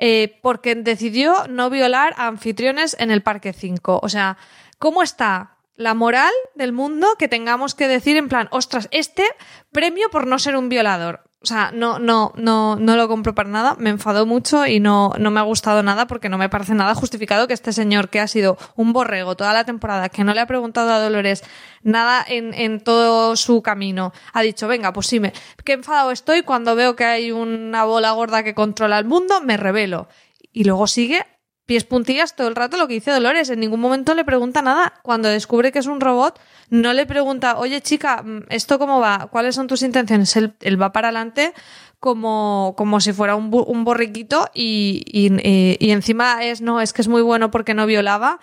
eh, 0.02 0.38
porque 0.40 0.74
decidió 0.74 1.46
no 1.48 1.68
violar 1.68 2.14
a 2.16 2.26
anfitriones 2.26 2.96
en 2.98 3.10
el 3.10 3.22
Parque 3.22 3.52
5. 3.52 4.00
O 4.02 4.08
sea, 4.08 4.38
¿cómo 4.78 5.02
está 5.02 5.58
la 5.76 5.92
moral 5.92 6.32
del 6.54 6.72
mundo 6.72 7.06
que 7.18 7.28
tengamos 7.28 7.74
que 7.74 7.86
decir 7.86 8.16
en 8.16 8.30
plan, 8.30 8.48
ostras, 8.50 8.88
este 8.92 9.24
premio 9.70 10.08
por 10.10 10.26
no 10.26 10.38
ser 10.38 10.56
un 10.56 10.70
violador? 10.70 11.29
O 11.42 11.46
sea, 11.46 11.70
no, 11.72 11.98
no, 11.98 12.34
no, 12.36 12.76
no 12.76 12.96
lo 12.96 13.08
compro 13.08 13.34
para 13.34 13.48
nada. 13.48 13.74
Me 13.78 13.88
enfadó 13.88 14.26
mucho 14.26 14.66
y 14.66 14.78
no, 14.78 15.12
no 15.18 15.30
me 15.30 15.40
ha 15.40 15.44
gustado 15.44 15.82
nada 15.82 16.06
porque 16.06 16.28
no 16.28 16.36
me 16.36 16.50
parece 16.50 16.74
nada 16.74 16.94
justificado 16.94 17.48
que 17.48 17.54
este 17.54 17.72
señor 17.72 18.10
que 18.10 18.20
ha 18.20 18.28
sido 18.28 18.58
un 18.76 18.92
borrego 18.92 19.36
toda 19.36 19.54
la 19.54 19.64
temporada, 19.64 20.10
que 20.10 20.22
no 20.22 20.34
le 20.34 20.40
ha 20.40 20.46
preguntado 20.46 20.92
a 20.92 21.00
Dolores 21.00 21.42
nada 21.82 22.22
en, 22.28 22.52
en 22.52 22.80
todo 22.80 23.36
su 23.36 23.62
camino, 23.62 24.12
ha 24.34 24.42
dicho, 24.42 24.68
venga, 24.68 24.92
pues 24.92 25.06
sí, 25.06 25.18
me, 25.18 25.32
qué 25.64 25.72
enfadado 25.72 26.10
estoy 26.10 26.42
cuando 26.42 26.76
veo 26.76 26.94
que 26.94 27.04
hay 27.04 27.32
una 27.32 27.84
bola 27.84 28.12
gorda 28.12 28.42
que 28.42 28.54
controla 28.54 28.98
el 28.98 29.06
mundo, 29.06 29.40
me 29.40 29.56
revelo. 29.56 30.08
Y 30.52 30.64
luego 30.64 30.86
sigue 30.86 31.24
pies 31.70 31.84
puntillas 31.84 32.34
todo 32.34 32.48
el 32.48 32.56
rato 32.56 32.76
lo 32.76 32.88
que 32.88 32.94
dice 32.94 33.12
Dolores. 33.12 33.48
En 33.48 33.60
ningún 33.60 33.78
momento 33.78 34.12
le 34.16 34.24
pregunta 34.24 34.60
nada. 34.60 34.92
Cuando 35.02 35.28
descubre 35.28 35.70
que 35.70 35.78
es 35.78 35.86
un 35.86 36.00
robot, 36.00 36.40
no 36.68 36.92
le 36.92 37.06
pregunta, 37.06 37.58
oye 37.58 37.80
chica, 37.80 38.24
¿esto 38.48 38.80
cómo 38.80 38.98
va? 38.98 39.28
¿Cuáles 39.30 39.54
son 39.54 39.68
tus 39.68 39.82
intenciones? 39.82 40.34
Él, 40.34 40.82
va 40.82 40.90
para 40.90 41.10
adelante 41.10 41.54
como, 42.00 42.74
como 42.76 42.98
si 42.98 43.12
fuera 43.12 43.36
un, 43.36 43.50
borriquito 43.84 44.50
y, 44.52 45.04
y 45.12 45.90
encima 45.92 46.42
es, 46.42 46.60
no, 46.60 46.80
es 46.80 46.92
que 46.92 47.02
es 47.02 47.08
muy 47.08 47.22
bueno 47.22 47.52
porque 47.52 47.72
no 47.72 47.86
violaba. 47.86 48.40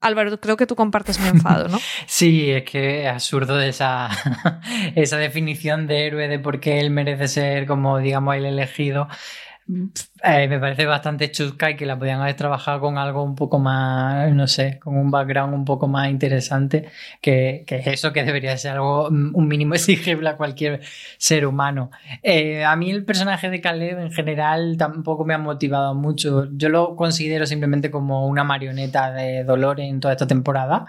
Álvaro, 0.00 0.40
creo 0.40 0.56
que 0.56 0.66
tú 0.66 0.74
compartes 0.74 1.20
mi 1.20 1.28
enfado, 1.28 1.68
¿no? 1.68 1.78
Sí, 2.06 2.50
es 2.50 2.64
que 2.64 3.04
es 3.04 3.08
absurdo 3.08 3.60
esa, 3.60 4.10
esa 4.96 5.16
definición 5.16 5.86
de 5.86 6.08
héroe 6.08 6.26
de 6.26 6.40
por 6.40 6.58
qué 6.58 6.80
él 6.80 6.90
merece 6.90 7.28
ser 7.28 7.66
como, 7.66 7.98
digamos, 7.98 8.34
el 8.34 8.46
elegido. 8.46 9.06
Eh, 9.66 10.46
me 10.46 10.58
parece 10.60 10.84
bastante 10.84 11.30
chusca 11.30 11.70
y 11.70 11.76
que 11.76 11.86
la 11.86 11.98
podían 11.98 12.20
haber 12.20 12.36
trabajado 12.36 12.80
con 12.80 12.98
algo 12.98 13.22
un 13.22 13.34
poco 13.34 13.58
más, 13.58 14.30
no 14.32 14.46
sé, 14.46 14.78
con 14.78 14.96
un 14.96 15.10
background 15.10 15.54
un 15.54 15.64
poco 15.64 15.88
más 15.88 16.10
interesante, 16.10 16.90
que, 17.22 17.64
que 17.66 17.82
eso 17.86 18.12
que 18.12 18.24
debería 18.24 18.56
ser 18.58 18.72
algo, 18.72 19.08
un 19.08 19.48
mínimo 19.48 19.74
exigible 19.74 20.28
a 20.28 20.36
cualquier 20.36 20.80
ser 21.16 21.46
humano. 21.46 21.90
Eh, 22.22 22.62
a 22.64 22.76
mí 22.76 22.90
el 22.90 23.04
personaje 23.04 23.48
de 23.48 23.60
Caleb 23.62 23.98
en 24.00 24.12
general 24.12 24.76
tampoco 24.76 25.24
me 25.24 25.32
ha 25.34 25.38
motivado 25.38 25.94
mucho. 25.94 26.48
Yo 26.52 26.68
lo 26.68 26.94
considero 26.94 27.46
simplemente 27.46 27.90
como 27.90 28.26
una 28.26 28.44
marioneta 28.44 29.12
de 29.12 29.44
dolor 29.44 29.80
en 29.80 30.00
toda 30.00 30.12
esta 30.12 30.26
temporada 30.26 30.86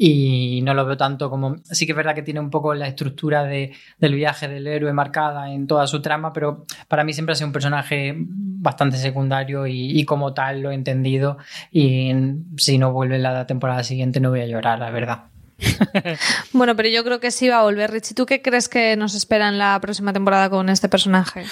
y 0.00 0.62
no 0.62 0.72
lo 0.74 0.86
veo 0.86 0.96
tanto 0.96 1.28
como... 1.28 1.56
Sí 1.64 1.84
que 1.84 1.92
es 1.92 1.96
verdad 1.96 2.14
que 2.14 2.22
tiene 2.22 2.38
un 2.38 2.50
poco 2.50 2.72
la 2.72 2.86
estructura 2.86 3.42
de, 3.42 3.72
del 3.98 4.14
viaje 4.14 4.46
del 4.46 4.66
héroe 4.68 4.92
marcada 4.92 5.52
en 5.52 5.66
toda 5.66 5.88
su 5.88 6.00
trama, 6.00 6.32
pero 6.32 6.64
para 6.86 7.02
mí 7.02 7.12
siempre 7.12 7.32
ha 7.32 7.36
sido 7.36 7.48
un 7.48 7.52
personaje 7.52 8.14
bastante 8.16 8.96
secundario 8.96 9.66
y, 9.66 9.98
y 9.98 10.04
como 10.04 10.32
tal 10.32 10.62
lo 10.62 10.70
he 10.70 10.74
entendido 10.74 11.38
y 11.72 12.12
si 12.56 12.78
no 12.78 12.92
vuelve 12.92 13.18
la 13.18 13.46
temporada 13.46 13.82
siguiente 13.82 14.20
no 14.20 14.30
voy 14.30 14.40
a 14.40 14.46
llorar, 14.46 14.78
la 14.78 14.90
verdad. 14.90 15.24
bueno, 16.52 16.76
pero 16.76 16.88
yo 16.88 17.02
creo 17.02 17.18
que 17.18 17.32
sí 17.32 17.48
va 17.48 17.58
a 17.58 17.62
volver. 17.62 17.90
Richie, 17.90 18.14
¿tú 18.14 18.26
qué 18.26 18.40
crees 18.40 18.68
que 18.68 18.96
nos 18.96 19.16
espera 19.16 19.48
en 19.48 19.58
la 19.58 19.80
próxima 19.80 20.12
temporada 20.12 20.48
con 20.48 20.68
este 20.68 20.88
personaje? 20.88 21.44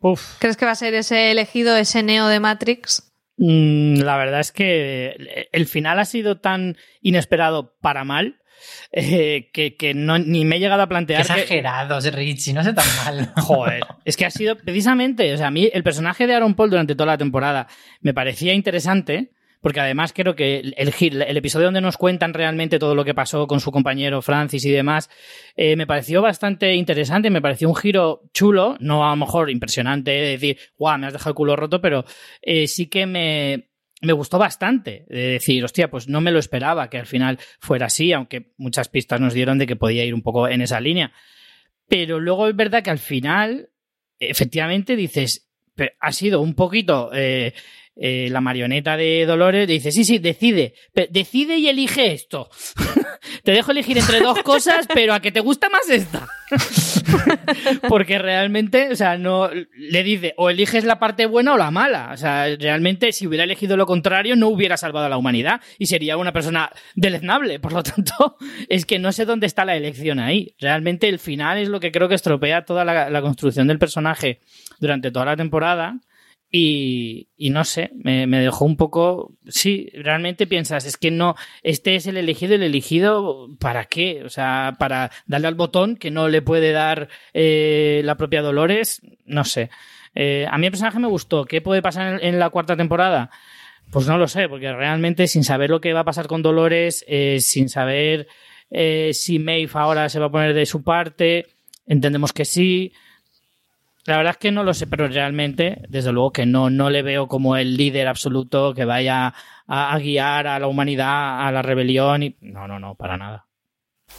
Uf. 0.00 0.38
¿Crees 0.38 0.56
que 0.56 0.64
va 0.64 0.72
a 0.72 0.76
ser 0.76 0.94
ese 0.94 1.30
elegido, 1.30 1.76
ese 1.76 2.02
neo 2.02 2.26
de 2.28 2.40
Matrix? 2.40 3.11
La 3.44 4.16
verdad 4.16 4.38
es 4.38 4.52
que 4.52 5.48
el 5.50 5.66
final 5.66 5.98
ha 5.98 6.04
sido 6.04 6.38
tan 6.38 6.76
inesperado 7.00 7.76
para 7.80 8.04
mal 8.04 8.36
eh, 8.92 9.50
que, 9.52 9.76
que 9.76 9.94
no, 9.94 10.18
ni 10.18 10.44
me 10.44 10.56
he 10.56 10.60
llegado 10.60 10.82
a 10.82 10.88
plantear. 10.88 11.26
Qué 11.26 11.32
exagerados, 11.32 12.04
que... 12.04 12.10
Richie, 12.12 12.52
no 12.52 12.62
sé 12.62 12.72
tan 12.72 12.86
mal. 13.04 13.32
Joder, 13.36 13.82
es 14.04 14.16
que 14.16 14.26
ha 14.26 14.30
sido 14.30 14.56
precisamente, 14.56 15.32
o 15.34 15.36
sea, 15.36 15.48
a 15.48 15.50
mí 15.50 15.70
el 15.72 15.82
personaje 15.82 16.26
de 16.26 16.34
Aaron 16.34 16.54
Paul 16.54 16.70
durante 16.70 16.94
toda 16.94 17.06
la 17.06 17.18
temporada 17.18 17.66
me 18.00 18.14
parecía 18.14 18.52
interesante. 18.52 19.32
Porque 19.62 19.80
además 19.80 20.12
creo 20.12 20.36
que 20.36 20.58
el, 20.58 20.74
el, 20.76 20.92
el, 21.22 21.36
episodio 21.38 21.66
donde 21.66 21.80
nos 21.80 21.96
cuentan 21.96 22.34
realmente 22.34 22.78
todo 22.78 22.94
lo 22.94 23.04
que 23.04 23.14
pasó 23.14 23.46
con 23.46 23.60
su 23.60 23.72
compañero 23.72 24.20
Francis 24.20 24.64
y 24.66 24.70
demás, 24.70 25.08
eh, 25.56 25.76
me 25.76 25.86
pareció 25.86 26.20
bastante 26.20 26.74
interesante, 26.74 27.30
me 27.30 27.40
pareció 27.40 27.68
un 27.68 27.76
giro 27.76 28.22
chulo, 28.34 28.76
no 28.80 29.06
a 29.06 29.10
lo 29.10 29.16
mejor 29.16 29.50
impresionante, 29.50 30.10
de 30.10 30.28
decir, 30.32 30.58
guau, 30.76 30.98
me 30.98 31.06
has 31.06 31.14
dejado 31.14 31.30
el 31.30 31.36
culo 31.36 31.56
roto, 31.56 31.80
pero 31.80 32.04
eh, 32.42 32.66
sí 32.66 32.88
que 32.88 33.06
me, 33.06 33.70
me 34.02 34.12
gustó 34.12 34.36
bastante 34.36 35.06
de 35.08 35.28
decir, 35.28 35.64
hostia, 35.64 35.88
pues 35.88 36.08
no 36.08 36.20
me 36.20 36.32
lo 36.32 36.40
esperaba 36.40 36.90
que 36.90 36.98
al 36.98 37.06
final 37.06 37.38
fuera 37.60 37.86
así, 37.86 38.12
aunque 38.12 38.52
muchas 38.58 38.88
pistas 38.88 39.20
nos 39.20 39.32
dieron 39.32 39.58
de 39.58 39.66
que 39.66 39.76
podía 39.76 40.04
ir 40.04 40.12
un 40.12 40.22
poco 40.22 40.48
en 40.48 40.60
esa 40.60 40.80
línea. 40.80 41.12
Pero 41.86 42.18
luego 42.18 42.48
es 42.48 42.56
verdad 42.56 42.82
que 42.82 42.90
al 42.90 42.98
final, 42.98 43.70
efectivamente, 44.18 44.96
dices, 44.96 45.48
ha 46.00 46.12
sido 46.12 46.40
un 46.40 46.54
poquito 46.54 47.10
eh, 47.14 47.54
eh, 47.94 48.28
la 48.30 48.40
marioneta 48.40 48.96
de 48.96 49.26
Dolores, 49.26 49.68
dice, 49.68 49.92
sí, 49.92 50.04
sí, 50.04 50.18
decide, 50.18 50.74
decide 51.10 51.58
y 51.58 51.68
elige 51.68 52.12
esto. 52.12 52.48
te 53.44 53.52
dejo 53.52 53.70
elegir 53.70 53.98
entre 53.98 54.20
dos 54.20 54.42
cosas, 54.42 54.86
pero 54.94 55.14
a 55.14 55.20
que 55.20 55.32
te 55.32 55.40
gusta 55.40 55.68
más 55.68 55.88
esta. 55.88 56.26
Porque 57.88 58.18
realmente, 58.18 58.88
o 58.90 58.96
sea, 58.96 59.18
no 59.18 59.50
le 59.50 60.02
dice 60.02 60.34
o 60.36 60.50
eliges 60.50 60.84
la 60.84 60.98
parte 60.98 61.26
buena 61.26 61.54
o 61.54 61.58
la 61.58 61.70
mala. 61.70 62.10
O 62.12 62.16
sea, 62.16 62.46
realmente 62.56 63.12
si 63.12 63.26
hubiera 63.26 63.44
elegido 63.44 63.76
lo 63.76 63.86
contrario 63.86 64.36
no 64.36 64.48
hubiera 64.48 64.76
salvado 64.76 65.06
a 65.06 65.08
la 65.08 65.16
humanidad 65.16 65.60
y 65.78 65.86
sería 65.86 66.16
una 66.16 66.32
persona 66.32 66.70
deleznable. 66.94 67.60
Por 67.60 67.72
lo 67.72 67.82
tanto, 67.82 68.36
es 68.68 68.86
que 68.86 68.98
no 68.98 69.12
sé 69.12 69.24
dónde 69.24 69.46
está 69.46 69.64
la 69.64 69.76
elección 69.76 70.18
ahí. 70.18 70.54
Realmente 70.58 71.08
el 71.08 71.18
final 71.18 71.58
es 71.58 71.68
lo 71.68 71.80
que 71.80 71.92
creo 71.92 72.08
que 72.08 72.14
estropea 72.14 72.64
toda 72.64 72.84
la, 72.84 73.10
la 73.10 73.22
construcción 73.22 73.66
del 73.66 73.78
personaje 73.78 74.40
durante 74.80 75.10
toda 75.10 75.26
la 75.26 75.36
temporada. 75.36 76.00
Y, 76.54 77.28
no 77.38 77.64
sé, 77.64 77.92
me, 77.94 78.26
dejó 78.26 78.66
un 78.66 78.76
poco. 78.76 79.32
Sí, 79.48 79.88
realmente 79.94 80.46
piensas, 80.46 80.84
es 80.84 80.98
que 80.98 81.10
no, 81.10 81.34
este 81.62 81.94
es 81.94 82.06
el 82.06 82.18
elegido, 82.18 82.54
el 82.54 82.62
elegido, 82.62 83.48
¿para 83.58 83.86
qué? 83.86 84.22
O 84.22 84.28
sea, 84.28 84.76
para 84.78 85.10
darle 85.26 85.48
al 85.48 85.54
botón 85.54 85.96
que 85.96 86.10
no 86.10 86.28
le 86.28 86.42
puede 86.42 86.72
dar 86.72 87.08
eh, 87.32 88.02
la 88.04 88.18
propia 88.18 88.42
Dolores, 88.42 89.00
no 89.24 89.44
sé. 89.44 89.70
Eh, 90.14 90.46
a 90.50 90.58
mí 90.58 90.66
el 90.66 90.72
personaje 90.72 90.98
me 90.98 91.08
gustó. 91.08 91.46
¿Qué 91.46 91.62
puede 91.62 91.80
pasar 91.80 92.22
en, 92.22 92.38
la 92.38 92.50
cuarta 92.50 92.76
temporada? 92.76 93.30
Pues 93.90 94.06
no 94.06 94.18
lo 94.18 94.28
sé, 94.28 94.46
porque 94.46 94.70
realmente 94.74 95.28
sin 95.28 95.44
saber 95.44 95.70
lo 95.70 95.80
que 95.80 95.94
va 95.94 96.00
a 96.00 96.04
pasar 96.04 96.26
con 96.26 96.42
Dolores, 96.42 97.02
eh, 97.08 97.38
sin 97.40 97.70
saber 97.70 98.28
si 99.12 99.38
Maeve 99.38 99.70
ahora 99.74 100.08
se 100.10 100.18
va 100.18 100.26
a 100.26 100.30
poner 100.30 100.54
de 100.54 100.64
su 100.64 100.82
parte, 100.82 101.46
entendemos 101.86 102.34
que 102.34 102.44
sí. 102.44 102.92
La 104.04 104.16
verdad 104.16 104.32
es 104.32 104.38
que 104.38 104.50
no 104.50 104.64
lo 104.64 104.74
sé, 104.74 104.86
pero 104.86 105.06
realmente, 105.06 105.82
desde 105.88 106.12
luego 106.12 106.32
que 106.32 106.44
no, 106.44 106.70
no 106.70 106.90
le 106.90 107.02
veo 107.02 107.28
como 107.28 107.56
el 107.56 107.76
líder 107.76 108.08
absoluto 108.08 108.74
que 108.74 108.84
vaya 108.84 109.34
a, 109.66 109.94
a 109.94 109.98
guiar 109.98 110.48
a 110.48 110.58
la 110.58 110.66
humanidad 110.66 111.46
a 111.46 111.52
la 111.52 111.62
rebelión 111.62 112.22
y 112.22 112.36
no, 112.40 112.66
no, 112.66 112.78
no, 112.78 112.96
para 112.96 113.16
nada. 113.16 113.46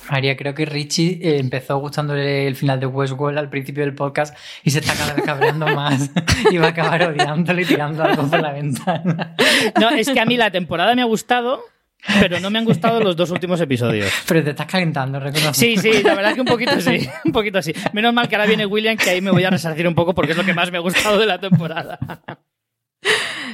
María, 0.10 0.36
creo 0.36 0.54
que 0.54 0.66
Richie 0.66 1.20
eh, 1.22 1.40
empezó 1.40 1.78
gustándole 1.78 2.48
el 2.48 2.56
final 2.56 2.80
de 2.80 2.86
Westworld 2.86 3.38
al 3.38 3.50
principio 3.50 3.84
del 3.84 3.96
podcast 3.96 4.36
y 4.64 4.72
se 4.72 4.80
está 4.80 4.94
cada 4.96 5.14
vez 5.14 5.24
cabreando 5.24 5.68
más 5.68 6.12
y 6.52 6.58
va 6.58 6.68
a 6.68 6.70
acabar 6.70 7.04
odiándole 7.04 7.62
y 7.62 7.66
tirando 7.66 8.04
algo 8.04 8.30
por 8.30 8.42
la 8.42 8.52
ventana. 8.52 9.36
No, 9.80 9.90
es 9.90 10.10
que 10.10 10.20
a 10.20 10.26
mí 10.26 10.36
la 10.36 10.52
temporada 10.52 10.94
me 10.96 11.02
ha 11.02 11.06
gustado, 11.06 11.62
pero 12.20 12.40
no 12.40 12.50
me 12.50 12.60
han 12.60 12.66
gustado 12.66 13.00
los 13.00 13.16
dos 13.16 13.32
últimos 13.32 13.60
episodios. 13.62 14.12
Pero 14.28 14.44
te 14.44 14.50
estás 14.52 14.68
calentando, 14.68 15.20
reconozco. 15.20 15.54
Sí, 15.54 15.78
sí, 15.78 16.04
la 16.04 16.16
verdad 16.16 16.32
es 16.32 16.36
que 16.36 16.42
un 16.42 16.48
poquito 16.48 16.80
sí, 16.82 17.08
un 17.26 17.32
poquito 17.32 17.62
sí. 17.62 17.74
Menos 17.94 18.14
mal 18.14 18.28
que 18.28 18.36
ahora 18.36 18.48
viene 18.48 18.66
William, 18.66 18.98
que 18.98 19.10
ahí 19.10 19.22
me 19.22 19.32
voy 19.32 19.44
a 19.44 19.50
resarcir 19.50 19.88
un 19.88 19.96
poco 19.96 20.14
porque 20.14 20.32
es 20.32 20.38
lo 20.38 20.44
que 20.44 20.54
más 20.54 20.72
me 20.72 20.78
ha 20.78 20.82
gustado 20.82 21.18
de 21.18 21.26
la 21.26 21.40
temporada. 21.40 22.00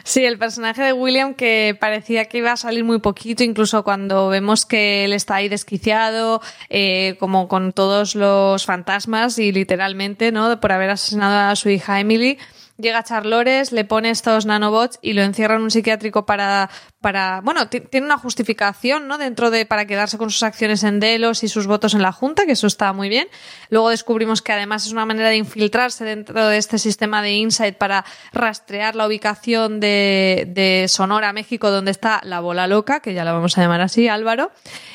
Sí, 0.04 0.26
el 0.26 0.38
personaje 0.38 0.82
de 0.82 0.94
William 0.94 1.34
que 1.36 1.78
parecía 1.80 2.26
que 2.26 2.40
iba 2.40 2.52
a 2.52 2.58
salir 2.58 2.84
muy 2.84 3.00
poquito, 3.00 3.44
incluso 3.44 3.84
cuando 3.84 4.30
vemos 4.30 4.66
que 4.66 5.06
él 5.06 5.14
está 5.14 5.36
ahí 5.36 5.50
desquiciado, 5.50 6.42
eh, 6.70 7.16
como 7.20 7.48
con 7.48 7.74
todos 7.74 8.16
los 8.16 8.66
fantasmas 8.66 9.38
y 9.38 9.52
literalmente, 9.52 10.32
¿no? 10.32 10.60
Por 10.60 10.72
haber 10.72 10.90
asesinado 10.90 11.52
a 11.52 11.56
su 11.56 11.70
hija 11.70 12.00
Emily. 12.00 12.38
Llega 12.82 13.04
Charlores, 13.04 13.74
le 13.74 13.84
pone 13.84 14.10
estos 14.10 14.46
nanobots 14.46 15.00
y 15.02 15.12
lo 15.12 15.22
encierra 15.22 15.56
en 15.56 15.64
un 15.64 15.70
psiquiátrico 15.70 16.26
para, 16.26 16.70
para, 17.02 17.42
bueno, 17.44 17.68
ti- 17.68 17.82
tiene 17.82 18.06
una 18.06 18.18
justificación, 18.18 19.10
¿no? 19.10 19.18
Dentro 19.18 19.52
de, 19.52 19.66
para 19.66 19.86
quedarse 19.86 20.18
con 20.18 20.30
sus 20.30 20.44
acciones 20.44 20.86
en 20.86 21.02
Delos 21.02 21.44
y 21.44 21.50
sus 21.50 21.68
votos 21.68 21.94
en 21.94 22.02
la 22.02 22.14
Junta, 22.14 22.46
que 22.46 22.54
eso 22.54 22.68
está 22.68 22.94
muy 22.94 23.10
bien. 23.10 23.28
Luego 23.70 23.90
descubrimos 23.90 24.42
que 24.42 24.54
además 24.54 24.86
es 24.86 24.94
una 24.94 25.06
manera 25.06 25.28
de 25.28 25.36
infiltrarse 25.36 26.06
dentro 26.06 26.48
de 26.48 26.58
este 26.58 26.78
sistema 26.80 27.22
de 27.22 27.34
Insight 27.34 27.76
para 27.76 28.06
rastrear 28.32 28.96
la 28.96 29.08
ubicación 29.08 29.82
de, 29.82 30.46
de 30.48 30.86
Sonora, 30.88 31.34
México, 31.34 31.72
donde 31.72 31.92
está 31.92 32.22
la 32.24 32.40
bola 32.40 32.66
loca, 32.68 33.02
que 33.02 33.14
ya 33.14 33.26
la 33.26 33.34
vamos 33.34 33.58
a 33.58 33.62
llamar 33.62 33.82
así, 33.82 34.08
Álvaro. 34.08 34.52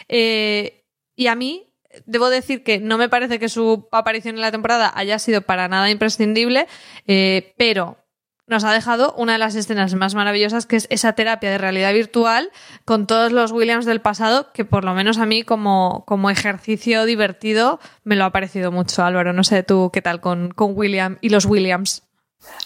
Eh, 0.09 0.87
y 1.17 1.27
a 1.27 1.35
mí, 1.35 1.74
debo 2.07 2.31
decir 2.31 2.63
que 2.63 2.79
no 2.81 2.99
me 2.99 3.09
parece 3.09 3.39
que 3.39 3.49
su 3.49 3.89
aparición 3.93 4.37
en 4.37 4.41
la 4.41 4.53
temporada 4.53 4.93
haya 4.95 5.19
sido 5.19 5.43
para 5.43 5.69
nada 5.69 5.91
imprescindible, 5.91 6.67
eh, 7.07 7.55
pero 7.57 7.99
nos 8.47 8.65
ha 8.65 8.73
dejado 8.73 9.15
una 9.17 9.33
de 9.33 9.39
las 9.39 9.55
escenas 9.55 9.95
más 9.95 10.15
maravillosas, 10.15 10.67
que 10.67 10.77
es 10.77 10.87
esa 10.91 11.15
terapia 11.15 11.51
de 11.51 11.59
realidad 11.59 11.95
virtual 11.95 12.51
con 12.85 13.07
todos 13.07 13.33
los 13.33 13.53
Williams 13.53 13.87
del 13.87 14.01
pasado, 14.01 14.53
que 14.53 14.65
por 14.65 14.85
lo 14.85 14.95
menos 14.95 15.19
a 15.19 15.27
mí 15.27 15.45
como, 15.45 16.05
como 16.07 16.29
ejercicio 16.29 17.07
divertido 17.07 17.81
me 18.03 18.17
lo 18.17 18.25
ha 18.25 18.33
parecido 18.33 18.71
mucho, 18.71 19.03
Álvaro. 19.03 19.33
No 19.33 19.45
sé 19.45 19.63
tú 19.63 19.91
qué 19.93 20.03
tal 20.03 20.21
con, 20.21 20.51
con 20.51 20.77
William 20.77 21.17
y 21.23 21.31
los 21.31 21.47
Williams. 21.47 22.03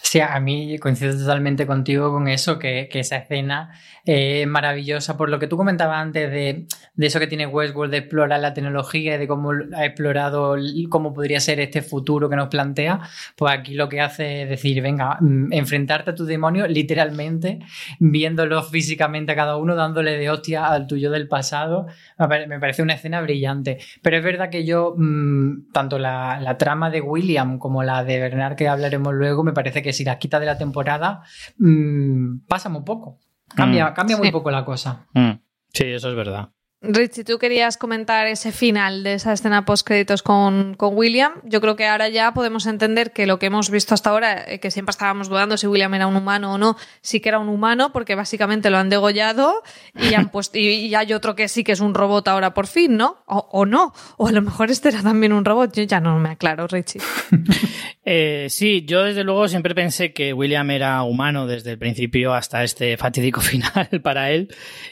Sí, 0.02 0.20
a 0.20 0.40
mí 0.40 0.78
coincido 0.78 1.16
totalmente 1.16 1.66
contigo 1.66 2.10
con 2.10 2.28
eso, 2.28 2.58
que, 2.58 2.88
que 2.90 3.00
esa 3.00 3.16
escena 3.18 3.72
eh, 4.06 4.42
es 4.42 4.48
maravillosa. 4.48 5.16
Por 5.18 5.28
lo 5.28 5.38
que 5.38 5.46
tú 5.48 5.56
comentabas 5.58 5.98
antes 5.98 6.30
de, 6.30 6.66
de 6.94 7.06
eso 7.06 7.20
que 7.20 7.26
tiene 7.26 7.46
Westworld, 7.46 7.90
de 7.92 7.98
explorar 7.98 8.40
la 8.40 8.54
tecnología 8.54 9.16
y 9.16 9.18
de 9.18 9.28
cómo 9.28 9.50
ha 9.76 9.84
explorado 9.84 10.56
cómo 10.88 11.12
podría 11.12 11.40
ser 11.40 11.60
este 11.60 11.82
futuro 11.82 12.30
que 12.30 12.36
nos 12.36 12.48
plantea, 12.48 13.00
pues 13.36 13.52
aquí 13.52 13.74
lo 13.74 13.88
que 13.90 14.00
hace 14.00 14.42
es 14.44 14.48
decir, 14.48 14.80
venga, 14.82 15.18
mm, 15.20 15.52
enfrentarte 15.52 16.10
a 16.12 16.14
tu 16.14 16.24
demonio 16.24 16.66
literalmente, 16.66 17.58
viéndolos 18.00 18.70
físicamente 18.70 19.32
a 19.32 19.36
cada 19.36 19.56
uno, 19.56 19.74
dándole 19.74 20.16
de 20.16 20.30
hostia 20.30 20.66
al 20.68 20.86
tuyo 20.86 21.10
del 21.10 21.28
pasado. 21.28 21.86
Me 22.18 22.28
pare- 22.28 22.46
me 22.46 22.58
parece 22.58 22.82
una 22.82 22.94
escena 22.94 23.20
brillante. 23.20 23.78
Pero 24.02 24.16
es 24.16 24.24
verdad 24.24 24.48
que 24.50 24.64
yo, 24.64 24.94
mm, 24.96 25.70
tanto 25.72 25.98
la, 25.98 26.40
la 26.40 26.56
trama 26.56 26.88
de 26.90 27.00
William 27.02 27.58
como 27.58 27.82
la 27.82 28.04
de 28.04 28.18
Bernard, 28.20 28.56
que 28.56 28.68
hablaremos 28.68 29.12
luego, 29.14 29.44
me 29.44 29.52
parece 29.52 29.67
que 29.72 29.92
si 29.92 30.04
las 30.04 30.16
quita 30.16 30.38
de 30.40 30.46
la 30.46 30.58
temporada, 30.58 31.22
mm, 31.58 32.40
pasa 32.46 32.68
muy 32.68 32.82
poco. 32.82 33.18
Cambia, 33.54 33.90
Mm. 33.90 33.94
cambia 33.94 34.16
muy 34.16 34.30
poco 34.32 34.50
la 34.50 34.64
cosa. 34.64 35.06
Mm, 35.14 35.30
Sí, 35.72 35.84
eso 35.84 36.08
es 36.08 36.14
verdad. 36.16 36.48
Richie, 36.80 37.24
tú 37.24 37.38
querías 37.38 37.76
comentar 37.76 38.28
ese 38.28 38.52
final 38.52 39.02
de 39.02 39.14
esa 39.14 39.32
escena 39.32 39.64
post 39.64 39.84
créditos 39.84 40.22
con, 40.22 40.74
con 40.76 40.96
William. 40.96 41.32
Yo 41.42 41.60
creo 41.60 41.74
que 41.74 41.88
ahora 41.88 42.08
ya 42.08 42.32
podemos 42.32 42.66
entender 42.66 43.12
que 43.12 43.26
lo 43.26 43.40
que 43.40 43.46
hemos 43.46 43.68
visto 43.68 43.94
hasta 43.94 44.10
ahora, 44.10 44.44
eh, 44.48 44.60
que 44.60 44.70
siempre 44.70 44.92
estábamos 44.92 45.28
dudando 45.28 45.56
si 45.56 45.66
William 45.66 45.92
era 45.94 46.06
un 46.06 46.14
humano 46.14 46.54
o 46.54 46.58
no, 46.58 46.76
sí 47.02 47.18
que 47.18 47.30
era 47.30 47.40
un 47.40 47.48
humano, 47.48 47.90
porque 47.92 48.14
básicamente 48.14 48.70
lo 48.70 48.78
han 48.78 48.90
degollado 48.90 49.62
y, 49.96 50.14
han 50.14 50.28
puesto, 50.30 50.56
y, 50.56 50.68
y 50.68 50.94
hay 50.94 51.12
otro 51.12 51.34
que 51.34 51.48
sí 51.48 51.64
que 51.64 51.72
es 51.72 51.80
un 51.80 51.94
robot 51.94 52.28
ahora 52.28 52.54
por 52.54 52.68
fin, 52.68 52.96
¿no? 52.96 53.24
O, 53.26 53.48
o 53.50 53.66
no. 53.66 53.92
O 54.16 54.28
a 54.28 54.32
lo 54.32 54.40
mejor 54.40 54.70
este 54.70 54.90
era 54.90 55.02
también 55.02 55.32
un 55.32 55.44
robot. 55.44 55.74
Yo 55.74 55.82
ya 55.82 55.98
no 56.00 56.16
me 56.20 56.30
aclaro, 56.30 56.68
Richie. 56.68 57.00
Eh, 58.10 58.46
sí, 58.48 58.86
yo 58.86 59.04
desde 59.04 59.22
luego 59.22 59.48
siempre 59.48 59.74
pensé 59.74 60.14
que 60.14 60.32
William 60.32 60.70
era 60.70 61.02
humano 61.02 61.46
desde 61.46 61.72
el 61.72 61.78
principio 61.78 62.32
hasta 62.32 62.64
este 62.64 62.96
fatídico 62.96 63.40
final 63.42 64.00
para 64.02 64.30
él. 64.30 64.48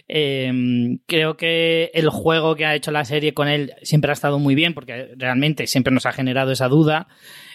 Eh, 0.07 0.53
creo 1.07 1.39
que 1.39 1.91
el 1.95 2.11
juego 2.11 2.57
que 2.57 2.67
ha 2.67 2.75
hecho 2.75 2.91
la 2.91 3.07
serie 3.07 3.33
con 3.33 3.49
él 3.49 3.73
siempre 3.81 4.11
ha 4.11 4.13
estado 4.13 4.39
muy 4.39 4.55
bien 4.55 4.75
porque 4.75 5.15
realmente 5.17 5.67
siempre 5.67 5.95
nos 5.95 6.05
ha 6.05 6.13
generado 6.13 6.53
esa 6.53 6.69
duda. 6.69 7.09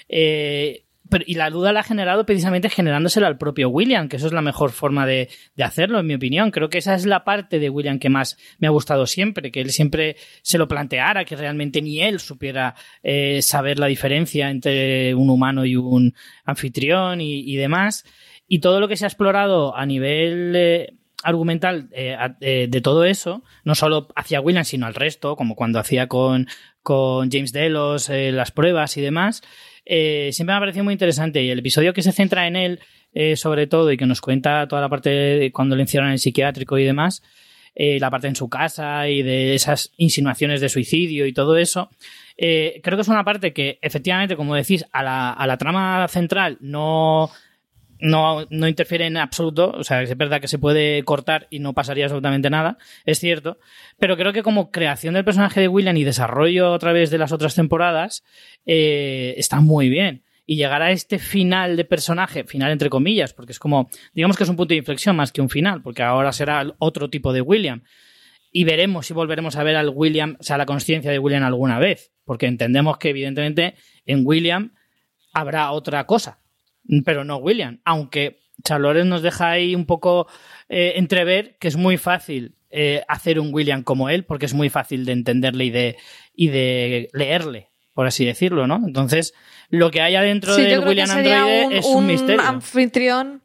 Eh, 0.09 0.85
y 1.25 1.35
la 1.35 1.49
duda 1.49 1.73
la 1.73 1.81
ha 1.81 1.83
generado 1.83 2.25
precisamente 2.25 2.69
generándosela 2.69 3.27
al 3.27 3.37
propio 3.37 3.69
William, 3.69 4.07
que 4.07 4.17
eso 4.17 4.27
es 4.27 4.33
la 4.33 4.41
mejor 4.41 4.71
forma 4.71 5.05
de, 5.05 5.29
de 5.55 5.63
hacerlo, 5.63 5.99
en 5.99 6.07
mi 6.07 6.13
opinión. 6.13 6.51
Creo 6.51 6.69
que 6.69 6.77
esa 6.77 6.95
es 6.95 7.05
la 7.05 7.23
parte 7.23 7.59
de 7.59 7.69
William 7.69 7.99
que 7.99 8.09
más 8.09 8.37
me 8.59 8.67
ha 8.67 8.71
gustado 8.71 9.05
siempre, 9.05 9.51
que 9.51 9.61
él 9.61 9.71
siempre 9.71 10.15
se 10.41 10.57
lo 10.57 10.67
planteara, 10.67 11.25
que 11.25 11.35
realmente 11.35 11.81
ni 11.81 12.01
él 12.01 12.19
supiera 12.19 12.75
eh, 13.03 13.41
saber 13.41 13.79
la 13.79 13.87
diferencia 13.87 14.49
entre 14.49 15.13
un 15.15 15.29
humano 15.29 15.65
y 15.65 15.75
un 15.75 16.13
anfitrión 16.45 17.21
y, 17.21 17.39
y 17.39 17.55
demás. 17.55 18.05
Y 18.47 18.59
todo 18.59 18.79
lo 18.79 18.87
que 18.87 18.97
se 18.97 19.05
ha 19.05 19.07
explorado 19.07 19.75
a 19.75 19.85
nivel 19.85 20.53
eh, 20.55 20.93
argumental 21.23 21.89
eh, 21.91 22.67
de 22.69 22.81
todo 22.81 23.05
eso, 23.05 23.43
no 23.63 23.75
solo 23.75 24.07
hacia 24.15 24.41
William, 24.41 24.65
sino 24.65 24.87
al 24.87 24.95
resto, 24.95 25.35
como 25.35 25.55
cuando 25.55 25.79
hacía 25.79 26.07
con, 26.07 26.47
con 26.83 27.29
James 27.31 27.53
Delos 27.53 28.09
las 28.09 28.51
pruebas 28.51 28.97
y 28.97 29.01
demás, 29.01 29.41
eh, 29.93 30.29
siempre 30.31 30.53
me 30.53 30.57
ha 30.57 30.61
parecido 30.61 30.85
muy 30.85 30.93
interesante. 30.93 31.43
Y 31.43 31.49
el 31.49 31.59
episodio 31.59 31.93
que 31.93 32.01
se 32.01 32.13
centra 32.13 32.47
en 32.47 32.55
él, 32.55 32.79
eh, 33.13 33.35
sobre 33.35 33.67
todo, 33.67 33.91
y 33.91 33.97
que 33.97 34.05
nos 34.05 34.21
cuenta 34.21 34.65
toda 34.69 34.81
la 34.81 34.87
parte 34.87 35.09
de 35.09 35.51
cuando 35.51 35.75
le 35.75 35.81
encierran 35.81 36.11
en 36.11 36.13
el 36.13 36.19
psiquiátrico 36.19 36.77
y 36.77 36.85
demás, 36.85 37.21
eh, 37.75 37.99
la 37.99 38.09
parte 38.09 38.27
en 38.27 38.37
su 38.37 38.47
casa 38.47 39.09
y 39.09 39.21
de 39.21 39.53
esas 39.53 39.91
insinuaciones 39.97 40.61
de 40.61 40.69
suicidio 40.69 41.25
y 41.25 41.33
todo 41.33 41.57
eso, 41.57 41.89
creo 42.37 42.81
que 42.81 43.01
es 43.01 43.07
una 43.09 43.25
parte 43.25 43.51
que, 43.51 43.79
efectivamente, 43.81 44.37
como 44.37 44.55
decís, 44.55 44.85
a 44.93 45.03
la, 45.03 45.31
a 45.31 45.45
la 45.45 45.57
trama 45.57 46.07
central 46.07 46.57
no, 46.61 47.29
no, 48.01 48.45
no 48.49 48.67
interfiere 48.67 49.05
en 49.05 49.15
absoluto. 49.15 49.71
O 49.71 49.83
sea, 49.83 50.01
es 50.01 50.17
verdad 50.17 50.41
que 50.41 50.47
se 50.47 50.59
puede 50.59 51.03
cortar 51.03 51.47
y 51.49 51.59
no 51.59 51.73
pasaría 51.73 52.05
absolutamente 52.05 52.49
nada, 52.49 52.77
es 53.05 53.19
cierto. 53.19 53.59
Pero 53.97 54.17
creo 54.17 54.33
que 54.33 54.43
como 54.43 54.71
creación 54.71 55.13
del 55.13 55.23
personaje 55.23 55.61
de 55.61 55.67
William 55.67 55.95
y 55.95 56.03
desarrollo 56.03 56.73
a 56.73 56.79
través 56.79 57.11
de 57.11 57.19
las 57.19 57.31
otras 57.31 57.55
temporadas, 57.55 58.23
eh, 58.65 59.35
está 59.37 59.61
muy 59.61 59.89
bien. 59.89 60.23
Y 60.45 60.55
llegar 60.57 60.81
a 60.81 60.91
este 60.91 61.19
final 61.19 61.77
de 61.77 61.85
personaje, 61.85 62.43
final 62.43 62.71
entre 62.71 62.89
comillas, 62.89 63.33
porque 63.33 63.53
es 63.53 63.59
como, 63.59 63.89
digamos 64.13 64.35
que 64.35 64.43
es 64.43 64.49
un 64.49 64.57
punto 64.57 64.73
de 64.73 64.79
inflexión 64.79 65.15
más 65.15 65.31
que 65.31 65.41
un 65.41 65.49
final, 65.49 65.81
porque 65.81 66.03
ahora 66.03 66.33
será 66.33 66.65
otro 66.79 67.09
tipo 67.09 67.31
de 67.31 67.41
William. 67.41 67.83
Y 68.51 68.65
veremos 68.65 69.05
si 69.05 69.13
volveremos 69.13 69.55
a 69.55 69.63
ver 69.63 69.77
al 69.77 69.89
William, 69.89 70.35
o 70.39 70.43
sea, 70.43 70.57
la 70.57 70.65
conciencia 70.65 71.09
de 71.09 71.19
William 71.19 71.43
alguna 71.43 71.79
vez, 71.79 72.11
porque 72.25 72.47
entendemos 72.47 72.97
que 72.97 73.09
evidentemente 73.09 73.75
en 74.05 74.25
William 74.25 74.73
habrá 75.31 75.71
otra 75.71 76.05
cosa, 76.05 76.40
pero 77.05 77.23
no 77.23 77.37
William, 77.37 77.79
aunque 77.85 78.39
Charlores 78.63 79.05
nos 79.05 79.21
deja 79.21 79.49
ahí 79.49 79.75
un 79.75 79.85
poco 79.85 80.27
eh, 80.69 80.93
entrever 80.95 81.57
que 81.59 81.67
es 81.67 81.77
muy 81.77 81.97
fácil 81.97 82.55
eh, 82.69 83.03
hacer 83.07 83.39
un 83.39 83.53
William 83.53 83.83
como 83.83 84.09
él, 84.09 84.23
porque 84.25 84.45
es 84.45 84.53
muy 84.53 84.69
fácil 84.69 85.05
de 85.05 85.11
entenderle 85.13 85.65
y 85.65 85.69
de, 85.71 85.97
y 86.33 86.47
de 86.49 87.09
leerle, 87.13 87.69
por 87.93 88.07
así 88.07 88.23
decirlo, 88.25 88.67
¿no? 88.67 88.81
Entonces, 88.85 89.33
lo 89.69 89.91
que 89.91 90.01
hay 90.01 90.15
adentro 90.15 90.53
Sí, 90.55 90.61
del 90.63 90.79
William 90.87 91.09
Androide 91.09 91.65
un, 91.65 91.73
es 91.73 91.85
un, 91.85 91.97
un 91.97 92.07
misterio. 92.07 92.41
anfitrión. 92.41 93.43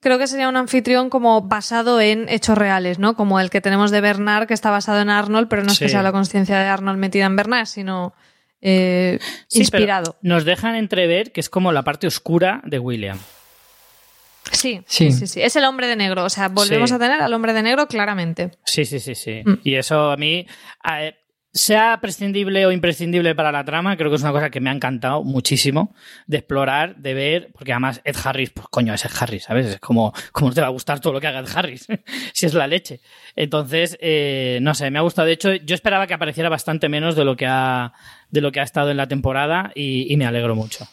Creo 0.00 0.18
que 0.18 0.26
sería 0.26 0.50
un 0.50 0.56
anfitrión 0.56 1.08
como 1.08 1.40
basado 1.40 1.98
en 2.00 2.28
hechos 2.28 2.58
reales, 2.58 2.98
¿no? 2.98 3.16
Como 3.16 3.40
el 3.40 3.48
que 3.48 3.62
tenemos 3.62 3.90
de 3.90 4.02
Bernard, 4.02 4.46
que 4.46 4.52
está 4.52 4.70
basado 4.70 5.00
en 5.00 5.08
Arnold, 5.08 5.48
pero 5.48 5.62
no 5.62 5.72
es 5.72 5.78
que 5.78 5.88
sea 5.88 6.02
la 6.02 6.12
conciencia 6.12 6.58
de 6.58 6.66
Arnold 6.66 6.98
metida 6.98 7.24
en 7.24 7.36
Bernard, 7.36 7.66
sino 7.66 8.12
eh, 8.64 9.18
Sí, 9.46 9.60
pero 9.70 9.82
inspirado. 9.82 10.16
nos 10.22 10.44
dejan 10.44 10.74
entrever 10.74 11.30
que 11.30 11.40
es 11.40 11.48
como 11.48 11.70
la 11.70 11.82
parte 11.84 12.08
oscura 12.08 12.60
de 12.64 12.80
William. 12.80 13.18
Sí, 14.52 14.82
Sí. 14.86 15.10
sí, 15.12 15.26
sí. 15.26 15.40
Es 15.42 15.56
el 15.56 15.64
hombre 15.64 15.86
de 15.86 15.96
negro. 15.96 16.24
O 16.24 16.28
sea, 16.30 16.48
volvemos 16.48 16.90
Sí. 16.90 16.96
a 16.96 16.98
tener 16.98 17.20
al 17.22 17.32
hombre 17.32 17.52
de 17.54 17.62
negro 17.62 17.86
claramente. 17.86 18.50
Sí, 18.64 18.84
sí, 18.84 19.00
sí, 19.00 19.14
sí. 19.14 19.42
Mm. 19.44 19.60
Y 19.64 19.74
eso 19.76 20.10
a 20.10 20.16
mí, 20.16 20.46
sea 21.54 21.98
prescindible 22.00 22.66
o 22.66 22.72
imprescindible 22.72 23.34
para 23.36 23.52
la 23.52 23.64
trama, 23.64 23.96
creo 23.96 24.10
que 24.10 24.16
es 24.16 24.22
una 24.22 24.32
cosa 24.32 24.50
que 24.50 24.60
me 24.60 24.70
ha 24.70 24.72
encantado 24.72 25.22
muchísimo 25.22 25.94
de 26.26 26.38
explorar, 26.38 26.96
de 26.96 27.14
ver, 27.14 27.52
porque 27.52 27.72
además 27.72 28.00
Ed 28.04 28.16
Harris, 28.22 28.50
pues 28.50 28.66
coño, 28.68 28.92
es 28.92 29.04
Ed 29.04 29.12
Harris, 29.18 29.44
¿sabes? 29.44 29.66
Es 29.66 29.80
como, 29.80 30.12
como 30.32 30.52
te 30.52 30.60
va 30.60 30.66
a 30.66 30.70
gustar 30.70 30.98
todo 30.98 31.12
lo 31.12 31.20
que 31.20 31.28
haga 31.28 31.40
Ed 31.40 31.48
Harris, 31.54 31.86
si 32.32 32.46
es 32.46 32.54
la 32.54 32.66
leche. 32.66 33.00
Entonces, 33.36 33.96
eh, 34.00 34.58
no 34.62 34.74
sé, 34.74 34.90
me 34.90 34.98
ha 34.98 35.02
gustado. 35.02 35.26
De 35.26 35.32
hecho, 35.32 35.54
yo 35.54 35.76
esperaba 35.76 36.08
que 36.08 36.14
apareciera 36.14 36.48
bastante 36.48 36.88
menos 36.88 37.14
de 37.14 37.24
lo 37.24 37.36
que 37.36 37.46
ha, 37.46 37.92
de 38.30 38.40
lo 38.40 38.50
que 38.50 38.58
ha 38.58 38.64
estado 38.64 38.90
en 38.90 38.96
la 38.96 39.06
temporada 39.06 39.70
y 39.74 40.14
me 40.16 40.26
alegro 40.26 40.56
mucho. 40.56 40.88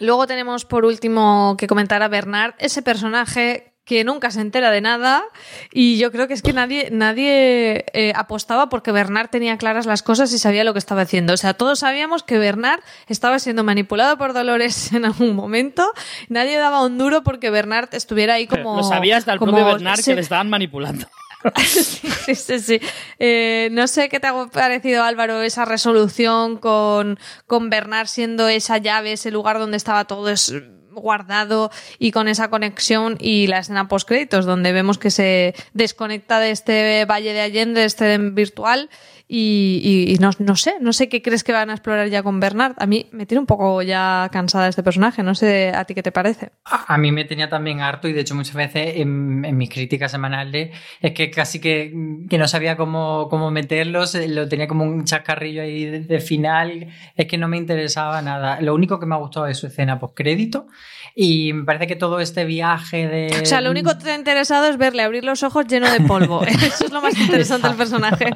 Luego 0.00 0.26
tenemos 0.26 0.64
por 0.64 0.86
último 0.86 1.56
que 1.58 1.66
comentar 1.66 2.02
a 2.02 2.08
Bernard, 2.08 2.54
ese 2.58 2.80
personaje 2.80 3.69
que 3.90 4.04
nunca 4.04 4.30
se 4.30 4.40
entera 4.40 4.70
de 4.70 4.80
nada 4.80 5.24
y 5.72 5.98
yo 5.98 6.12
creo 6.12 6.28
que 6.28 6.34
es 6.34 6.42
que 6.42 6.52
nadie, 6.52 6.90
nadie 6.92 7.86
eh, 7.92 8.12
apostaba 8.14 8.68
porque 8.68 8.92
Bernard 8.92 9.30
tenía 9.30 9.58
claras 9.58 9.84
las 9.84 10.04
cosas 10.04 10.32
y 10.32 10.38
sabía 10.38 10.62
lo 10.62 10.72
que 10.74 10.78
estaba 10.78 11.02
haciendo. 11.02 11.32
O 11.32 11.36
sea, 11.36 11.54
todos 11.54 11.80
sabíamos 11.80 12.22
que 12.22 12.38
Bernard 12.38 12.78
estaba 13.08 13.40
siendo 13.40 13.64
manipulado 13.64 14.16
por 14.16 14.32
Dolores 14.32 14.92
en 14.92 15.06
algún 15.06 15.34
momento. 15.34 15.90
Nadie 16.28 16.56
daba 16.56 16.84
un 16.84 16.98
duro 16.98 17.24
porque 17.24 17.50
Bernard 17.50 17.88
estuviera 17.90 18.34
ahí 18.34 18.46
como... 18.46 18.76
Lo 18.76 18.84
sabía 18.84 19.16
hasta 19.16 19.32
el 19.32 19.40
como- 19.40 19.50
propio 19.50 19.72
Bernard 19.72 19.98
sí. 19.98 20.12
que 20.12 20.14
le 20.14 20.20
estaban 20.20 20.48
manipulando. 20.48 21.08
sí, 21.66 22.36
sí, 22.36 22.60
sí. 22.60 22.80
Eh, 23.18 23.70
no 23.72 23.88
sé 23.88 24.08
qué 24.08 24.20
te 24.20 24.28
ha 24.28 24.46
parecido, 24.46 25.02
Álvaro, 25.02 25.42
esa 25.42 25.64
resolución 25.64 26.58
con, 26.58 27.18
con 27.48 27.70
Bernard 27.70 28.06
siendo 28.06 28.46
esa 28.46 28.78
llave, 28.78 29.14
ese 29.14 29.32
lugar 29.32 29.58
donde 29.58 29.78
estaba 29.78 30.04
todo 30.04 30.28
es 30.28 30.54
guardado 30.92 31.70
y 31.98 32.10
con 32.12 32.28
esa 32.28 32.50
conexión 32.50 33.16
y 33.20 33.46
la 33.46 33.58
escena 33.58 33.88
post 33.88 34.08
créditos 34.08 34.44
donde 34.44 34.72
vemos 34.72 34.98
que 34.98 35.10
se 35.10 35.54
desconecta 35.72 36.40
de 36.40 36.50
este 36.50 37.04
Valle 37.04 37.32
de 37.32 37.40
Allende, 37.40 37.80
de 37.80 37.86
este 37.86 38.18
virtual 38.18 38.90
y, 39.32 39.80
y- 39.84 40.14
y 40.14 40.18
no, 40.18 40.30
no 40.40 40.56
sé, 40.56 40.74
no 40.80 40.92
sé 40.92 41.08
qué 41.08 41.22
crees 41.22 41.44
que 41.44 41.52
van 41.52 41.70
a 41.70 41.74
explorar 41.74 42.08
ya 42.08 42.24
con 42.24 42.40
Bernard. 42.40 42.74
A 42.78 42.86
mí 42.86 43.06
me 43.12 43.26
tiene 43.26 43.38
un 43.38 43.46
poco 43.46 43.80
ya 43.80 44.28
cansada 44.32 44.66
este 44.66 44.82
personaje, 44.82 45.22
no 45.22 45.36
sé 45.36 45.72
a 45.72 45.84
ti 45.84 45.94
qué 45.94 46.02
te 46.02 46.10
parece. 46.10 46.50
A 46.64 46.94
a 46.94 46.98
mí 46.98 47.12
me 47.12 47.24
tenía 47.24 47.48
también 47.48 47.80
harto 47.80 48.08
y 48.08 48.12
de 48.12 48.22
hecho 48.22 48.34
muchas 48.34 48.56
veces 48.56 48.96
en, 48.96 49.44
en 49.44 49.56
mis 49.56 49.70
críticas 49.70 50.10
semanales 50.10 50.70
es 51.00 51.12
que 51.12 51.30
casi 51.30 51.60
que, 51.60 51.94
que 52.28 52.38
no 52.38 52.48
sabía 52.48 52.76
cómo, 52.76 53.28
cómo 53.30 53.52
meterlos, 53.52 54.16
eh, 54.16 54.26
lo 54.26 54.48
tenía 54.48 54.66
como 54.66 54.82
un 54.84 55.04
chascarrillo 55.04 55.62
ahí 55.62 55.84
de, 55.84 56.00
de 56.00 56.18
final, 56.20 56.88
es 57.14 57.26
que 57.26 57.38
no 57.38 57.46
me 57.46 57.56
interesaba 57.56 58.20
nada. 58.22 58.60
Lo 58.60 58.74
único 58.74 58.98
que 58.98 59.06
me 59.06 59.14
ha 59.14 59.18
gustado 59.18 59.46
es 59.46 59.56
su 59.58 59.68
escena 59.68 60.00
post 60.00 60.14
crédito 60.16 60.66
y 61.14 61.52
me 61.52 61.64
parece 61.64 61.86
que 61.86 61.94
todo 61.96 62.18
este 62.18 62.44
viaje 62.44 63.06
de... 63.06 63.40
O 63.42 63.46
sea, 63.46 63.60
lo 63.60 63.70
único 63.70 63.90
que 63.96 64.04
te 64.04 64.10
ha 64.10 64.16
interesado 64.16 64.66
es 64.68 64.76
verle 64.76 65.02
abrir 65.02 65.24
los 65.24 65.42
ojos 65.44 65.66
lleno 65.68 65.88
de 65.88 66.00
polvo. 66.00 66.42
Eso 66.46 66.86
es 66.86 66.90
lo 66.92 67.00
más 67.00 67.16
interesante 67.18 67.68
del 67.68 67.76
personaje. 67.76 68.30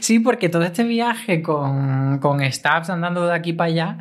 Sí, 0.00 0.18
porque 0.20 0.48
todo 0.48 0.62
este 0.62 0.84
viaje 0.84 1.42
con, 1.42 2.18
con 2.18 2.40
Stabs 2.52 2.90
andando 2.90 3.26
de 3.26 3.34
aquí 3.34 3.52
para 3.54 3.70
allá, 3.70 3.98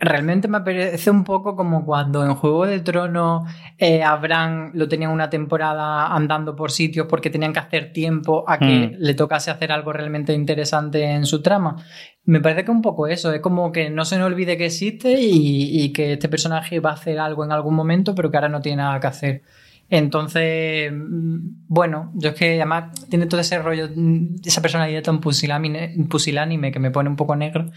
realmente 0.00 0.48
me 0.48 0.60
parece 0.62 1.10
un 1.12 1.22
poco 1.22 1.54
como 1.54 1.84
cuando 1.84 2.24
en 2.24 2.34
Juego 2.34 2.66
de 2.66 2.80
Tronos 2.80 3.48
eh, 3.78 4.02
a 4.02 4.16
Bran 4.16 4.72
lo 4.74 4.88
tenían 4.88 5.12
una 5.12 5.30
temporada 5.30 6.08
andando 6.12 6.56
por 6.56 6.72
sitios 6.72 7.06
porque 7.08 7.30
tenían 7.30 7.52
que 7.52 7.60
hacer 7.60 7.92
tiempo 7.92 8.44
a 8.48 8.58
que 8.58 8.64
Mm. 8.64 8.94
le 8.98 9.14
tocase 9.14 9.52
hacer 9.52 9.70
algo 9.70 9.92
realmente 9.92 10.32
interesante 10.32 11.04
en 11.04 11.24
su 11.24 11.40
trama. 11.40 11.76
Me 12.24 12.40
parece 12.40 12.64
que 12.64 12.72
un 12.72 12.82
poco 12.82 13.06
eso, 13.06 13.32
es 13.32 13.40
como 13.40 13.70
que 13.70 13.90
no 13.90 14.04
se 14.04 14.18
nos 14.18 14.26
olvide 14.26 14.56
que 14.56 14.66
existe 14.66 15.20
y, 15.20 15.84
y 15.84 15.92
que 15.92 16.14
este 16.14 16.28
personaje 16.28 16.80
va 16.80 16.90
a 16.90 16.94
hacer 16.94 17.20
algo 17.20 17.44
en 17.44 17.52
algún 17.52 17.74
momento, 17.76 18.12
pero 18.14 18.28
que 18.30 18.36
ahora 18.38 18.48
no 18.48 18.60
tiene 18.60 18.82
nada 18.82 18.98
que 18.98 19.06
hacer. 19.06 19.42
Entonces, 19.88 20.90
mm, 20.92 21.66
bueno, 21.68 22.12
yo 22.14 22.30
es 22.30 22.34
que 22.34 22.54
además 22.54 22.92
tiene 23.10 23.26
todo 23.26 23.40
ese 23.40 23.58
rollo, 23.58 23.88
mm, 23.94 24.36
esa 24.44 24.62
personalidad 24.62 25.02
tan 25.02 25.20
pusilánime, 25.20 25.94
pusilánime 26.08 26.72
que 26.72 26.78
me 26.78 26.90
pone 26.90 27.10
un 27.10 27.16
poco 27.16 27.36
negro. 27.36 27.70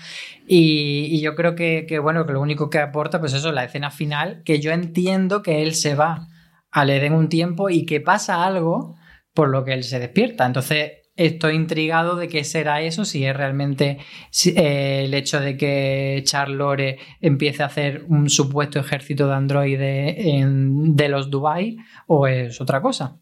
Y, 0.47 1.21
yo 1.21 1.35
creo 1.35 1.55
que, 1.55 1.85
que, 1.87 1.99
bueno, 1.99 2.25
que 2.25 2.33
lo 2.33 2.41
único 2.41 2.69
que 2.69 2.79
aporta, 2.79 3.19
pues 3.19 3.33
eso, 3.33 3.51
la 3.51 3.65
escena 3.65 3.91
final, 3.91 4.41
que 4.45 4.59
yo 4.59 4.71
entiendo 4.71 5.41
que 5.41 5.61
él 5.63 5.73
se 5.75 5.95
va 5.95 6.27
al 6.71 6.89
Edén 6.89 7.13
un 7.13 7.29
tiempo 7.29 7.69
y 7.69 7.85
que 7.85 8.01
pasa 8.01 8.45
algo 8.45 8.95
por 9.33 9.49
lo 9.49 9.63
que 9.65 9.73
él 9.73 9.83
se 9.83 9.99
despierta. 9.99 10.45
Entonces, 10.45 11.04
estoy 11.15 11.55
intrigado 11.55 12.15
de 12.15 12.27
qué 12.27 12.43
será 12.43 12.81
eso, 12.81 13.05
si 13.05 13.25
es 13.25 13.35
realmente 13.35 13.99
eh, 14.45 15.03
el 15.05 15.13
hecho 15.13 15.39
de 15.39 15.57
que 15.57 16.21
Charlore 16.25 16.99
empiece 17.21 17.63
a 17.63 17.67
hacer 17.67 18.05
un 18.07 18.29
supuesto 18.29 18.79
ejército 18.79 19.27
de 19.27 19.33
androides 19.33 20.15
de 20.17 21.09
los 21.09 21.29
Dubai 21.29 21.77
o 22.07 22.27
es 22.27 22.59
otra 22.61 22.81
cosa. 22.81 23.19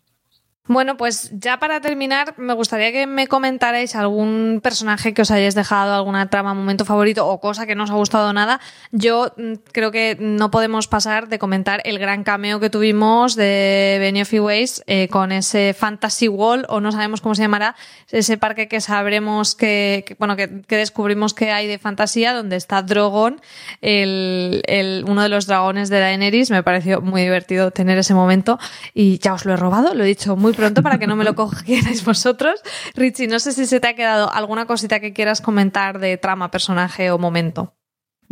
Bueno, 0.66 0.96
pues 0.96 1.30
ya 1.34 1.60
para 1.60 1.82
terminar, 1.82 2.36
me 2.38 2.54
gustaría 2.54 2.94
que 2.94 3.06
me 3.06 3.28
comentarais 3.28 3.98
algún 3.98 4.62
personaje 4.64 5.14
que 5.14 5.24
os 5.24 5.30
hayáis 5.30 5.56
dejado, 5.56 5.94
alguna 5.94 6.30
trama, 6.30 6.54
momento 6.54 6.86
favorito 6.86 7.28
o 7.28 7.42
cosa 7.42 7.66
que 7.68 7.76
no 7.76 7.84
os 7.84 7.90
ha 7.92 7.96
gustado 7.96 8.32
nada. 8.32 8.62
Yo 8.94 9.34
mm, 9.36 9.56
creo 9.74 9.92
que 9.92 10.16
no 10.22 10.52
podemos 10.52 10.88
pasar 10.88 11.28
de 11.28 11.38
comentar 11.38 11.82
el 11.84 12.00
gran 12.00 12.24
cameo 12.24 12.62
que 12.62 12.70
tuvimos 12.70 13.36
de 13.36 13.98
Benioff 14.00 14.32
y 14.32 14.40
Weiss 14.40 14.82
eh, 14.88 15.10
con 15.10 15.34
ese 15.34 15.76
Fantasy 15.78 16.30
Wall, 16.30 16.66
o 16.70 16.80
no 16.80 16.94
sabemos 16.94 17.20
cómo 17.20 17.36
se 17.36 17.42
llamará, 17.42 17.76
ese 18.10 18.38
parque 18.38 18.70
que 18.70 18.80
sabremos 18.80 19.56
que, 19.56 20.16
bueno, 20.18 20.38
que, 20.38 20.48
descubrimos 20.70 21.34
que 21.34 21.52
hay 21.52 21.68
de 21.68 21.78
fantasía, 21.78 22.34
donde 22.34 22.56
está 22.56 22.82
Drogon, 22.84 23.42
el- 23.82 25.04
uno 25.10 25.24
de 25.24 25.28
los 25.30 25.46
dragones 25.46 25.90
de 25.90 26.00
Daenerys. 26.00 26.52
Me 26.52 26.64
pareció 26.64 27.02
muy 27.02 27.22
divertido 27.22 27.72
tener 27.72 27.98
ese 27.98 28.14
momento 28.14 28.60
y 28.94 29.18
ya 29.20 29.34
os 29.34 29.44
lo 29.44 29.54
he 29.54 29.58
robado, 29.58 29.94
lo 29.94 30.06
he 30.06 30.08
dicho 30.08 30.38
muy 30.38 30.53
pronto 30.54 30.82
para 30.82 30.98
que 30.98 31.08
no 31.08 31.16
me 31.16 31.24
lo 31.24 31.36
cogierais 31.36 32.04
vosotros. 32.06 32.62
Richie, 32.96 33.28
no 33.28 33.40
sé 33.40 33.52
si 33.52 33.66
se 33.66 33.80
te 33.80 33.88
ha 33.88 33.96
quedado 33.96 34.32
alguna 34.32 34.66
cosita 34.66 35.00
que 35.00 35.14
quieras 35.14 35.42
comentar 35.42 36.00
de 36.00 36.18
trama, 36.18 36.52
personaje 36.52 37.12
o 37.12 37.18
momento. 37.18 37.74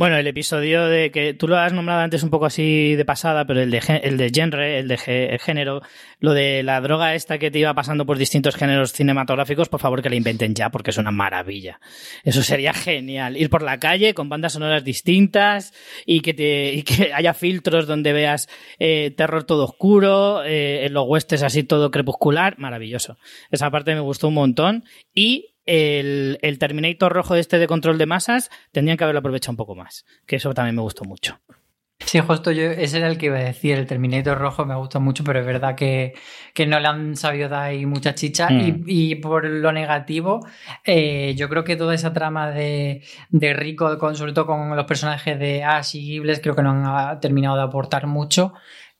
Bueno, 0.02 0.18
el 0.18 0.26
episodio 0.26 0.88
de 0.88 1.12
que 1.12 1.36
tú 1.36 1.48
lo 1.48 1.60
has 1.60 1.74
nombrado 1.74 2.02
antes 2.02 2.24
un 2.24 2.32
poco 2.32 2.48
así 2.48 2.96
de 2.96 3.06
pasada, 3.06 3.46
pero 3.46 3.62
el 3.62 3.70
de, 3.70 4.02
el 4.02 4.18
de 4.18 4.32
genre, 4.34 4.80
el 4.80 4.88
de 4.88 4.98
género, 5.40 5.84
lo 6.20 6.34
de 6.34 6.64
la 6.64 6.82
droga 6.82 7.14
esta 7.14 7.38
que 7.38 7.52
te 7.52 7.60
iba 7.60 7.72
pasando 7.76 8.04
por 8.04 8.18
distintos 8.18 8.56
géneros 8.56 8.94
cinematográficos, 8.94 9.70
por 9.70 9.80
favor 9.80 10.02
que 10.02 10.10
la 10.10 10.16
inventen 10.16 10.56
ya, 10.56 10.72
porque 10.72 10.90
es 10.90 10.98
una 10.98 11.12
maravilla. 11.12 11.80
Eso 12.24 12.42
sería 12.42 12.74
genial. 12.74 13.38
Ir 13.38 13.52
por 13.52 13.62
la 13.62 13.80
calle 13.80 14.16
con 14.16 14.28
bandas 14.28 14.54
sonoras 14.54 14.84
distintas 14.84 15.72
y 16.08 16.22
que, 16.22 16.34
te, 16.34 16.74
y 16.74 16.82
que 16.82 17.14
haya 17.14 17.36
filtros 17.36 17.86
donde 17.86 18.12
veas 18.12 18.50
eh, 18.80 19.14
terror 19.16 19.44
todo 19.44 19.66
oscuro, 19.66 20.44
eh, 20.44 20.88
en 20.88 20.94
los 20.96 21.06
huestes 21.08 21.44
así 21.44 21.62
todo 21.62 21.92
crepuscular, 21.92 22.58
maravilloso. 22.58 23.20
Esa 23.52 23.70
parte 23.70 23.94
me 23.94 24.02
gustó 24.02 24.30
un 24.30 24.34
montón. 24.34 24.84
Y 25.14 25.51
el, 25.72 26.38
el 26.42 26.60
Terminator 26.60 27.14
rojo 27.14 27.36
este 27.36 27.58
de 27.58 27.68
control 27.68 27.98
de 27.98 28.06
masas 28.06 28.50
tendrían 28.74 28.98
que 28.98 29.06
haberlo 29.06 29.20
aprovechado 29.20 29.54
un 29.54 29.58
poco 29.58 29.74
más, 29.74 30.06
que 30.26 30.36
eso 30.36 30.54
también 30.54 30.76
me 30.76 30.82
gustó 30.82 31.06
mucho. 31.06 31.40
Sí, 32.06 32.20
justo 32.20 32.52
yo, 32.52 32.64
ese 32.64 32.98
era 32.98 33.08
el 33.08 33.18
que 33.18 33.28
iba 33.28 33.38
a 33.38 33.44
decir, 33.44 33.78
el 33.78 33.86
Terminator 33.86 34.38
rojo 34.38 34.66
me 34.66 34.76
gusta 34.76 35.00
mucho, 35.00 35.24
pero 35.24 35.40
es 35.40 35.46
verdad 35.46 35.76
que, 35.76 36.14
que 36.54 36.66
no 36.66 36.80
le 36.80 36.88
han 36.88 37.16
sabido 37.16 37.48
dar 37.48 37.64
ahí 37.64 37.86
mucha 37.86 38.16
chicha. 38.16 38.50
Mm. 38.50 38.84
Y, 38.86 39.12
y 39.12 39.16
por 39.16 39.46
lo 39.46 39.72
negativo, 39.72 40.46
eh, 40.84 41.36
yo 41.38 41.48
creo 41.48 41.64
que 41.64 41.76
toda 41.76 41.94
esa 41.94 42.12
trama 42.12 42.52
de, 42.52 43.04
de 43.30 43.54
Rico, 43.54 43.98
con, 43.98 44.16
sobre 44.16 44.34
todo 44.34 44.48
con 44.48 44.76
los 44.76 44.86
personajes 44.86 45.40
de 45.40 45.64
Ash 45.64 45.96
y 45.96 46.02
Gibles, 46.02 46.42
creo 46.42 46.56
que 46.56 46.64
no 46.64 46.72
han 46.72 46.84
ah, 46.86 47.20
terminado 47.22 47.56
de 47.56 47.64
aportar 47.64 48.08
mucho. 48.08 48.54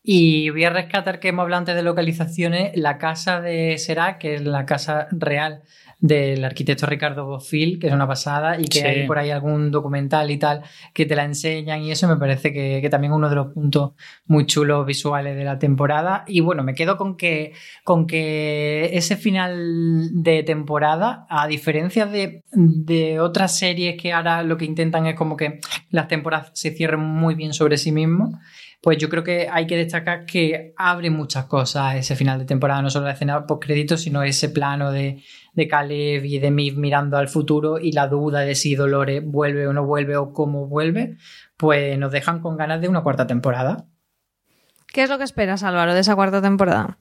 Y 0.04 0.50
voy 0.50 0.64
a 0.64 0.72
rescatar 0.72 1.20
que 1.20 1.28
hemos 1.30 1.44
hablado 1.44 1.60
antes 1.60 1.76
de 1.76 1.84
localizaciones, 1.84 2.72
la 2.76 2.98
casa 2.98 3.40
de 3.40 3.78
Serac, 3.78 4.18
que 4.18 4.36
es 4.36 4.42
la 4.42 4.66
casa 4.66 5.08
real 5.12 5.62
del 6.00 6.44
arquitecto 6.44 6.88
Ricardo 6.88 7.28
Bofill, 7.28 7.78
que 7.78 7.86
es 7.86 7.94
una 7.94 8.08
pasada, 8.08 8.60
y 8.60 8.66
que 8.66 8.80
Sí. 8.80 8.86
hay 8.88 9.06
por 9.06 9.20
ahí 9.20 9.30
algún 9.30 9.70
documental 9.70 10.32
y 10.32 10.38
tal 10.40 10.64
que 10.96 11.06
te 11.06 11.16
la 11.16 11.24
enseñan, 11.26 11.84
y 11.84 11.92
eso 11.92 12.08
me 12.08 12.16
parece 12.18 12.52
que, 12.52 12.80
que 12.82 12.90
también 12.90 13.14
uno 13.14 13.30
de 13.30 13.36
los 13.36 13.54
puntos 13.54 13.92
muy 14.26 14.48
chulos 14.48 14.84
visuales 14.88 15.36
de 15.36 15.44
la 15.44 15.60
temporada. 15.60 16.24
Y 16.26 16.40
bueno, 16.40 16.64
me 16.64 16.74
quedo 16.74 16.98
con 16.98 17.16
que, 17.18 17.54
con 17.84 18.08
que 18.08 18.90
ese 18.94 19.16
final 19.16 20.10
de 20.24 20.42
temporada, 20.42 21.28
a 21.30 21.46
diferencia 21.46 22.08
de, 22.08 22.44
de 22.52 23.20
otras 23.20 23.56
series 23.56 24.02
que 24.02 24.12
ahora 24.12 24.42
lo 24.42 24.58
que 24.58 24.66
intentan 24.66 25.06
es 25.06 25.14
como 25.14 25.38
que 25.38 25.60
las 25.92 26.08
temporadas 26.08 26.50
se 26.56 26.72
cierren 26.72 27.02
muy 27.02 27.36
bien 27.36 27.54
sobre 27.54 27.78
sí 27.78 27.92
mismos, 27.92 28.32
pues 28.82 28.98
yo 28.98 29.10
creo 29.10 29.24
que 29.24 29.48
hay 29.50 29.68
que 29.68 29.78
destacar 29.78 30.26
que 30.26 30.74
abre 30.76 31.12
muchas 31.12 31.46
cosas 31.46 31.96
ese 31.96 32.16
final 32.16 32.40
de 32.40 32.46
temporada, 32.46 32.82
no 32.82 32.90
solo 32.90 33.06
la 33.06 33.14
escena 33.14 33.46
post 33.46 33.64
créditos, 33.64 34.02
sino 34.02 34.24
ese 34.24 34.50
plano 34.50 34.92
de, 34.92 35.24
de 35.54 35.68
Caleb 35.68 36.26
y 36.26 36.40
de 36.40 36.50
Miv 36.50 36.78
mirando 36.78 37.18
al 37.18 37.28
futuro 37.28 37.78
y 37.78 37.92
la 37.92 38.08
duda 38.08 38.40
de 38.40 38.56
si 38.56 38.74
Dolores 38.74 39.24
vuelve 39.24 39.68
o 39.68 39.74
no 39.74 39.86
vuelve 39.86 40.18
o 40.18 40.34
cómo 40.34 40.68
vuelve, 40.68 41.18
pues 41.58 41.98
nos 42.00 42.12
dejan 42.12 42.42
con 42.42 42.58
ganas 42.58 42.82
de 42.82 42.90
una 42.90 43.04
cuarta 43.04 43.28
temporada. 43.28 43.86
¿Qué 44.88 45.04
es 45.04 45.10
lo 45.10 45.20
que 45.20 45.24
esperas, 45.26 45.62
Álvaro, 45.64 45.94
de 45.94 46.00
esa 46.00 46.16
cuarta 46.16 46.42
temporada? 46.42 46.98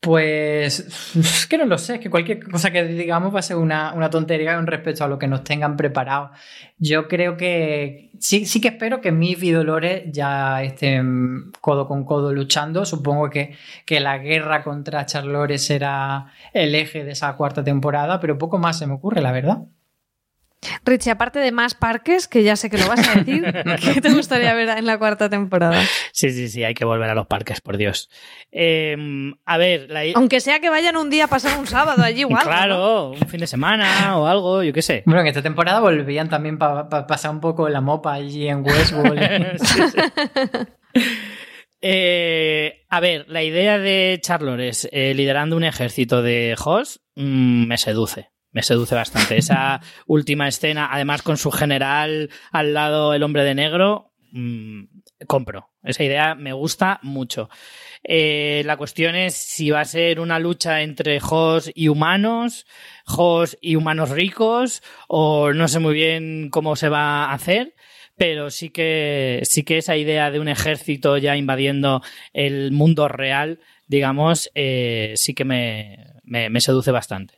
Pues 0.00 1.14
es 1.16 1.46
que 1.48 1.58
no 1.58 1.64
lo 1.64 1.76
sé, 1.76 1.96
es 1.96 2.00
que 2.00 2.08
cualquier 2.08 2.48
cosa 2.48 2.70
que 2.70 2.84
digamos 2.84 3.34
va 3.34 3.40
a 3.40 3.42
ser 3.42 3.56
una, 3.56 3.92
una 3.94 4.10
tontería 4.10 4.54
con 4.54 4.66
respecto 4.68 5.02
a 5.04 5.08
lo 5.08 5.18
que 5.18 5.26
nos 5.26 5.42
tengan 5.42 5.76
preparado. 5.76 6.30
Yo 6.78 7.08
creo 7.08 7.36
que 7.36 8.10
sí, 8.20 8.46
sí 8.46 8.60
que 8.60 8.68
espero 8.68 9.00
que 9.00 9.10
Miff 9.10 9.42
y 9.42 9.50
Dolores 9.50 10.04
ya 10.12 10.62
estén 10.62 11.50
codo 11.60 11.88
con 11.88 12.04
codo 12.04 12.32
luchando. 12.32 12.84
Supongo 12.84 13.28
que, 13.28 13.56
que 13.84 13.98
la 13.98 14.18
guerra 14.18 14.62
contra 14.62 15.04
Charlores 15.04 15.66
será 15.66 16.32
el 16.52 16.74
eje 16.76 17.02
de 17.02 17.12
esa 17.12 17.34
cuarta 17.36 17.64
temporada, 17.64 18.20
pero 18.20 18.38
poco 18.38 18.58
más 18.58 18.78
se 18.78 18.86
me 18.86 18.94
ocurre, 18.94 19.20
la 19.20 19.32
verdad. 19.32 19.64
Richie, 20.84 21.10
aparte 21.10 21.38
de 21.38 21.52
más 21.52 21.74
parques, 21.74 22.26
que 22.26 22.42
ya 22.42 22.56
sé 22.56 22.68
que 22.70 22.78
lo 22.78 22.88
vas 22.88 23.06
a 23.08 23.14
decir, 23.14 23.44
¿qué 23.94 24.00
te 24.00 24.10
gustaría 24.10 24.52
ver 24.54 24.68
en 24.70 24.86
la 24.86 24.98
cuarta 24.98 25.28
temporada? 25.28 25.80
Sí, 26.12 26.30
sí, 26.30 26.48
sí, 26.48 26.64
hay 26.64 26.74
que 26.74 26.84
volver 26.84 27.08
a 27.10 27.14
los 27.14 27.26
parques, 27.26 27.60
por 27.60 27.76
Dios. 27.76 28.10
Eh, 28.50 28.96
a 29.44 29.58
ver, 29.58 29.90
la... 29.90 30.02
Aunque 30.14 30.40
sea 30.40 30.60
que 30.60 30.68
vayan 30.70 30.96
un 30.96 31.10
día 31.10 31.24
a 31.24 31.28
pasar 31.28 31.58
un 31.58 31.66
sábado 31.66 32.02
allí 32.02 32.20
igual. 32.20 32.42
claro, 32.42 33.10
un 33.10 33.28
fin 33.28 33.40
de 33.40 33.46
semana 33.46 34.18
o 34.18 34.26
algo, 34.26 34.62
yo 34.62 34.72
qué 34.72 34.82
sé. 34.82 35.02
Bueno, 35.06 35.20
en 35.20 35.28
esta 35.28 35.42
temporada 35.42 35.80
volvían 35.80 36.28
también 36.28 36.58
para 36.58 36.88
pasar 36.88 37.30
un 37.30 37.40
poco 37.40 37.68
la 37.68 37.80
mopa 37.80 38.14
allí 38.14 38.48
en 38.48 38.64
Westworld. 38.64 39.18
Sí, 39.58 39.82
sí. 39.90 41.00
Eh, 41.80 42.84
a 42.88 43.00
ver, 43.00 43.26
la 43.28 43.42
idea 43.42 43.78
de 43.78 44.18
Charlores 44.20 44.88
eh, 44.90 45.14
liderando 45.14 45.56
un 45.56 45.64
ejército 45.64 46.22
de 46.22 46.56
Hoss 46.62 47.00
mm, 47.14 47.66
me 47.66 47.78
seduce. 47.78 48.30
Me 48.58 48.64
seduce 48.64 48.96
bastante. 48.96 49.38
Esa 49.38 49.80
última 50.08 50.48
escena, 50.48 50.88
además 50.90 51.22
con 51.22 51.36
su 51.36 51.52
general 51.52 52.28
al 52.50 52.74
lado, 52.74 53.14
el 53.14 53.22
hombre 53.22 53.44
de 53.44 53.54
negro, 53.54 54.10
mm, 54.32 54.82
compro. 55.28 55.70
Esa 55.84 56.02
idea 56.02 56.34
me 56.34 56.52
gusta 56.52 56.98
mucho. 57.04 57.50
Eh, 58.02 58.62
la 58.66 58.76
cuestión 58.76 59.14
es 59.14 59.34
si 59.34 59.70
va 59.70 59.82
a 59.82 59.84
ser 59.84 60.18
una 60.18 60.40
lucha 60.40 60.82
entre 60.82 61.20
Hoss 61.22 61.70
y 61.72 61.86
humanos, 61.86 62.66
Hoss 63.06 63.56
y 63.60 63.76
humanos 63.76 64.10
ricos, 64.10 64.82
o 65.06 65.52
no 65.52 65.68
sé 65.68 65.78
muy 65.78 65.94
bien 65.94 66.48
cómo 66.50 66.74
se 66.74 66.88
va 66.88 67.26
a 67.26 67.34
hacer 67.34 67.76
pero 68.16 68.50
sí 68.50 68.70
que 68.70 69.42
sí 69.44 69.62
que 69.62 69.78
esa 69.78 69.96
idea 69.96 70.32
de 70.32 70.40
un 70.40 70.48
ejército 70.48 71.18
ya 71.18 71.36
invadiendo 71.36 72.02
el 72.32 72.72
mundo 72.72 73.06
real, 73.06 73.60
digamos, 73.86 74.50
eh, 74.56 75.12
sí 75.14 75.34
que 75.34 75.44
me, 75.44 76.14
me, 76.24 76.50
me 76.50 76.60
seduce 76.60 76.90
bastante. 76.90 77.37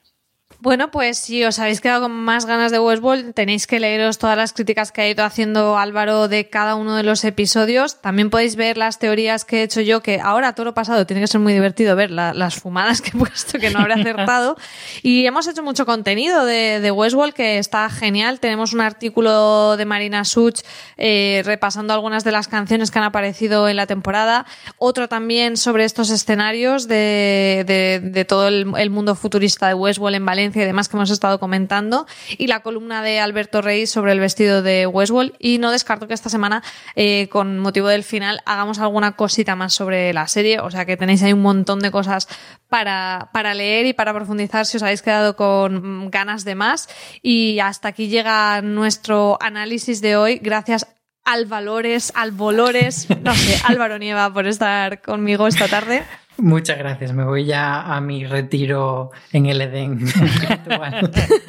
Bueno, 0.63 0.91
pues 0.91 1.17
si 1.19 1.43
os 1.43 1.59
habéis 1.59 1.81
quedado 1.81 2.03
con 2.03 2.13
más 2.13 2.45
ganas 2.45 2.71
de 2.71 2.79
Westworld, 2.79 3.33
tenéis 3.33 3.67
que 3.67 3.81
leeros 3.81 4.19
todas 4.19 4.37
las 4.37 4.53
críticas 4.53 4.93
que 4.93 5.01
ha 5.01 5.09
ido 5.09 5.25
haciendo 5.25 5.79
Álvaro 5.79 6.29
de 6.29 6.51
cada 6.51 6.75
uno 6.75 6.97
de 6.97 7.03
los 7.03 7.25
episodios. 7.25 8.03
También 8.03 8.29
podéis 8.29 8.57
ver 8.57 8.77
las 8.77 8.99
teorías 8.99 9.47
que 9.47 9.61
he 9.61 9.63
hecho 9.63 9.81
yo, 9.81 10.03
que 10.03 10.21
ahora 10.23 10.55
todo 10.55 10.67
lo 10.67 10.75
pasado 10.75 11.07
tiene 11.07 11.23
que 11.23 11.29
ser 11.29 11.41
muy 11.41 11.55
divertido 11.55 11.97
ver 11.97 12.11
la- 12.11 12.35
las 12.35 12.57
fumadas 12.57 13.01
que 13.01 13.09
he 13.09 13.13
puesto 13.19 13.59
que 13.59 13.71
no 13.71 13.79
habré 13.79 13.95
acertado. 13.95 14.55
Y 15.03 15.25
hemos 15.25 15.47
hecho 15.49 15.63
mucho 15.63 15.87
contenido 15.87 16.45
de, 16.45 16.81
de 16.81 16.91
Westworld 16.91 17.33
que 17.33 17.57
está 17.57 17.89
genial. 17.89 18.39
Tenemos 18.39 18.75
un 18.75 18.83
artículo 18.83 19.79
de 19.79 19.87
Marina 19.87 20.27
Such 20.27 20.61
eh, 20.99 21.41
repasando 21.47 21.95
algunas 21.95 22.23
de 22.23 22.33
las 22.33 22.49
canciones 22.49 22.91
que 22.91 22.99
han 22.99 23.07
aparecido 23.07 23.67
en 23.67 23.77
la 23.77 23.87
temporada. 23.87 24.45
Otro 24.77 25.09
también 25.09 25.57
sobre 25.57 25.85
estos 25.87 26.11
escenarios 26.11 26.87
de 26.87 28.27
todo 28.29 28.49
el, 28.49 28.71
el 28.77 28.91
mundo 28.91 29.15
futurista 29.15 29.67
de 29.67 29.73
Westworld 29.73 30.17
en 30.17 30.27
Valencia 30.27 30.50
y 30.59 30.65
demás 30.65 30.89
que 30.89 30.97
hemos 30.97 31.11
estado 31.11 31.39
comentando. 31.39 32.07
Y 32.37 32.47
la 32.47 32.61
columna 32.61 33.03
de 33.03 33.21
Alberto 33.21 33.63
Rey 33.63 33.87
sobre 33.87 34.13
el 34.13 34.21
vestido 34.21 34.63
de 34.63 34.87
Westworld. 34.87 35.35
Y 35.39 35.59
no 35.59 35.71
descarto 35.71 36.09
que 36.09 36.15
esta 36.15 36.29
semana, 36.29 36.63
eh, 36.97 37.29
con 37.29 37.59
motivo 37.59 37.89
del 37.89 38.05
final, 38.05 38.41
hagamos 38.47 38.79
alguna 38.79 39.13
cosita 39.13 39.57
más 39.57 39.75
sobre 39.75 40.13
la 40.13 40.27
serie. 40.27 40.61
O 40.61 40.71
sea 40.71 40.85
que 40.85 40.97
tenéis 40.97 41.23
ahí 41.23 41.33
un 41.33 41.43
montón 41.43 41.81
de 41.81 41.91
cosas 41.91 42.29
para, 42.69 43.31
para 43.33 43.55
leer 43.55 43.87
y 43.87 43.93
para 43.93 44.13
profundizar 44.13 44.67
si 44.67 44.77
os 44.77 44.83
habéis 44.83 45.03
quedado 45.03 45.37
con 45.37 46.11
ganas 46.11 46.45
de 46.45 46.55
más. 46.55 46.89
Y 47.23 47.61
hasta 47.61 47.89
aquí 47.89 48.09
llega 48.09 48.63
nuestro 48.63 49.39
análisis 49.41 50.01
de 50.01 50.17
hoy. 50.17 50.39
Gracias 50.43 50.87
al 51.25 51.47
Valores, 51.47 52.13
al 52.15 52.33
Volores, 52.33 53.09
no 53.23 53.35
sé, 53.35 53.61
Álvaro 53.65 53.99
Nieva 53.99 54.33
por 54.33 54.47
estar 54.47 55.01
conmigo 55.01 55.47
esta 55.47 55.69
tarde. 55.69 56.03
Muchas 56.41 56.79
gracias. 56.79 57.13
Me 57.13 57.25
voy 57.25 57.45
ya 57.45 57.83
a 57.83 58.01
mi 58.01 58.25
retiro 58.27 59.11
en 59.33 59.47
el 59.47 59.61
Edén. 59.61 60.01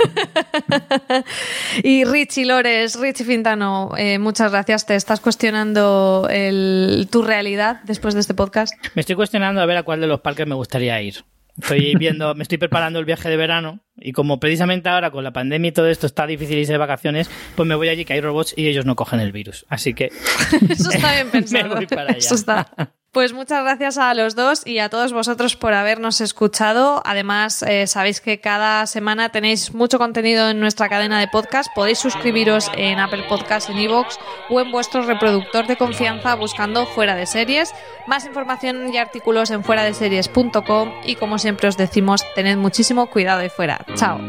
Y 1.84 2.04
Richie 2.06 2.46
Lores, 2.46 3.00
Richie 3.00 3.24
Fintano, 3.26 3.92
eh, 3.98 4.20
muchas 4.20 4.52
gracias. 4.52 4.86
Te 4.86 4.96
estás 4.96 5.20
cuestionando 5.20 6.28
el- 6.30 7.08
tu 7.12 7.24
realidad 7.24 7.82
después 7.86 8.14
de 8.14 8.22
este 8.22 8.34
podcast. 8.34 8.74
Me 8.96 9.02
estoy 9.02 9.16
cuestionando 9.16 9.62
a 9.62 9.66
ver 9.66 9.78
a 9.78 9.84
cuál 9.84 10.02
de 10.02 10.08
los 10.08 10.22
parques 10.22 10.48
me 10.48 10.56
gustaría 10.56 11.02
ir. 11.02 11.24
Estoy 11.62 11.96
viendo, 11.98 12.34
me 12.36 12.44
estoy 12.44 12.58
preparando 12.58 13.00
el 13.00 13.06
viaje 13.06 13.30
de 13.30 13.38
verano 13.38 13.82
y 13.96 14.12
como 14.14 14.40
precisamente 14.40 14.90
ahora 14.90 15.12
con 15.12 15.24
la 15.24 15.34
pandemia 15.34 15.70
y 15.70 15.72
todo 15.72 15.88
esto 15.88 16.08
está 16.08 16.26
difícil 16.28 16.58
irse 16.58 16.72
de 16.74 16.78
vacaciones, 16.78 17.30
pues 17.56 17.68
me 17.68 17.76
voy 17.76 17.90
allí 17.90 18.06
que 18.06 18.14
hay 18.14 18.22
robots 18.22 18.54
y 18.58 18.68
ellos 18.68 18.86
no 18.86 18.96
cogen 18.96 19.20
el 19.20 19.32
virus. 19.32 19.66
Así 19.70 19.94
que 19.94 20.12
Eso 20.70 20.92
está 20.92 21.14
bien 21.14 21.30
pensado. 21.30 21.70
Me 21.70 21.76
voy 21.76 21.88
para 21.88 22.10
allá. 22.10 22.18
Eso 22.18 22.36
está. 22.36 22.72
Pues 23.12 23.34
muchas 23.34 23.62
gracias 23.66 23.98
a 23.98 24.14
los 24.14 24.36
dos 24.36 24.66
y 24.66 24.80
a 24.80 24.88
todos 24.88 25.12
vosotros 25.12 25.58
por 25.58 25.74
habernos 25.74 26.22
escuchado. 26.22 27.02
Además, 27.04 27.62
eh, 27.62 27.86
sabéis 27.86 28.22
que 28.22 28.40
cada 28.40 28.86
semana 28.88 29.28
tenéis 29.28 29.74
mucho 29.74 29.98
contenido 29.98 30.50
en 30.50 30.62
nuestra 30.62 30.88
cadena 30.88 31.20
de 31.20 31.28
podcast. 31.28 31.70
Podéis 31.76 32.00
suscribiros 32.00 32.72
en 32.78 33.00
Apple 33.00 33.26
Podcast, 33.28 33.70
en 33.70 33.80
iVoox 33.80 34.16
o 34.50 34.62
en 34.62 34.72
vuestro 34.72 35.02
reproductor 35.02 35.68
de 35.68 35.76
confianza 35.76 36.36
buscando 36.36 36.86
Fuera 36.86 37.16
de 37.16 37.26
Series. 37.26 37.74
Más 38.08 38.26
información 38.26 38.94
y 38.94 38.98
artículos 38.98 39.52
en 39.52 39.66
fueradeseries.com 39.66 40.94
y 41.04 41.16
como 41.16 41.38
siempre 41.38 41.68
os 41.68 41.76
decimos, 41.76 42.24
tened 42.34 42.56
muchísimo 42.56 43.08
cuidado 43.08 43.42
ahí 43.42 43.50
fuera. 43.50 43.86
Chao. 43.96 44.22